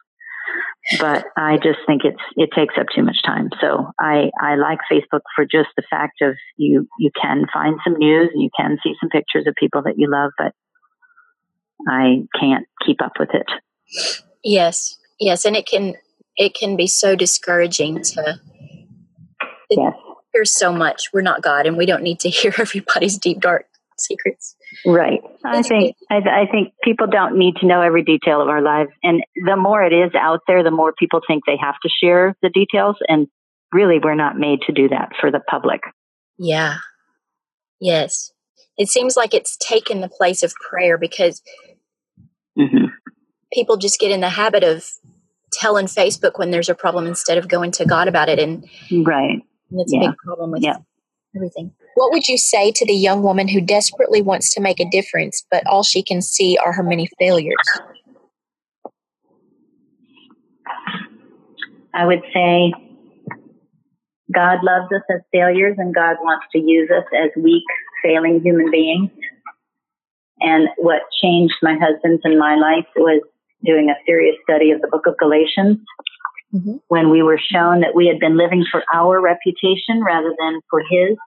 But 0.99 1.25
I 1.37 1.57
just 1.57 1.79
think 1.85 2.01
it's 2.03 2.21
it 2.35 2.49
takes 2.55 2.75
up 2.79 2.87
too 2.93 3.03
much 3.03 3.17
time. 3.25 3.49
So 3.61 3.91
I 3.99 4.31
I 4.41 4.55
like 4.55 4.79
Facebook 4.91 5.21
for 5.35 5.45
just 5.45 5.69
the 5.77 5.83
fact 5.89 6.21
of 6.21 6.35
you 6.57 6.87
you 6.97 7.11
can 7.21 7.45
find 7.53 7.77
some 7.83 7.97
news 7.97 8.29
and 8.33 8.41
you 8.41 8.49
can 8.57 8.77
see 8.83 8.93
some 8.99 9.09
pictures 9.09 9.45
of 9.47 9.53
people 9.55 9.83
that 9.83 9.95
you 9.97 10.09
love, 10.09 10.31
but 10.37 10.53
I 11.87 12.23
can't 12.39 12.65
keep 12.85 13.01
up 13.01 13.13
with 13.19 13.29
it. 13.33 13.45
Yes, 14.43 14.97
yes, 15.19 15.45
and 15.45 15.55
it 15.55 15.67
can 15.67 15.95
it 16.35 16.53
can 16.53 16.75
be 16.75 16.87
so 16.87 17.15
discouraging 17.15 18.01
to. 18.01 18.39
yes. 19.69 19.93
Here's 20.33 20.53
so 20.53 20.71
much. 20.71 21.09
We're 21.13 21.21
not 21.21 21.41
God, 21.41 21.65
and 21.65 21.77
we 21.77 21.85
don't 21.85 22.03
need 22.03 22.19
to 22.21 22.29
hear 22.29 22.53
everybody's 22.57 23.17
deep 23.17 23.39
dark 23.41 23.65
secrets. 23.97 24.55
Right. 24.85 25.21
I 25.43 25.61
think 25.63 25.95
I, 26.09 26.17
I 26.17 26.45
think 26.51 26.73
people 26.83 27.07
don't 27.07 27.37
need 27.37 27.55
to 27.57 27.65
know 27.65 27.81
every 27.81 28.03
detail 28.03 28.41
of 28.41 28.47
our 28.47 28.61
lives, 28.61 28.91
and 29.03 29.21
the 29.45 29.55
more 29.55 29.83
it 29.83 29.93
is 29.93 30.11
out 30.15 30.41
there, 30.47 30.63
the 30.63 30.71
more 30.71 30.93
people 30.97 31.21
think 31.25 31.45
they 31.45 31.57
have 31.59 31.75
to 31.81 31.89
share 31.89 32.35
the 32.41 32.49
details, 32.49 32.95
and 33.07 33.27
really, 33.71 33.99
we're 34.03 34.15
not 34.15 34.37
made 34.37 34.61
to 34.67 34.73
do 34.73 34.89
that 34.89 35.09
for 35.19 35.31
the 35.31 35.39
public. 35.39 35.81
Yeah. 36.37 36.77
Yes. 37.79 38.31
It 38.77 38.89
seems 38.89 39.17
like 39.17 39.33
it's 39.33 39.57
taken 39.57 40.01
the 40.01 40.09
place 40.09 40.43
of 40.43 40.53
prayer 40.55 40.97
because 40.97 41.41
mm-hmm. 42.57 42.85
people 43.51 43.77
just 43.77 43.99
get 43.99 44.11
in 44.11 44.21
the 44.21 44.29
habit 44.29 44.63
of 44.63 44.85
telling 45.51 45.85
Facebook 45.87 46.37
when 46.37 46.51
there's 46.51 46.69
a 46.69 46.75
problem 46.75 47.05
instead 47.05 47.37
of 47.37 47.47
going 47.47 47.71
to 47.71 47.85
God 47.85 48.07
about 48.07 48.29
it, 48.29 48.39
and 48.39 48.65
right, 49.05 49.41
and 49.71 49.81
it's 49.81 49.93
yeah. 49.93 49.99
a 49.99 50.09
big 50.09 50.17
problem 50.17 50.51
with 50.51 50.63
yeah. 50.63 50.77
everything. 51.35 51.73
What 51.99 52.13
would 52.13 52.29
you 52.29 52.37
say 52.37 52.71
to 52.71 52.85
the 52.85 52.95
young 52.95 53.23
woman 53.23 53.49
who 53.49 53.59
desperately 53.59 54.21
wants 54.21 54.53
to 54.53 54.61
make 54.61 54.79
a 54.79 54.89
difference, 54.89 55.45
but 55.51 55.67
all 55.67 55.83
she 55.83 56.01
can 56.01 56.21
see 56.21 56.57
are 56.57 56.71
her 56.71 56.81
many 56.81 57.09
failures? 57.19 57.57
I 61.93 62.05
would 62.05 62.21
say 62.33 62.71
God 64.33 64.59
loves 64.63 64.85
us 64.95 65.01
as 65.13 65.19
failures 65.33 65.75
and 65.77 65.93
God 65.93 66.15
wants 66.21 66.45
to 66.53 66.59
use 66.59 66.89
us 66.89 67.03
as 67.21 67.31
weak, 67.35 67.65
failing 68.01 68.39
human 68.41 68.71
beings. 68.71 69.11
And 70.39 70.69
what 70.77 71.01
changed 71.21 71.55
my 71.61 71.77
husband's 71.77 72.21
and 72.23 72.39
my 72.39 72.55
life 72.55 72.87
was 72.95 73.21
doing 73.65 73.89
a 73.89 73.99
serious 74.05 74.37
study 74.49 74.71
of 74.71 74.79
the 74.79 74.87
book 74.87 75.05
of 75.05 75.17
Galatians 75.17 75.79
mm-hmm. 76.55 76.77
when 76.87 77.09
we 77.09 77.23
were 77.23 77.41
shown 77.51 77.81
that 77.81 77.93
we 77.93 78.07
had 78.07 78.21
been 78.21 78.37
living 78.37 78.63
for 78.71 78.85
our 78.93 79.19
reputation 79.19 80.01
rather 80.01 80.33
than 80.39 80.61
for 80.69 80.81
his. 80.89 81.17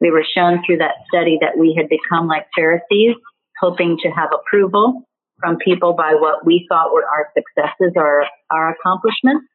We 0.00 0.10
were 0.10 0.24
shown 0.24 0.62
through 0.64 0.78
that 0.78 0.94
study 1.08 1.38
that 1.40 1.56
we 1.58 1.74
had 1.76 1.88
become 1.88 2.26
like 2.26 2.46
Pharisees, 2.54 3.16
hoping 3.60 3.96
to 4.02 4.10
have 4.10 4.30
approval 4.32 5.02
from 5.38 5.56
people 5.56 5.92
by 5.92 6.14
what 6.14 6.44
we 6.44 6.66
thought 6.68 6.92
were 6.92 7.04
our 7.06 7.28
successes 7.36 7.92
or 7.96 8.26
our 8.50 8.70
accomplishments. 8.70 9.46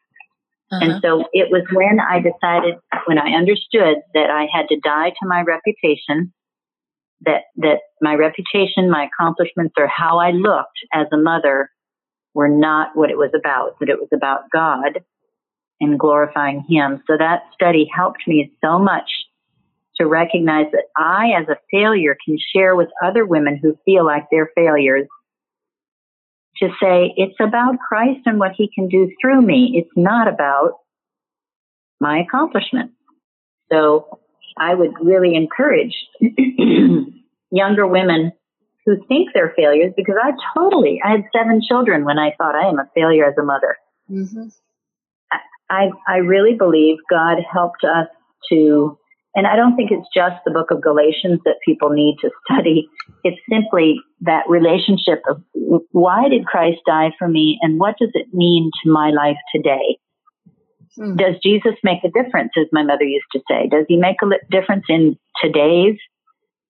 Uh-huh. 0.72 0.86
And 0.86 1.02
so 1.02 1.26
it 1.34 1.50
was 1.52 1.64
when 1.74 2.00
I 2.00 2.20
decided, 2.20 2.76
when 3.06 3.18
I 3.18 3.32
understood 3.32 3.98
that 4.14 4.30
I 4.30 4.48
had 4.54 4.68
to 4.70 4.80
die 4.80 5.10
to 5.10 5.28
my 5.28 5.42
reputation, 5.42 6.32
that, 7.22 7.44
that 7.58 7.80
my 8.02 8.16
reputation, 8.16 8.90
my 8.90 9.08
accomplishments, 9.08 9.74
or 9.78 9.88
how 9.88 10.20
I 10.20 10.32
looked 10.32 10.80
as 10.94 11.08
a 11.12 11.18
mother 11.18 11.70
were 12.34 12.48
not 12.48 12.96
what 12.96 13.10
it 13.10 13.18
was 13.18 13.32
about, 13.36 13.80
that 13.80 13.90
it 13.90 14.00
was 14.00 14.10
about 14.14 14.50
God 14.54 15.02
and 15.82 16.00
glorifying 16.00 16.64
Him. 16.70 17.02
So 17.08 17.18
that 17.18 17.44
study 17.54 17.90
helped 17.94 18.28
me 18.28 18.52
so 18.64 18.78
much 18.78 19.10
to 20.00 20.08
recognize 20.08 20.68
that 20.72 20.86
I, 20.98 21.32
as 21.40 21.48
a 21.50 21.58
failure, 21.72 22.16
can 22.26 22.38
share 22.56 22.76
with 22.76 22.90
other 23.04 23.26
women 23.26 23.60
who 23.62 23.78
feel 23.86 24.06
like 24.06 24.26
they're 24.32 24.52
failures 24.56 25.08
to 26.58 26.70
say 26.82 27.14
it's 27.16 27.40
about 27.40 27.80
Christ 27.80 28.22
and 28.26 28.40
what 28.40 28.52
he 28.56 28.70
can 28.74 28.88
do 28.88 29.12
through 29.22 29.42
me. 29.42 29.74
It's 29.76 29.92
not 29.96 30.28
about 30.28 30.74
my 32.00 32.20
accomplishments. 32.20 32.94
So 33.72 34.20
I 34.58 34.74
would 34.74 34.94
really 35.02 35.36
encourage 35.36 35.96
younger 37.52 37.88
women 37.88 38.32
who 38.86 38.98
think 39.08 39.30
they're 39.34 39.54
failures 39.56 39.94
because 39.96 40.16
I 40.22 40.32
totally, 40.58 41.00
I 41.04 41.12
had 41.12 41.24
seven 41.36 41.62
children 41.66 42.06
when 42.06 42.18
I 42.18 42.34
thought 42.38 42.56
I 42.56 42.68
am 42.68 42.80
a 42.80 42.90
failure 42.96 43.26
as 43.26 43.36
a 43.38 43.44
mother. 43.44 43.78
Mm-hmm. 44.10 44.48
I, 45.70 45.92
I 46.08 46.18
really 46.18 46.56
believe 46.56 46.98
God 47.10 47.38
helped 47.52 47.84
us 47.84 48.08
to 48.52 48.98
and 49.36 49.46
I 49.46 49.56
don't 49.56 49.76
think 49.76 49.92
it's 49.92 50.08
just 50.14 50.38
the 50.44 50.52
book 50.52 50.72
of 50.72 50.82
Galatians 50.82 51.40
that 51.46 51.56
people 51.64 51.90
need 51.92 52.18
to 52.22 52.32
study. 52.46 52.90
It's 53.24 53.40
simply 53.50 54.02
that 54.22 54.44
relationship 54.50 55.22
of 55.30 55.44
why 55.92 56.30
did 56.30 56.46
Christ 56.46 56.80
die 56.86 57.12
for 57.20 57.28
me 57.28 57.60
and 57.62 57.80
what 57.80 57.96
does 58.00 58.10
it 58.14 58.34
mean 58.34 58.72
to 58.84 58.92
my 58.92 59.12
life 59.12 59.38
today? 59.54 60.00
Hmm. 60.96 61.16
Does 61.16 61.36
Jesus 61.44 61.74
make 61.84 62.04
a 62.04 62.10
difference, 62.10 62.52
as 62.58 62.66
my 62.72 62.84
mother 62.84 63.04
used 63.04 63.28
to 63.34 63.42
say? 63.50 63.68
Does 63.68 63.86
he 63.88 63.98
make 63.98 64.18
a 64.24 64.28
difference 64.50 64.86
in 64.90 65.18
today's 65.42 65.98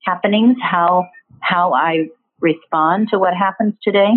happenings, 0.06 0.58
how, 0.62 1.08
how 1.42 1.74
I 1.74 2.08
respond 2.42 3.10
to 3.12 3.20
what 3.20 3.34
happens 3.36 3.76
today? 3.84 4.12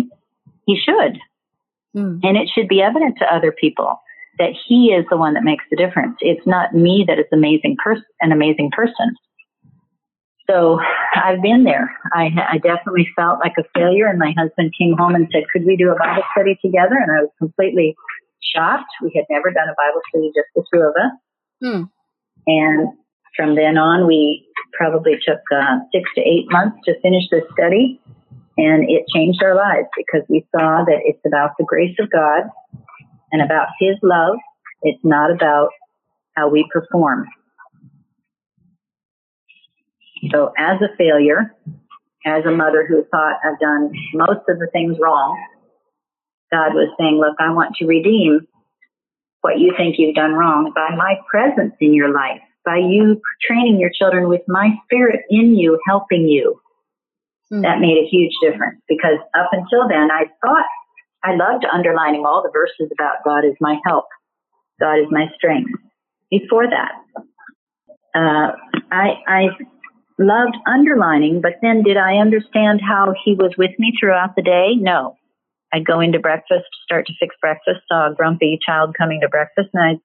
He 0.65 0.77
should. 0.77 1.17
Hmm. 1.93 2.19
And 2.23 2.35
it 2.35 2.49
should 2.53 2.67
be 2.67 2.81
evident 2.81 3.19
to 3.19 3.33
other 3.33 3.53
people 3.53 3.99
that 4.39 4.53
he 4.67 4.87
is 4.87 5.05
the 5.09 5.17
one 5.17 5.33
that 5.35 5.43
makes 5.43 5.63
the 5.69 5.77
difference. 5.77 6.17
It's 6.21 6.45
not 6.45 6.73
me 6.73 7.05
that 7.07 7.19
is 7.19 7.25
amazing 7.31 7.77
person, 7.83 8.05
an 8.21 8.31
amazing 8.31 8.71
person. 8.75 9.15
So 10.49 10.79
I've 11.15 11.41
been 11.41 11.63
there. 11.63 11.95
I, 12.11 12.29
I 12.51 12.57
definitely 12.57 13.07
felt 13.15 13.39
like 13.39 13.53
a 13.57 13.63
failure, 13.73 14.07
and 14.07 14.19
my 14.19 14.33
husband 14.37 14.73
came 14.77 14.95
home 14.97 15.15
and 15.15 15.27
said, 15.31 15.43
"Could 15.53 15.65
we 15.65 15.77
do 15.77 15.89
a 15.89 15.95
Bible 15.95 16.23
study 16.35 16.59
together?" 16.61 16.95
And 16.99 17.11
I 17.11 17.21
was 17.21 17.31
completely 17.39 17.95
shocked. 18.53 18.91
We 19.01 19.13
had 19.15 19.25
never 19.29 19.51
done 19.51 19.69
a 19.69 19.75
Bible 19.77 20.01
study 20.09 20.31
just 20.35 20.49
the 20.55 20.63
two 20.73 20.81
of 20.83 20.93
us. 20.99 21.13
Hmm. 21.63 21.83
And 22.45 22.89
from 23.37 23.55
then 23.55 23.77
on, 23.77 24.05
we 24.05 24.45
probably 24.73 25.13
took 25.25 25.39
uh, 25.55 25.79
six 25.93 26.09
to 26.15 26.21
eight 26.21 26.51
months 26.51 26.77
to 26.85 26.99
finish 27.01 27.23
this 27.31 27.43
study, 27.53 28.01
and 28.57 28.83
it 28.89 29.05
changed 29.15 29.41
our 29.43 29.55
lives 29.55 29.87
because 29.95 30.27
we 30.27 30.45
saw 30.51 30.83
that 30.83 30.99
it's 31.05 31.23
about 31.25 31.51
the 31.57 31.63
grace 31.63 31.95
of 31.99 32.11
God 32.11 32.51
and 33.33 33.41
about 33.41 33.67
His 33.79 33.97
love. 34.01 34.37
It's 34.83 35.03
not 35.03 35.31
about 35.31 35.69
how 36.37 36.49
we 36.49 36.65
perform. 36.71 37.27
So, 40.31 40.53
as 40.57 40.79
a 40.81 40.95
failure, 40.97 41.53
as 42.25 42.45
a 42.45 42.51
mother 42.51 42.85
who 42.87 43.03
thought 43.11 43.39
I've 43.43 43.59
done 43.59 43.91
most 44.13 44.47
of 44.47 44.59
the 44.59 44.69
things 44.71 44.95
wrong, 45.01 45.37
God 46.51 46.73
was 46.73 46.93
saying, 46.97 47.17
Look, 47.19 47.35
I 47.39 47.51
want 47.51 47.75
to 47.79 47.85
redeem 47.85 48.47
what 49.41 49.59
you 49.59 49.73
think 49.75 49.95
you've 49.97 50.15
done 50.15 50.33
wrong 50.33 50.71
by 50.73 50.95
my 50.95 51.15
presence 51.29 51.73
in 51.81 51.93
your 51.93 52.13
life, 52.13 52.39
by 52.63 52.77
you 52.77 53.19
training 53.45 53.79
your 53.79 53.91
children 53.93 54.29
with 54.29 54.41
my 54.47 54.69
spirit 54.85 55.21
in 55.29 55.57
you, 55.57 55.79
helping 55.85 56.27
you. 56.27 56.61
Mm-hmm. 57.51 57.61
That 57.61 57.79
made 57.79 57.97
a 57.97 58.07
huge 58.09 58.31
difference 58.41 58.79
because 58.87 59.19
up 59.37 59.49
until 59.51 59.89
then, 59.89 60.09
I 60.09 60.25
thought 60.41 60.65
I 61.23 61.35
loved 61.35 61.65
underlining 61.71 62.25
all 62.25 62.43
the 62.43 62.51
verses 62.51 62.91
about 62.91 63.23
God 63.23 63.45
is 63.45 63.55
my 63.61 63.77
help. 63.85 64.05
God 64.79 64.99
is 64.99 65.07
my 65.09 65.27
strength. 65.35 65.71
Before 66.29 66.65
that, 66.69 66.91
uh, 68.15 68.51
I, 68.91 69.21
I 69.27 69.43
loved 70.19 70.57
underlining, 70.67 71.41
but 71.41 71.53
then 71.61 71.83
did 71.83 71.97
I 71.97 72.15
understand 72.15 72.81
how 72.81 73.13
he 73.23 73.35
was 73.35 73.53
with 73.57 73.71
me 73.79 73.93
throughout 73.99 74.35
the 74.35 74.41
day? 74.41 74.75
No. 74.75 75.15
I'd 75.73 75.85
go 75.85 75.99
into 75.99 76.19
breakfast, 76.19 76.65
start 76.83 77.07
to 77.07 77.13
fix 77.19 77.35
breakfast, 77.41 77.81
saw 77.87 78.11
a 78.11 78.13
grumpy 78.13 78.59
child 78.63 78.95
coming 78.97 79.21
to 79.21 79.29
breakfast, 79.29 79.69
and 79.73 79.83
I'd, 79.83 80.01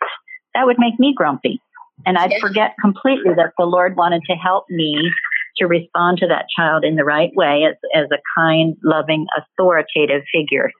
that 0.54 0.64
would 0.64 0.78
make 0.78 0.98
me 0.98 1.12
grumpy. 1.14 1.60
And 2.06 2.16
I'd 2.16 2.40
forget 2.40 2.74
completely 2.80 3.34
that 3.36 3.52
the 3.58 3.64
Lord 3.64 3.96
wanted 3.96 4.22
to 4.30 4.34
help 4.34 4.64
me 4.70 5.10
to 5.58 5.66
respond 5.66 6.18
to 6.18 6.26
that 6.28 6.46
child 6.56 6.84
in 6.84 6.96
the 6.96 7.04
right 7.04 7.30
way 7.34 7.64
as, 7.68 7.76
as 7.94 8.06
a 8.12 8.18
kind, 8.36 8.76
loving, 8.82 9.26
authoritative 9.36 10.22
figure 10.32 10.70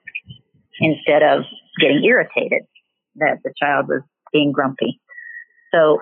instead 0.79 1.23
of 1.23 1.43
getting 1.79 2.03
irritated 2.03 2.63
that 3.15 3.39
the 3.43 3.53
child 3.61 3.87
was 3.87 4.01
being 4.31 4.51
grumpy. 4.51 4.99
So, 5.73 5.99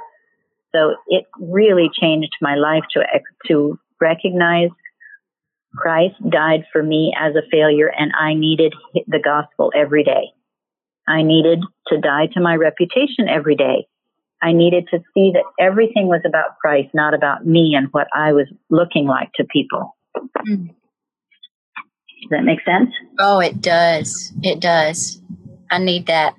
so 0.73 0.95
it 1.07 1.25
really 1.39 1.89
changed 1.99 2.35
my 2.41 2.55
life 2.55 2.83
to, 2.91 3.03
to 3.47 3.79
recognize 3.99 4.69
Christ 5.75 6.15
died 6.29 6.65
for 6.71 6.81
me 6.81 7.13
as 7.19 7.35
a 7.35 7.47
failure 7.51 7.91
and 7.95 8.11
I 8.19 8.33
needed 8.33 8.73
the 9.07 9.19
gospel 9.23 9.71
every 9.75 10.03
day. 10.03 10.31
I 11.07 11.21
needed 11.21 11.59
to 11.87 11.99
die 11.99 12.27
to 12.33 12.41
my 12.41 12.55
reputation 12.55 13.29
every 13.29 13.55
day. 13.55 13.87
I 14.41 14.53
needed 14.53 14.87
to 14.91 14.99
see 15.13 15.31
that 15.33 15.43
everything 15.59 16.07
was 16.07 16.21
about 16.25 16.57
Christ, 16.61 16.89
not 16.93 17.13
about 17.13 17.45
me 17.45 17.73
and 17.75 17.87
what 17.91 18.07
I 18.13 18.33
was 18.33 18.47
looking 18.69 19.07
like 19.07 19.31
to 19.35 19.43
people. 19.45 19.95
Mm. 20.47 20.67
Does 22.21 22.29
that 22.31 22.43
make 22.43 22.59
sense? 22.63 22.89
Oh, 23.19 23.39
it 23.39 23.61
does. 23.61 24.33
It 24.43 24.59
does. 24.59 25.21
I 25.71 25.79
need 25.79 26.07
that. 26.07 26.35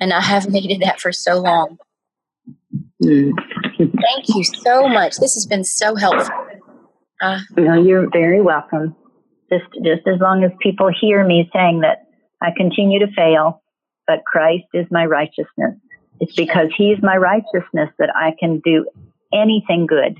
And 0.00 0.12
I 0.12 0.20
have 0.20 0.48
needed 0.50 0.80
that 0.82 1.00
for 1.00 1.12
so 1.12 1.40
long. 1.40 1.78
Mm. 3.02 3.32
Thank 3.78 4.28
you 4.28 4.44
so 4.44 4.88
much. 4.88 5.16
This 5.18 5.34
has 5.34 5.46
been 5.46 5.64
so 5.64 5.94
helpful. 5.94 6.34
Uh, 7.20 7.40
no, 7.56 7.80
you're 7.80 8.08
very 8.10 8.40
welcome. 8.40 8.96
Just, 9.52 9.72
just 9.84 10.06
as 10.06 10.20
long 10.20 10.44
as 10.44 10.50
people 10.60 10.90
hear 11.00 11.24
me 11.24 11.48
saying 11.52 11.80
that 11.80 12.06
I 12.40 12.50
continue 12.56 12.98
to 13.00 13.12
fail, 13.12 13.62
but 14.06 14.24
Christ 14.24 14.64
is 14.74 14.86
my 14.90 15.06
righteousness. 15.06 15.76
It's 16.22 16.36
because 16.36 16.68
He's 16.76 17.02
my 17.02 17.16
righteousness 17.16 17.90
that 17.98 18.10
I 18.14 18.30
can 18.38 18.60
do 18.64 18.86
anything 19.34 19.86
good. 19.86 20.16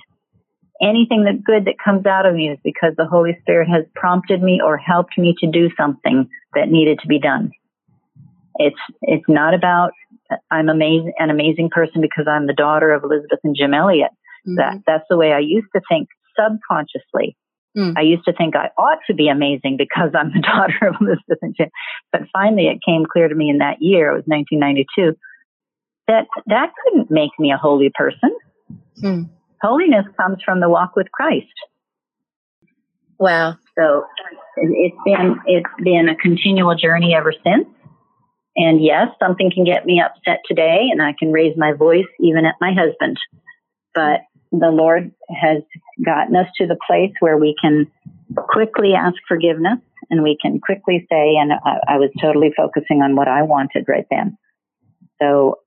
Anything 0.83 1.25
that 1.25 1.45
good 1.45 1.67
that 1.67 1.77
comes 1.83 2.07
out 2.07 2.27
of 2.27 2.35
me 2.35 2.49
is 2.49 2.59
because 2.65 2.95
the 2.97 3.07
Holy 3.07 3.39
Spirit 3.41 3.69
has 3.69 3.85
prompted 3.95 4.43
me 4.43 4.61
or 4.63 4.77
helped 4.77 5.17
me 5.17 5.33
to 5.39 5.47
do 5.49 5.71
something 5.77 6.29
that 6.57 6.69
needed 6.69 6.99
to 7.03 7.07
be 7.07 7.21
done. 7.21 7.53
It's 8.57 8.81
it's 9.03 9.25
not 9.29 9.55
about 9.55 9.93
I'm 10.51 10.69
amazing 10.69 11.13
an 11.21 11.31
amazing 11.31 11.71
person 11.71 12.01
because 12.01 12.27
I'm 12.29 12.49
the 12.49 12.53
daughter 12.53 12.91
of 12.93 13.05
Elisabeth 13.05 13.39
and 13.45 13.55
Jim 13.57 13.73
Elliot. 13.73 14.11
Mm-hmm. 14.45 14.57
That 14.57 14.83
that's 14.85 15.05
the 15.09 15.17
way 15.17 15.33
I 15.33 15.39
used 15.39 15.69
to 15.77 15.81
think 15.89 16.09
subconsciously. 16.37 17.37
Mm. 17.77 17.95
I 17.97 18.03
used 18.03 18.25
to 18.25 18.33
think 18.33 18.57
I 18.57 18.69
ought 18.77 18.99
to 19.07 19.15
be 19.15 19.29
amazing 19.29 19.77
because 19.79 20.11
I'm 20.19 20.33
the 20.33 20.41
daughter 20.53 20.89
of 20.89 20.97
Elisabeth 21.01 21.39
and 21.43 21.55
Jim. 21.57 21.69
But 22.11 22.23
finally 22.33 22.67
it 22.67 22.81
came 22.85 23.05
clear 23.11 23.29
to 23.29 23.35
me 23.35 23.51
in 23.51 23.59
that 23.59 23.81
year, 23.81 24.11
it 24.11 24.15
was 24.15 24.25
1992, 24.27 25.17
that 26.09 26.27
that 26.47 26.73
couldn't 26.83 27.11
make 27.11 27.31
me 27.39 27.53
a 27.53 27.57
holy 27.57 27.91
person. 27.95 28.37
Mm. 29.03 29.31
Holiness 29.61 30.07
comes 30.21 30.39
from 30.45 30.61
the 30.61 30.69
walk 30.69 30.97
with 30.97 31.11
Christ. 31.13 31.47
Wow. 33.19 33.57
So 33.79 34.05
it's 34.57 34.97
been 35.05 35.37
it's 35.47 35.71
been 35.83 36.09
a 36.09 36.17
continual 36.17 36.75
journey 36.75 37.15
ever 37.15 37.33
since. 37.33 37.69
And 38.57 38.85
yes, 38.85 39.09
something 39.19 39.51
can 39.51 39.65
get 39.65 39.87
me 39.87 40.03
upset 40.03 40.41
today 40.47 40.89
and 40.91 41.01
I 41.01 41.15
can 41.19 41.33
raise 41.33 41.57
my 41.57 41.73
voice 41.73 42.11
even 42.21 42.45
at 42.45 42.57
my 42.61 42.73
husband. 42.75 43.17
But 43.95 44.21
the 44.51 44.71
Lord 44.71 45.13
has 45.31 45.63
gotten 46.05 46.37
us 46.37 46.49
to 46.59 46.67
the 46.67 46.77
place 46.87 47.13
where 47.21 47.39
we 47.39 47.55
can 47.61 47.91
quickly 48.37 48.93
ask 48.95 49.17
forgiveness 49.27 49.79
and 50.11 50.23
we 50.23 50.37
can 50.41 50.61
quickly 50.61 51.07
say, 51.11 51.37
and 51.37 51.53
I, 51.53 51.95
I 51.95 51.97
was 51.97 52.11
totally 52.21 52.53
focusing 52.55 53.01
on 53.01 53.17
what 53.17 53.29
I 53.29 53.43
wanted 53.43 53.87
right 53.89 54.07
then. 54.11 54.37
So 55.21 55.59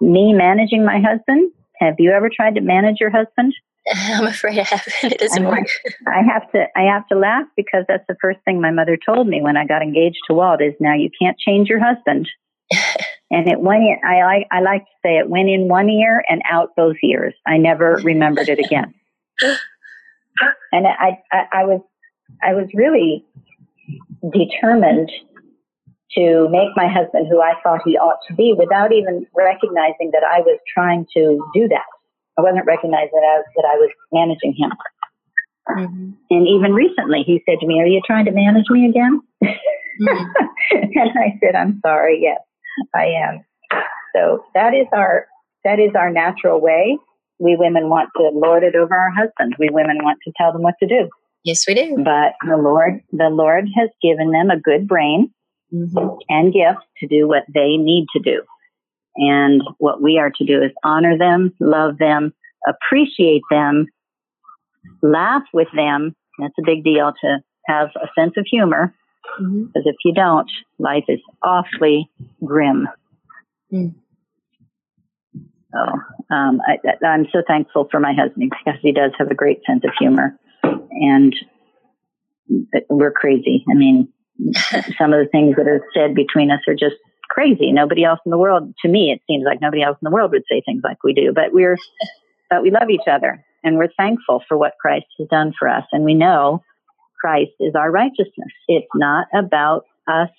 me 0.00 0.32
managing 0.32 0.84
my 0.84 1.00
husband, 1.00 1.52
have 1.78 1.94
you 1.98 2.10
ever 2.12 2.30
tried 2.34 2.54
to 2.54 2.60
manage 2.60 2.96
your 3.00 3.10
husband? 3.10 3.54
I'm 3.94 4.26
afraid 4.26 4.58
I 4.58 4.62
haven't. 4.64 5.12
It 5.12 5.18
doesn't 5.18 5.44
work. 5.44 5.68
I 6.08 6.22
have 6.22 6.50
to 6.52 6.66
I 6.76 6.82
have 6.82 7.06
to 7.08 7.16
laugh 7.16 7.46
because 7.56 7.84
that's 7.86 8.04
the 8.08 8.16
first 8.20 8.40
thing 8.44 8.60
my 8.60 8.72
mother 8.72 8.96
told 8.96 9.28
me 9.28 9.42
when 9.42 9.56
I 9.56 9.64
got 9.64 9.82
engaged 9.82 10.18
to 10.26 10.34
Walt 10.34 10.60
is 10.60 10.74
now 10.80 10.94
you 10.94 11.10
can't 11.20 11.38
change 11.38 11.68
your 11.68 11.78
husband. 11.78 12.28
and 13.30 13.48
it 13.48 13.60
went 13.60 13.82
in, 13.82 13.98
I 14.04 14.24
like 14.24 14.46
I 14.50 14.60
like 14.60 14.82
to 14.82 14.90
say 15.04 15.18
it 15.18 15.28
went 15.28 15.48
in 15.48 15.68
one 15.68 15.88
ear 15.88 16.24
and 16.28 16.42
out 16.50 16.70
both 16.76 16.96
ears. 17.04 17.34
I 17.46 17.58
never 17.58 18.00
remembered 18.02 18.48
it 18.48 18.58
again. 18.58 18.92
and 20.72 20.86
I, 20.86 21.22
I 21.30 21.44
I 21.52 21.64
was 21.64 21.80
I 22.42 22.54
was 22.54 22.68
really 22.74 23.24
determined 24.32 25.10
to 26.14 26.48
make 26.50 26.70
my 26.76 26.88
husband 26.88 27.26
who 27.30 27.40
I 27.40 27.54
thought 27.62 27.80
he 27.84 27.98
ought 27.98 28.20
to 28.28 28.34
be 28.34 28.54
without 28.56 28.92
even 28.92 29.26
recognizing 29.34 30.10
that 30.12 30.22
I 30.22 30.40
was 30.40 30.58
trying 30.72 31.06
to 31.14 31.42
do 31.54 31.68
that. 31.68 31.88
I 32.38 32.42
wasn't 32.42 32.66
recognizing 32.66 33.10
that 33.12 33.26
I 33.26 33.36
was, 33.38 33.46
that 33.56 33.66
I 33.66 33.76
was 33.76 33.90
managing 34.12 34.54
him. 34.56 34.70
Mm-hmm. 35.68 36.10
And 36.30 36.48
even 36.48 36.72
recently, 36.72 37.24
he 37.26 37.42
said 37.48 37.58
to 37.60 37.66
me, 37.66 37.80
"Are 37.80 37.86
you 37.86 38.00
trying 38.06 38.26
to 38.26 38.30
manage 38.30 38.66
me 38.70 38.88
again?" 38.88 39.20
Mm-hmm. 39.42 40.24
and 40.70 41.10
I 41.18 41.38
said, 41.42 41.56
"I'm 41.56 41.80
sorry. 41.84 42.20
Yes, 42.22 42.38
I 42.94 43.06
am." 43.06 43.44
So 44.14 44.44
that 44.54 44.74
is 44.74 44.86
our 44.92 45.26
that 45.64 45.80
is 45.80 45.90
our 45.96 46.10
natural 46.10 46.60
way. 46.60 46.98
We 47.38 47.56
women 47.56 47.88
want 47.90 48.10
to 48.16 48.30
lord 48.32 48.62
it 48.62 48.76
over 48.76 48.94
our 48.94 49.10
husbands. 49.10 49.56
We 49.58 49.68
women 49.70 49.98
want 50.02 50.20
to 50.24 50.32
tell 50.40 50.52
them 50.52 50.62
what 50.62 50.74
to 50.80 50.86
do. 50.86 51.08
Yes, 51.44 51.66
we 51.66 51.74
do. 51.74 51.96
But 52.02 52.34
the 52.48 52.56
Lord, 52.56 53.02
the 53.12 53.28
Lord 53.30 53.68
has 53.76 53.90
given 54.02 54.30
them 54.30 54.50
a 54.50 54.58
good 54.58 54.88
brain 54.88 55.32
mm-hmm. 55.72 56.18
and 56.28 56.52
gifts 56.52 56.86
to 56.98 57.06
do 57.06 57.26
what 57.28 57.44
they 57.52 57.76
need 57.76 58.06
to 58.14 58.22
do. 58.22 58.42
And 59.16 59.62
what 59.78 60.02
we 60.02 60.18
are 60.18 60.30
to 60.30 60.44
do 60.44 60.62
is 60.62 60.72
honor 60.84 61.16
them, 61.16 61.54
love 61.60 61.98
them, 61.98 62.34
appreciate 62.68 63.42
them, 63.50 63.86
laugh 65.02 65.44
with 65.52 65.68
them. 65.74 66.14
That's 66.38 66.54
a 66.58 66.66
big 66.66 66.84
deal 66.84 67.12
to 67.22 67.38
have 67.66 67.88
a 67.96 68.08
sense 68.18 68.34
of 68.36 68.46
humor. 68.50 68.94
Because 69.38 69.50
mm-hmm. 69.50 69.88
if 69.88 69.96
you 70.04 70.14
don't, 70.14 70.50
life 70.78 71.04
is 71.08 71.20
awfully 71.42 72.10
grim. 72.44 72.88
Mm. 73.72 73.94
So 75.72 76.34
um, 76.34 76.60
I, 76.66 77.04
I'm 77.04 77.26
so 77.32 77.42
thankful 77.46 77.88
for 77.90 78.00
my 78.00 78.12
husband 78.14 78.50
because 78.50 78.80
he 78.82 78.92
does 78.92 79.12
have 79.18 79.30
a 79.30 79.34
great 79.34 79.60
sense 79.66 79.82
of 79.84 79.90
humor, 79.98 80.38
and 80.62 81.34
we're 82.88 83.12
crazy. 83.12 83.64
I 83.68 83.74
mean, 83.74 84.08
some 84.98 85.12
of 85.12 85.20
the 85.20 85.28
things 85.30 85.56
that 85.56 85.66
are 85.66 85.84
said 85.94 86.14
between 86.14 86.50
us 86.50 86.60
are 86.68 86.74
just 86.74 86.96
crazy. 87.28 87.72
Nobody 87.72 88.04
else 88.04 88.20
in 88.24 88.30
the 88.30 88.38
world, 88.38 88.74
to 88.82 88.88
me, 88.88 89.10
it 89.10 89.20
seems 89.26 89.44
like 89.44 89.60
nobody 89.60 89.82
else 89.82 89.96
in 90.00 90.06
the 90.06 90.14
world 90.14 90.32
would 90.32 90.44
say 90.50 90.62
things 90.64 90.82
like 90.84 91.02
we 91.02 91.12
do. 91.12 91.32
But 91.34 91.52
we're, 91.52 91.76
but 92.50 92.62
we 92.62 92.70
love 92.70 92.90
each 92.90 93.08
other, 93.10 93.44
and 93.64 93.76
we're 93.76 93.92
thankful 93.96 94.42
for 94.48 94.56
what 94.56 94.72
Christ 94.80 95.06
has 95.18 95.28
done 95.28 95.52
for 95.58 95.68
us, 95.68 95.84
and 95.92 96.04
we 96.04 96.14
know 96.14 96.62
Christ 97.20 97.52
is 97.60 97.74
our 97.74 97.90
righteousness. 97.90 98.52
It's 98.68 98.86
not 98.94 99.26
about 99.34 99.84
us 100.06 100.30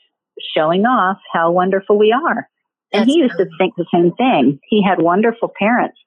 showing 0.55 0.85
off 0.85 1.17
how 1.33 1.51
wonderful 1.51 1.97
we 1.97 2.11
are. 2.11 2.47
And 2.93 3.01
That's 3.01 3.11
he 3.11 3.19
used 3.19 3.37
to 3.37 3.47
think 3.57 3.75
the 3.75 3.85
same 3.93 4.13
thing. 4.13 4.59
He 4.69 4.83
had 4.83 5.01
wonderful 5.01 5.51
parents, 5.59 5.97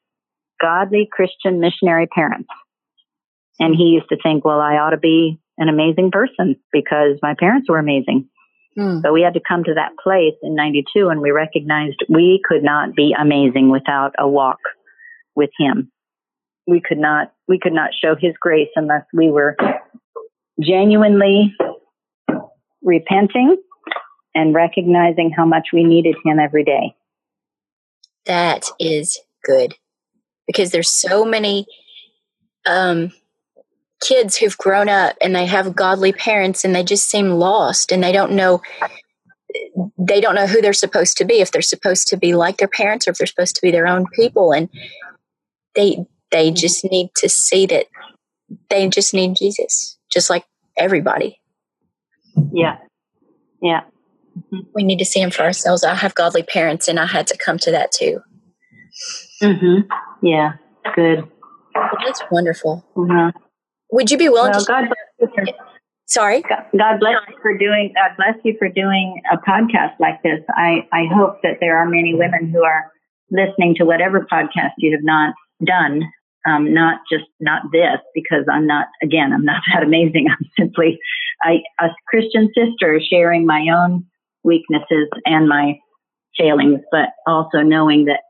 godly 0.61 1.09
Christian 1.11 1.61
missionary 1.61 2.07
parents. 2.07 2.49
And 3.59 3.75
he 3.77 3.85
used 3.85 4.09
to 4.09 4.17
think, 4.23 4.45
well, 4.45 4.61
I 4.61 4.77
ought 4.77 4.91
to 4.91 4.97
be 4.97 5.39
an 5.61 5.69
amazing 5.69 6.11
person 6.11 6.57
because 6.73 7.19
my 7.23 7.35
parents 7.39 7.69
were 7.69 7.79
amazing. 7.79 8.29
Hmm. 8.77 9.01
So 9.03 9.13
we 9.13 9.23
had 9.23 9.35
to 9.35 9.41
come 9.47 9.63
to 9.65 9.75
that 9.75 9.93
place 10.03 10.35
in 10.43 10.55
92 10.57 11.09
and 11.09 11.21
we 11.21 11.31
recognized 11.31 12.03
we 12.09 12.41
could 12.45 12.65
not 12.65 12.97
be 12.97 13.15
amazing 13.19 13.71
without 13.71 14.13
a 14.19 14.27
walk 14.27 14.59
with 15.37 15.51
him. 15.59 15.93
We 16.67 16.81
could 16.81 16.99
not, 16.99 17.33
we 17.47 17.59
could 17.61 17.73
not 17.73 17.91
show 18.01 18.17
his 18.19 18.33
grace 18.41 18.69
unless 18.75 19.05
we 19.13 19.31
were 19.31 19.57
genuinely 20.61 21.55
repenting 22.83 23.57
and 24.35 24.55
recognizing 24.55 25.31
how 25.37 25.45
much 25.45 25.69
we 25.73 25.85
needed 25.85 26.15
him 26.25 26.39
every 26.39 26.65
day. 26.65 26.95
That 28.27 28.71
is 28.79 29.19
good 29.45 29.75
because 30.47 30.71
there's 30.71 30.91
so 30.91 31.25
many 31.25 31.67
um, 32.67 33.13
kids 34.01 34.37
who've 34.37 34.57
grown 34.59 34.89
up 34.89 35.17
and 35.21 35.35
they 35.35 35.47
have 35.47 35.75
godly 35.75 36.13
parents 36.13 36.65
and 36.65 36.75
they 36.75 36.83
just 36.83 37.09
seem 37.09 37.31
lost 37.31 37.93
and 37.93 38.03
they 38.03 38.13
don't 38.13 38.33
know 38.33 38.61
they 39.99 40.21
don't 40.21 40.35
know 40.35 40.47
who 40.47 40.61
they're 40.61 40.73
supposed 40.73 41.17
to 41.19 41.25
be 41.25 41.41
if 41.41 41.51
they're 41.51 41.63
supposed 41.63 42.09
to 42.09 42.17
be 42.17 42.35
like 42.35 42.59
their 42.59 42.69
parents 42.69 43.07
or 43.07 43.11
if 43.11 43.19
they're 43.19 43.27
supposed 43.27 43.57
to 43.57 43.63
be 43.63 43.71
their 43.71 43.87
own 43.87 44.07
people. 44.15 44.53
And 44.53 44.69
they 45.75 46.07
they 46.31 46.51
just 46.51 46.85
need 46.85 47.11
to 47.17 47.29
see 47.29 47.67
that 47.67 47.87
they 48.69 48.89
just 48.89 49.13
need 49.13 49.37
Jesus 49.37 49.99
just 50.11 50.31
like 50.31 50.45
everybody. 50.79 51.41
Yeah. 52.53 52.79
Yeah. 53.61 53.83
We 54.75 54.85
need 54.85 54.99
to 55.01 55.05
see 55.05 55.21
him 55.21 55.31
for 55.31 55.43
ourselves. 55.43 55.85
I 55.85 55.95
have 55.95 56.15
godly 56.15 56.45
parents 56.45 56.87
and 56.89 56.99
i 56.99 57.07
had 57.07 57.27
to 57.27 57.37
come 57.37 57.59
to 57.59 57.71
that 57.73 57.91
too. 57.93 58.21
Mhm 59.43 59.87
yeah. 60.23 60.53
Good. 60.95 61.25
Well, 61.75 61.91
that's 62.05 62.23
wonderful. 62.31 62.85
Uh-huh. 62.97 63.33
Would 63.93 64.11
you 64.11 64.19
be 64.19 64.29
willing 64.29 64.53
Well, 64.53 64.61
to? 64.61 64.67
God 64.67 64.85
bless 64.87 64.97
you 65.21 65.29
for, 65.35 65.71
Sorry. 66.07 66.43
God 66.43 66.99
bless 66.99 67.17
you 67.29 67.37
for 67.41 67.57
doing. 67.57 67.93
God 67.95 68.17
bless 68.17 68.35
you 68.45 68.57
for 68.59 68.69
doing 68.69 69.23
a 69.33 69.37
podcast 69.39 69.95
like 70.01 70.23
this. 70.23 70.41
I 70.51 70.89
I 70.93 71.07
hope 71.13 71.41
that 71.43 71.59
there 71.61 71.77
are 71.79 71.87
many 71.87 72.15
women 72.15 72.51
who 72.51 72.65
are 72.65 72.91
listening 73.31 73.75
to 73.77 73.85
whatever 73.85 74.27
podcast 74.31 74.73
you 74.79 74.93
have 74.93 75.05
not 75.05 75.35
done. 75.65 76.03
Um, 76.47 76.73
not 76.73 77.01
just 77.13 77.27
not 77.39 77.63
this 77.71 78.01
because 78.15 78.45
I'm 78.51 78.67
not 78.67 78.87
again 79.03 79.33
I'm 79.33 79.45
not 79.45 79.63
that 79.75 79.83
amazing. 79.83 80.27
I'm 80.31 80.47
simply 80.59 80.99
I, 81.43 81.59
a 81.81 81.89
Christian 82.09 82.51
sister 82.55 83.01
sharing 83.01 83.47
my 83.47 83.67
own 83.73 84.05
weaknesses 84.43 85.09
and 85.27 85.49
my 85.49 85.79
failings, 86.37 86.81
but 86.91 87.11
also 87.27 87.59
knowing 87.59 88.07
that 88.07 88.23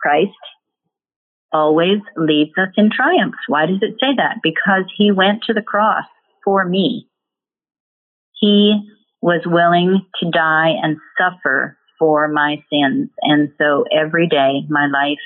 Christ 0.00 0.30
always 1.52 1.98
leads 2.16 2.52
us 2.58 2.68
in 2.76 2.90
triumph. 2.90 3.34
Why 3.48 3.66
does 3.66 3.78
it 3.80 3.94
say 4.00 4.14
that? 4.16 4.38
Because 4.42 4.84
he 4.96 5.12
went 5.12 5.42
to 5.44 5.52
the 5.52 5.62
cross 5.62 6.04
for 6.44 6.64
me. 6.64 7.08
He 8.38 8.80
was 9.22 9.42
willing 9.46 10.04
to 10.20 10.30
die 10.30 10.72
and 10.82 10.98
suffer 11.18 11.76
for 11.98 12.28
my 12.28 12.62
sins. 12.70 13.08
And 13.22 13.50
so 13.58 13.84
every 13.90 14.28
day 14.28 14.66
my 14.68 14.86
life 14.86 15.18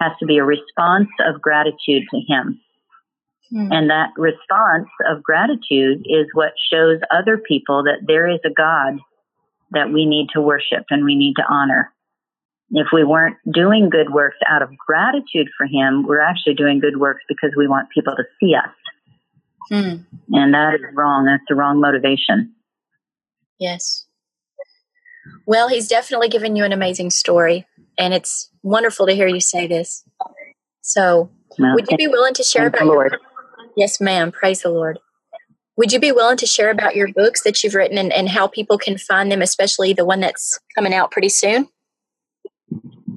has 0.00 0.12
to 0.20 0.26
be 0.26 0.38
a 0.38 0.44
response 0.44 1.08
of 1.26 1.42
gratitude 1.42 2.04
to 2.10 2.20
him. 2.26 2.60
Hmm. 3.50 3.72
And 3.72 3.90
that 3.90 4.10
response 4.16 4.88
of 5.10 5.22
gratitude 5.22 6.06
is 6.06 6.26
what 6.34 6.52
shows 6.72 7.00
other 7.10 7.38
people 7.38 7.82
that 7.84 8.06
there 8.06 8.28
is 8.28 8.40
a 8.44 8.52
God 8.54 9.00
that 9.72 9.92
we 9.92 10.06
need 10.06 10.28
to 10.34 10.40
worship 10.40 10.84
and 10.90 11.04
we 11.04 11.16
need 11.16 11.34
to 11.36 11.44
honor. 11.48 11.92
If 12.70 12.88
we 12.92 13.02
weren't 13.02 13.36
doing 13.50 13.88
good 13.88 14.12
works 14.12 14.36
out 14.48 14.62
of 14.62 14.70
gratitude 14.76 15.48
for 15.56 15.66
Him, 15.66 16.06
we're 16.06 16.20
actually 16.20 16.54
doing 16.54 16.80
good 16.80 16.98
works 16.98 17.22
because 17.28 17.52
we 17.56 17.66
want 17.66 17.88
people 17.90 18.14
to 18.16 18.24
see 18.40 18.54
us. 18.54 18.70
Hmm. 19.70 20.02
And 20.34 20.54
that 20.54 20.74
is 20.74 20.80
wrong. 20.94 21.24
That's 21.24 21.44
the 21.48 21.54
wrong 21.54 21.80
motivation. 21.80 22.54
Yes. 23.58 24.06
Well, 25.46 25.68
he's 25.68 25.88
definitely 25.88 26.28
given 26.28 26.56
you 26.56 26.64
an 26.64 26.72
amazing 26.72 27.10
story, 27.10 27.66
and 27.98 28.14
it's 28.14 28.50
wonderful 28.62 29.06
to 29.06 29.14
hear 29.14 29.28
you 29.28 29.40
say 29.40 29.66
this. 29.66 30.04
So, 30.80 31.30
Well, 31.58 31.74
would 31.74 31.86
you 31.90 31.96
be 31.96 32.06
willing 32.06 32.34
to 32.34 32.42
share 32.42 32.66
about 32.66 32.80
the 32.80 32.84
your 32.84 32.94
Lord. 32.94 33.16
Yes, 33.76 34.00
ma'am. 34.00 34.32
Praise 34.32 34.62
the 34.62 34.70
Lord. 34.70 34.98
Would 35.76 35.92
you 35.92 36.00
be 36.00 36.10
willing 36.10 36.36
to 36.38 36.46
share 36.46 36.70
about 36.70 36.96
your 36.96 37.12
books 37.12 37.42
that 37.42 37.62
you've 37.62 37.74
written 37.74 37.98
and, 37.98 38.12
and 38.12 38.28
how 38.28 38.48
people 38.48 38.78
can 38.78 38.98
find 38.98 39.30
them, 39.30 39.42
especially 39.42 39.92
the 39.92 40.04
one 40.04 40.20
that's 40.20 40.58
coming 40.74 40.92
out 40.92 41.12
pretty 41.12 41.28
soon? 41.28 41.68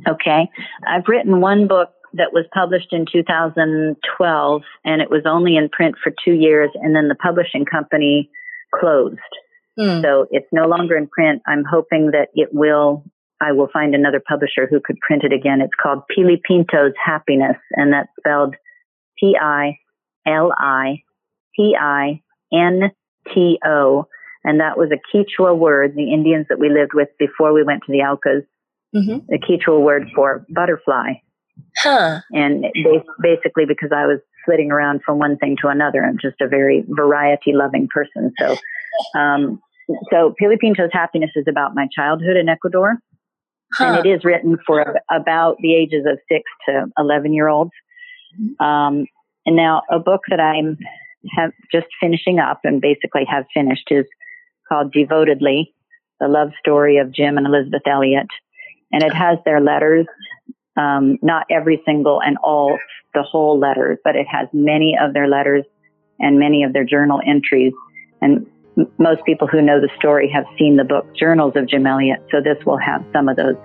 Okay. 0.07 0.49
I've 0.87 1.07
written 1.07 1.41
one 1.41 1.67
book 1.67 1.89
that 2.13 2.33
was 2.33 2.45
published 2.53 2.91
in 2.91 3.05
2012 3.11 4.61
and 4.83 5.01
it 5.01 5.09
was 5.09 5.23
only 5.25 5.55
in 5.55 5.69
print 5.69 5.95
for 6.03 6.13
two 6.23 6.33
years 6.33 6.69
and 6.75 6.95
then 6.95 7.07
the 7.07 7.15
publishing 7.15 7.65
company 7.65 8.29
closed. 8.73 9.17
Hmm. 9.77 10.01
So 10.01 10.27
it's 10.31 10.51
no 10.51 10.67
longer 10.67 10.97
in 10.97 11.07
print. 11.07 11.41
I'm 11.47 11.63
hoping 11.69 12.11
that 12.11 12.27
it 12.33 12.49
will, 12.51 13.05
I 13.41 13.53
will 13.53 13.69
find 13.71 13.95
another 13.95 14.21
publisher 14.27 14.67
who 14.69 14.81
could 14.83 14.99
print 14.99 15.23
it 15.23 15.31
again. 15.31 15.61
It's 15.61 15.71
called 15.81 16.03
Pilipinto's 16.15 16.93
Happiness 17.03 17.57
and 17.71 17.93
that's 17.93 18.09
spelled 18.19 18.55
P-I-L-I-P-I-N-T-O. 19.19 19.77
And 24.43 24.59
that 24.59 24.75
was 24.75 24.89
a 24.91 24.97
Quechua 25.15 25.55
word, 25.55 25.93
the 25.95 26.11
Indians 26.11 26.47
that 26.49 26.59
we 26.59 26.67
lived 26.69 26.93
with 26.95 27.09
before 27.19 27.53
we 27.53 27.63
went 27.63 27.83
to 27.85 27.91
the 27.91 27.99
Aucas, 27.99 28.43
Mhm. 28.95 29.25
the 29.27 29.39
Quechua 29.39 29.79
word 29.81 30.09
for 30.15 30.45
butterfly. 30.49 31.13
Huh. 31.77 32.19
And 32.33 32.65
basically 33.21 33.65
because 33.65 33.91
I 33.95 34.05
was 34.05 34.19
flitting 34.45 34.71
around 34.71 35.01
from 35.05 35.19
one 35.19 35.37
thing 35.37 35.55
to 35.61 35.67
another. 35.67 36.03
I'm 36.03 36.17
just 36.21 36.41
a 36.41 36.47
very 36.47 36.83
variety 36.89 37.53
loving 37.53 37.87
person. 37.93 38.33
So, 38.39 38.57
um, 39.17 39.61
so 40.11 40.33
Pilipinto's 40.41 40.91
Happiness 40.91 41.31
is 41.35 41.45
about 41.47 41.75
my 41.75 41.87
childhood 41.95 42.37
in 42.37 42.49
Ecuador. 42.49 42.97
Huh. 43.75 43.85
And 43.85 44.05
it 44.05 44.09
is 44.09 44.25
written 44.25 44.57
for 44.65 44.97
about 45.09 45.57
the 45.61 45.75
ages 45.75 46.05
of 46.05 46.19
six 46.29 46.43
to 46.67 46.87
11 46.97 47.33
year 47.33 47.47
olds. 47.47 47.71
Um, 48.59 49.05
and 49.45 49.55
now 49.55 49.83
a 49.89 49.99
book 49.99 50.21
that 50.29 50.39
I'm 50.39 50.77
have 51.37 51.51
just 51.71 51.87
finishing 51.99 52.39
up 52.39 52.61
and 52.63 52.81
basically 52.81 53.25
have 53.29 53.45
finished 53.53 53.87
is 53.91 54.05
called 54.67 54.91
Devotedly, 54.91 55.73
the 56.19 56.27
love 56.27 56.49
story 56.59 56.97
of 56.97 57.13
Jim 57.13 57.37
and 57.37 57.45
Elisabeth 57.45 57.83
Elliot. 57.87 58.27
And 58.93 59.03
it 59.03 59.13
has 59.13 59.37
their 59.45 59.61
letters, 59.61 60.05
um, 60.77 61.17
not 61.21 61.45
every 61.49 61.81
single 61.85 62.21
and 62.21 62.37
all 62.43 62.77
the 63.13 63.23
whole 63.23 63.59
letters, 63.59 63.97
but 64.03 64.15
it 64.15 64.27
has 64.27 64.47
many 64.53 64.97
of 64.99 65.13
their 65.13 65.27
letters 65.27 65.65
and 66.19 66.39
many 66.39 66.63
of 66.63 66.73
their 66.73 66.85
journal 66.85 67.21
entries. 67.25 67.73
And 68.21 68.45
most 68.97 69.23
people 69.25 69.47
who 69.47 69.61
know 69.61 69.79
the 69.81 69.89
story 69.97 70.29
have 70.33 70.45
seen 70.57 70.77
the 70.77 70.83
book 70.83 71.05
Journals 71.15 71.53
of 71.55 71.67
Jim 71.67 71.85
Elliot. 71.85 72.23
So 72.31 72.41
this 72.41 72.63
will 72.65 72.77
have 72.77 73.03
some 73.11 73.27
of 73.27 73.35
those 73.35 73.55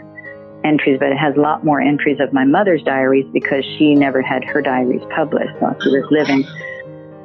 entries, 0.65 0.99
but 0.99 1.11
it 1.11 1.19
has 1.19 1.37
a 1.37 1.41
lot 1.41 1.65
more 1.65 1.81
entries 1.81 2.19
of 2.21 2.33
my 2.33 2.45
mother's 2.45 2.83
diaries 2.83 3.27
because 3.33 3.65
she 3.79 3.95
never 3.95 4.21
had 4.21 4.45
her 4.45 4.61
diaries 4.61 5.03
published 5.15 5.55
while 5.61 5.77
she 5.81 5.91
was 5.91 6.05
living. 6.11 6.45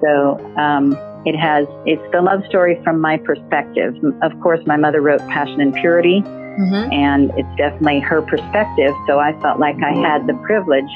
So 0.01 0.37
um, 0.57 0.93
it 1.25 1.37
has 1.37 1.65
it's 1.85 2.01
the 2.11 2.21
love 2.21 2.41
story 2.47 2.79
from 2.83 2.99
my 2.99 3.17
perspective. 3.17 3.95
Of 4.21 4.39
course, 4.41 4.59
my 4.65 4.77
mother 4.77 5.01
wrote 5.01 5.21
Passion 5.27 5.61
and 5.61 5.73
Purity, 5.73 6.23
Mhm. 6.59 6.93
and 6.93 7.31
it's 7.37 7.55
definitely 7.57 7.99
her 8.01 8.21
perspective. 8.21 8.93
So 9.07 9.19
I 9.19 9.33
felt 9.41 9.59
like 9.59 9.77
I 9.83 9.93
had 9.93 10.27
the 10.27 10.33
privilege 10.45 10.91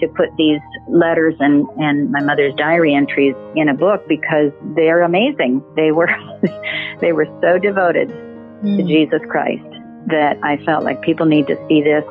to 0.00 0.08
put 0.08 0.34
these 0.36 0.60
letters 0.88 1.34
and, 1.40 1.66
and 1.78 2.10
my 2.10 2.20
mother's 2.22 2.54
diary 2.54 2.94
entries 2.94 3.34
in 3.54 3.68
a 3.68 3.74
book 3.74 4.08
because 4.08 4.50
they're 4.74 5.02
amazing. 5.02 5.62
They 5.76 5.92
were 5.92 6.08
they 7.00 7.12
were 7.12 7.26
so 7.42 7.58
devoted 7.58 8.08
to 8.08 8.14
Mm. 8.62 8.86
Jesus 8.86 9.22
Christ 9.30 9.64
that 10.08 10.36
I 10.42 10.58
felt 10.66 10.84
like 10.84 11.00
people 11.00 11.24
need 11.24 11.46
to 11.46 11.56
see 11.66 11.82
this 11.82 12.04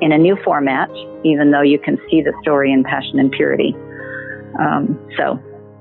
in 0.00 0.12
a 0.12 0.18
new 0.18 0.34
format, 0.44 0.90
even 1.24 1.50
though 1.50 1.60
you 1.60 1.78
can 1.78 1.98
see 2.10 2.22
the 2.22 2.32
story 2.40 2.72
in 2.72 2.84
Passion 2.84 3.18
and 3.18 3.30
Purity. 3.30 3.76
Um, 4.58 4.98
so 5.18 5.38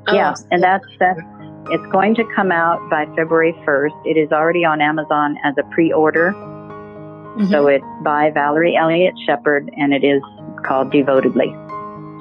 Oh, 0.08 0.14
yeah, 0.14 0.34
and 0.52 0.64
that's 0.64 0.86
that's 1.00 1.20
it's 1.68 1.86
going 1.92 2.16
to 2.16 2.24
come 2.36 2.52
out 2.52 2.80
by 2.90 3.06
February 3.16 3.54
1st. 3.66 4.06
It 4.06 4.18
is 4.18 4.32
already 4.32 4.66
on 4.66 4.82
Amazon 4.82 5.38
as 5.44 5.56
a 5.58 5.64
pre-order. 5.72 6.32
mhm. 6.34 7.50
So 7.52 7.68
it's 7.68 7.86
by 8.04 8.32
Valerie 8.32 8.76
Elliot 8.76 9.14
Shepard 9.26 9.70
and 9.78 9.94
it 9.94 10.04
is 10.04 10.22
called 10.66 10.92
Devotedly. 10.92 11.54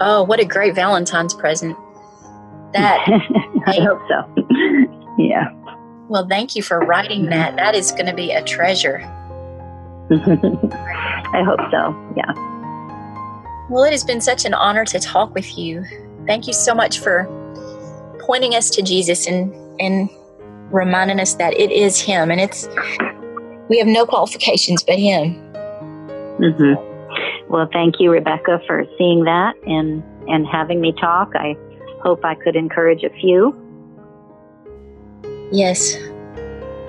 oh, 0.00 0.22
what 0.22 0.38
a 0.40 0.44
great 0.44 0.74
Valentine's 0.74 1.34
present. 1.34 1.76
That 2.72 2.98
I 3.66 3.80
hope 3.80 4.00
so. 4.08 4.44
yeah. 5.18 5.50
well, 6.08 6.26
thank 6.28 6.54
you 6.54 6.62
for 6.62 6.80
writing 6.80 7.26
that. 7.26 7.56
That 7.56 7.74
is 7.74 7.90
going 7.92 8.06
to 8.06 8.14
be 8.14 8.30
a 8.32 8.42
treasure. 8.44 8.98
I 10.10 11.42
hope 11.44 11.60
so. 11.70 11.94
Yeah. 12.16 12.32
Well, 13.70 13.84
it 13.84 13.92
has 13.92 14.04
been 14.04 14.20
such 14.20 14.44
an 14.44 14.54
honor 14.54 14.84
to 14.86 14.98
talk 15.00 15.34
with 15.34 15.56
you. 15.58 15.84
Thank 16.26 16.46
you 16.46 16.52
so 16.52 16.74
much 16.74 17.00
for 17.00 17.26
pointing 18.28 18.54
us 18.54 18.70
to 18.70 18.82
Jesus 18.82 19.26
and 19.26 19.52
and 19.80 20.08
reminding 20.70 21.18
us 21.18 21.34
that 21.34 21.54
it 21.54 21.72
is 21.72 22.00
Him, 22.00 22.30
and 22.30 22.40
it's 22.40 22.68
we 23.68 23.78
have 23.78 23.88
no 23.88 24.06
qualifications 24.06 24.84
but 24.84 24.98
Him. 24.98 25.34
Mm-hmm. 26.38 27.50
Well, 27.50 27.68
thank 27.72 27.98
you, 27.98 28.12
Rebecca, 28.12 28.60
for 28.66 28.84
seeing 28.96 29.24
that 29.24 29.56
and 29.66 30.04
and 30.28 30.46
having 30.46 30.80
me 30.80 30.92
talk. 30.92 31.32
I 31.34 31.56
hope 32.02 32.24
I 32.24 32.36
could 32.36 32.54
encourage 32.54 33.02
a 33.02 33.10
few. 33.20 33.56
Yes, 35.50 35.96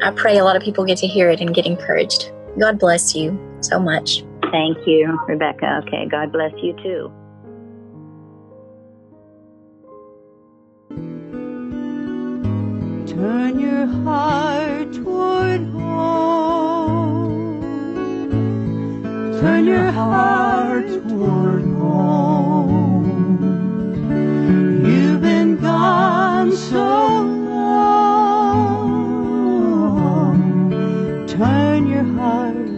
I 0.04 0.12
pray 0.16 0.38
a 0.38 0.44
lot 0.44 0.58
of 0.58 0.62
people 0.62 0.86
get 0.86 0.98
to 1.00 1.08
hear 1.08 1.30
it 1.30 1.40
and 1.40 1.56
get 1.56 1.66
encouraged. 1.66 2.32
God 2.60 2.78
bless 2.78 3.16
you 3.16 3.40
so 3.62 3.80
much. 3.80 4.24
Thank 4.52 4.78
you, 4.86 5.18
Rebecca. 5.28 5.84
Okay, 5.86 6.06
God 6.08 6.32
bless 6.34 6.52
you 6.62 6.74
too. 6.84 7.12
turn 13.20 13.60
your 13.60 13.86
heart 14.06 14.94
toward 14.94 15.62
home. 15.74 17.52
Turn, 19.42 19.66
your 19.66 19.92
heart 19.92 20.88
toward 21.10 21.64
home. 21.64 23.10
You've 24.86 25.22
been 25.22 25.58
gone 25.58 26.54
so 26.54 27.24
long. 27.52 28.08
Turn 31.28 31.88
your 31.88 32.06
heart 32.16 32.69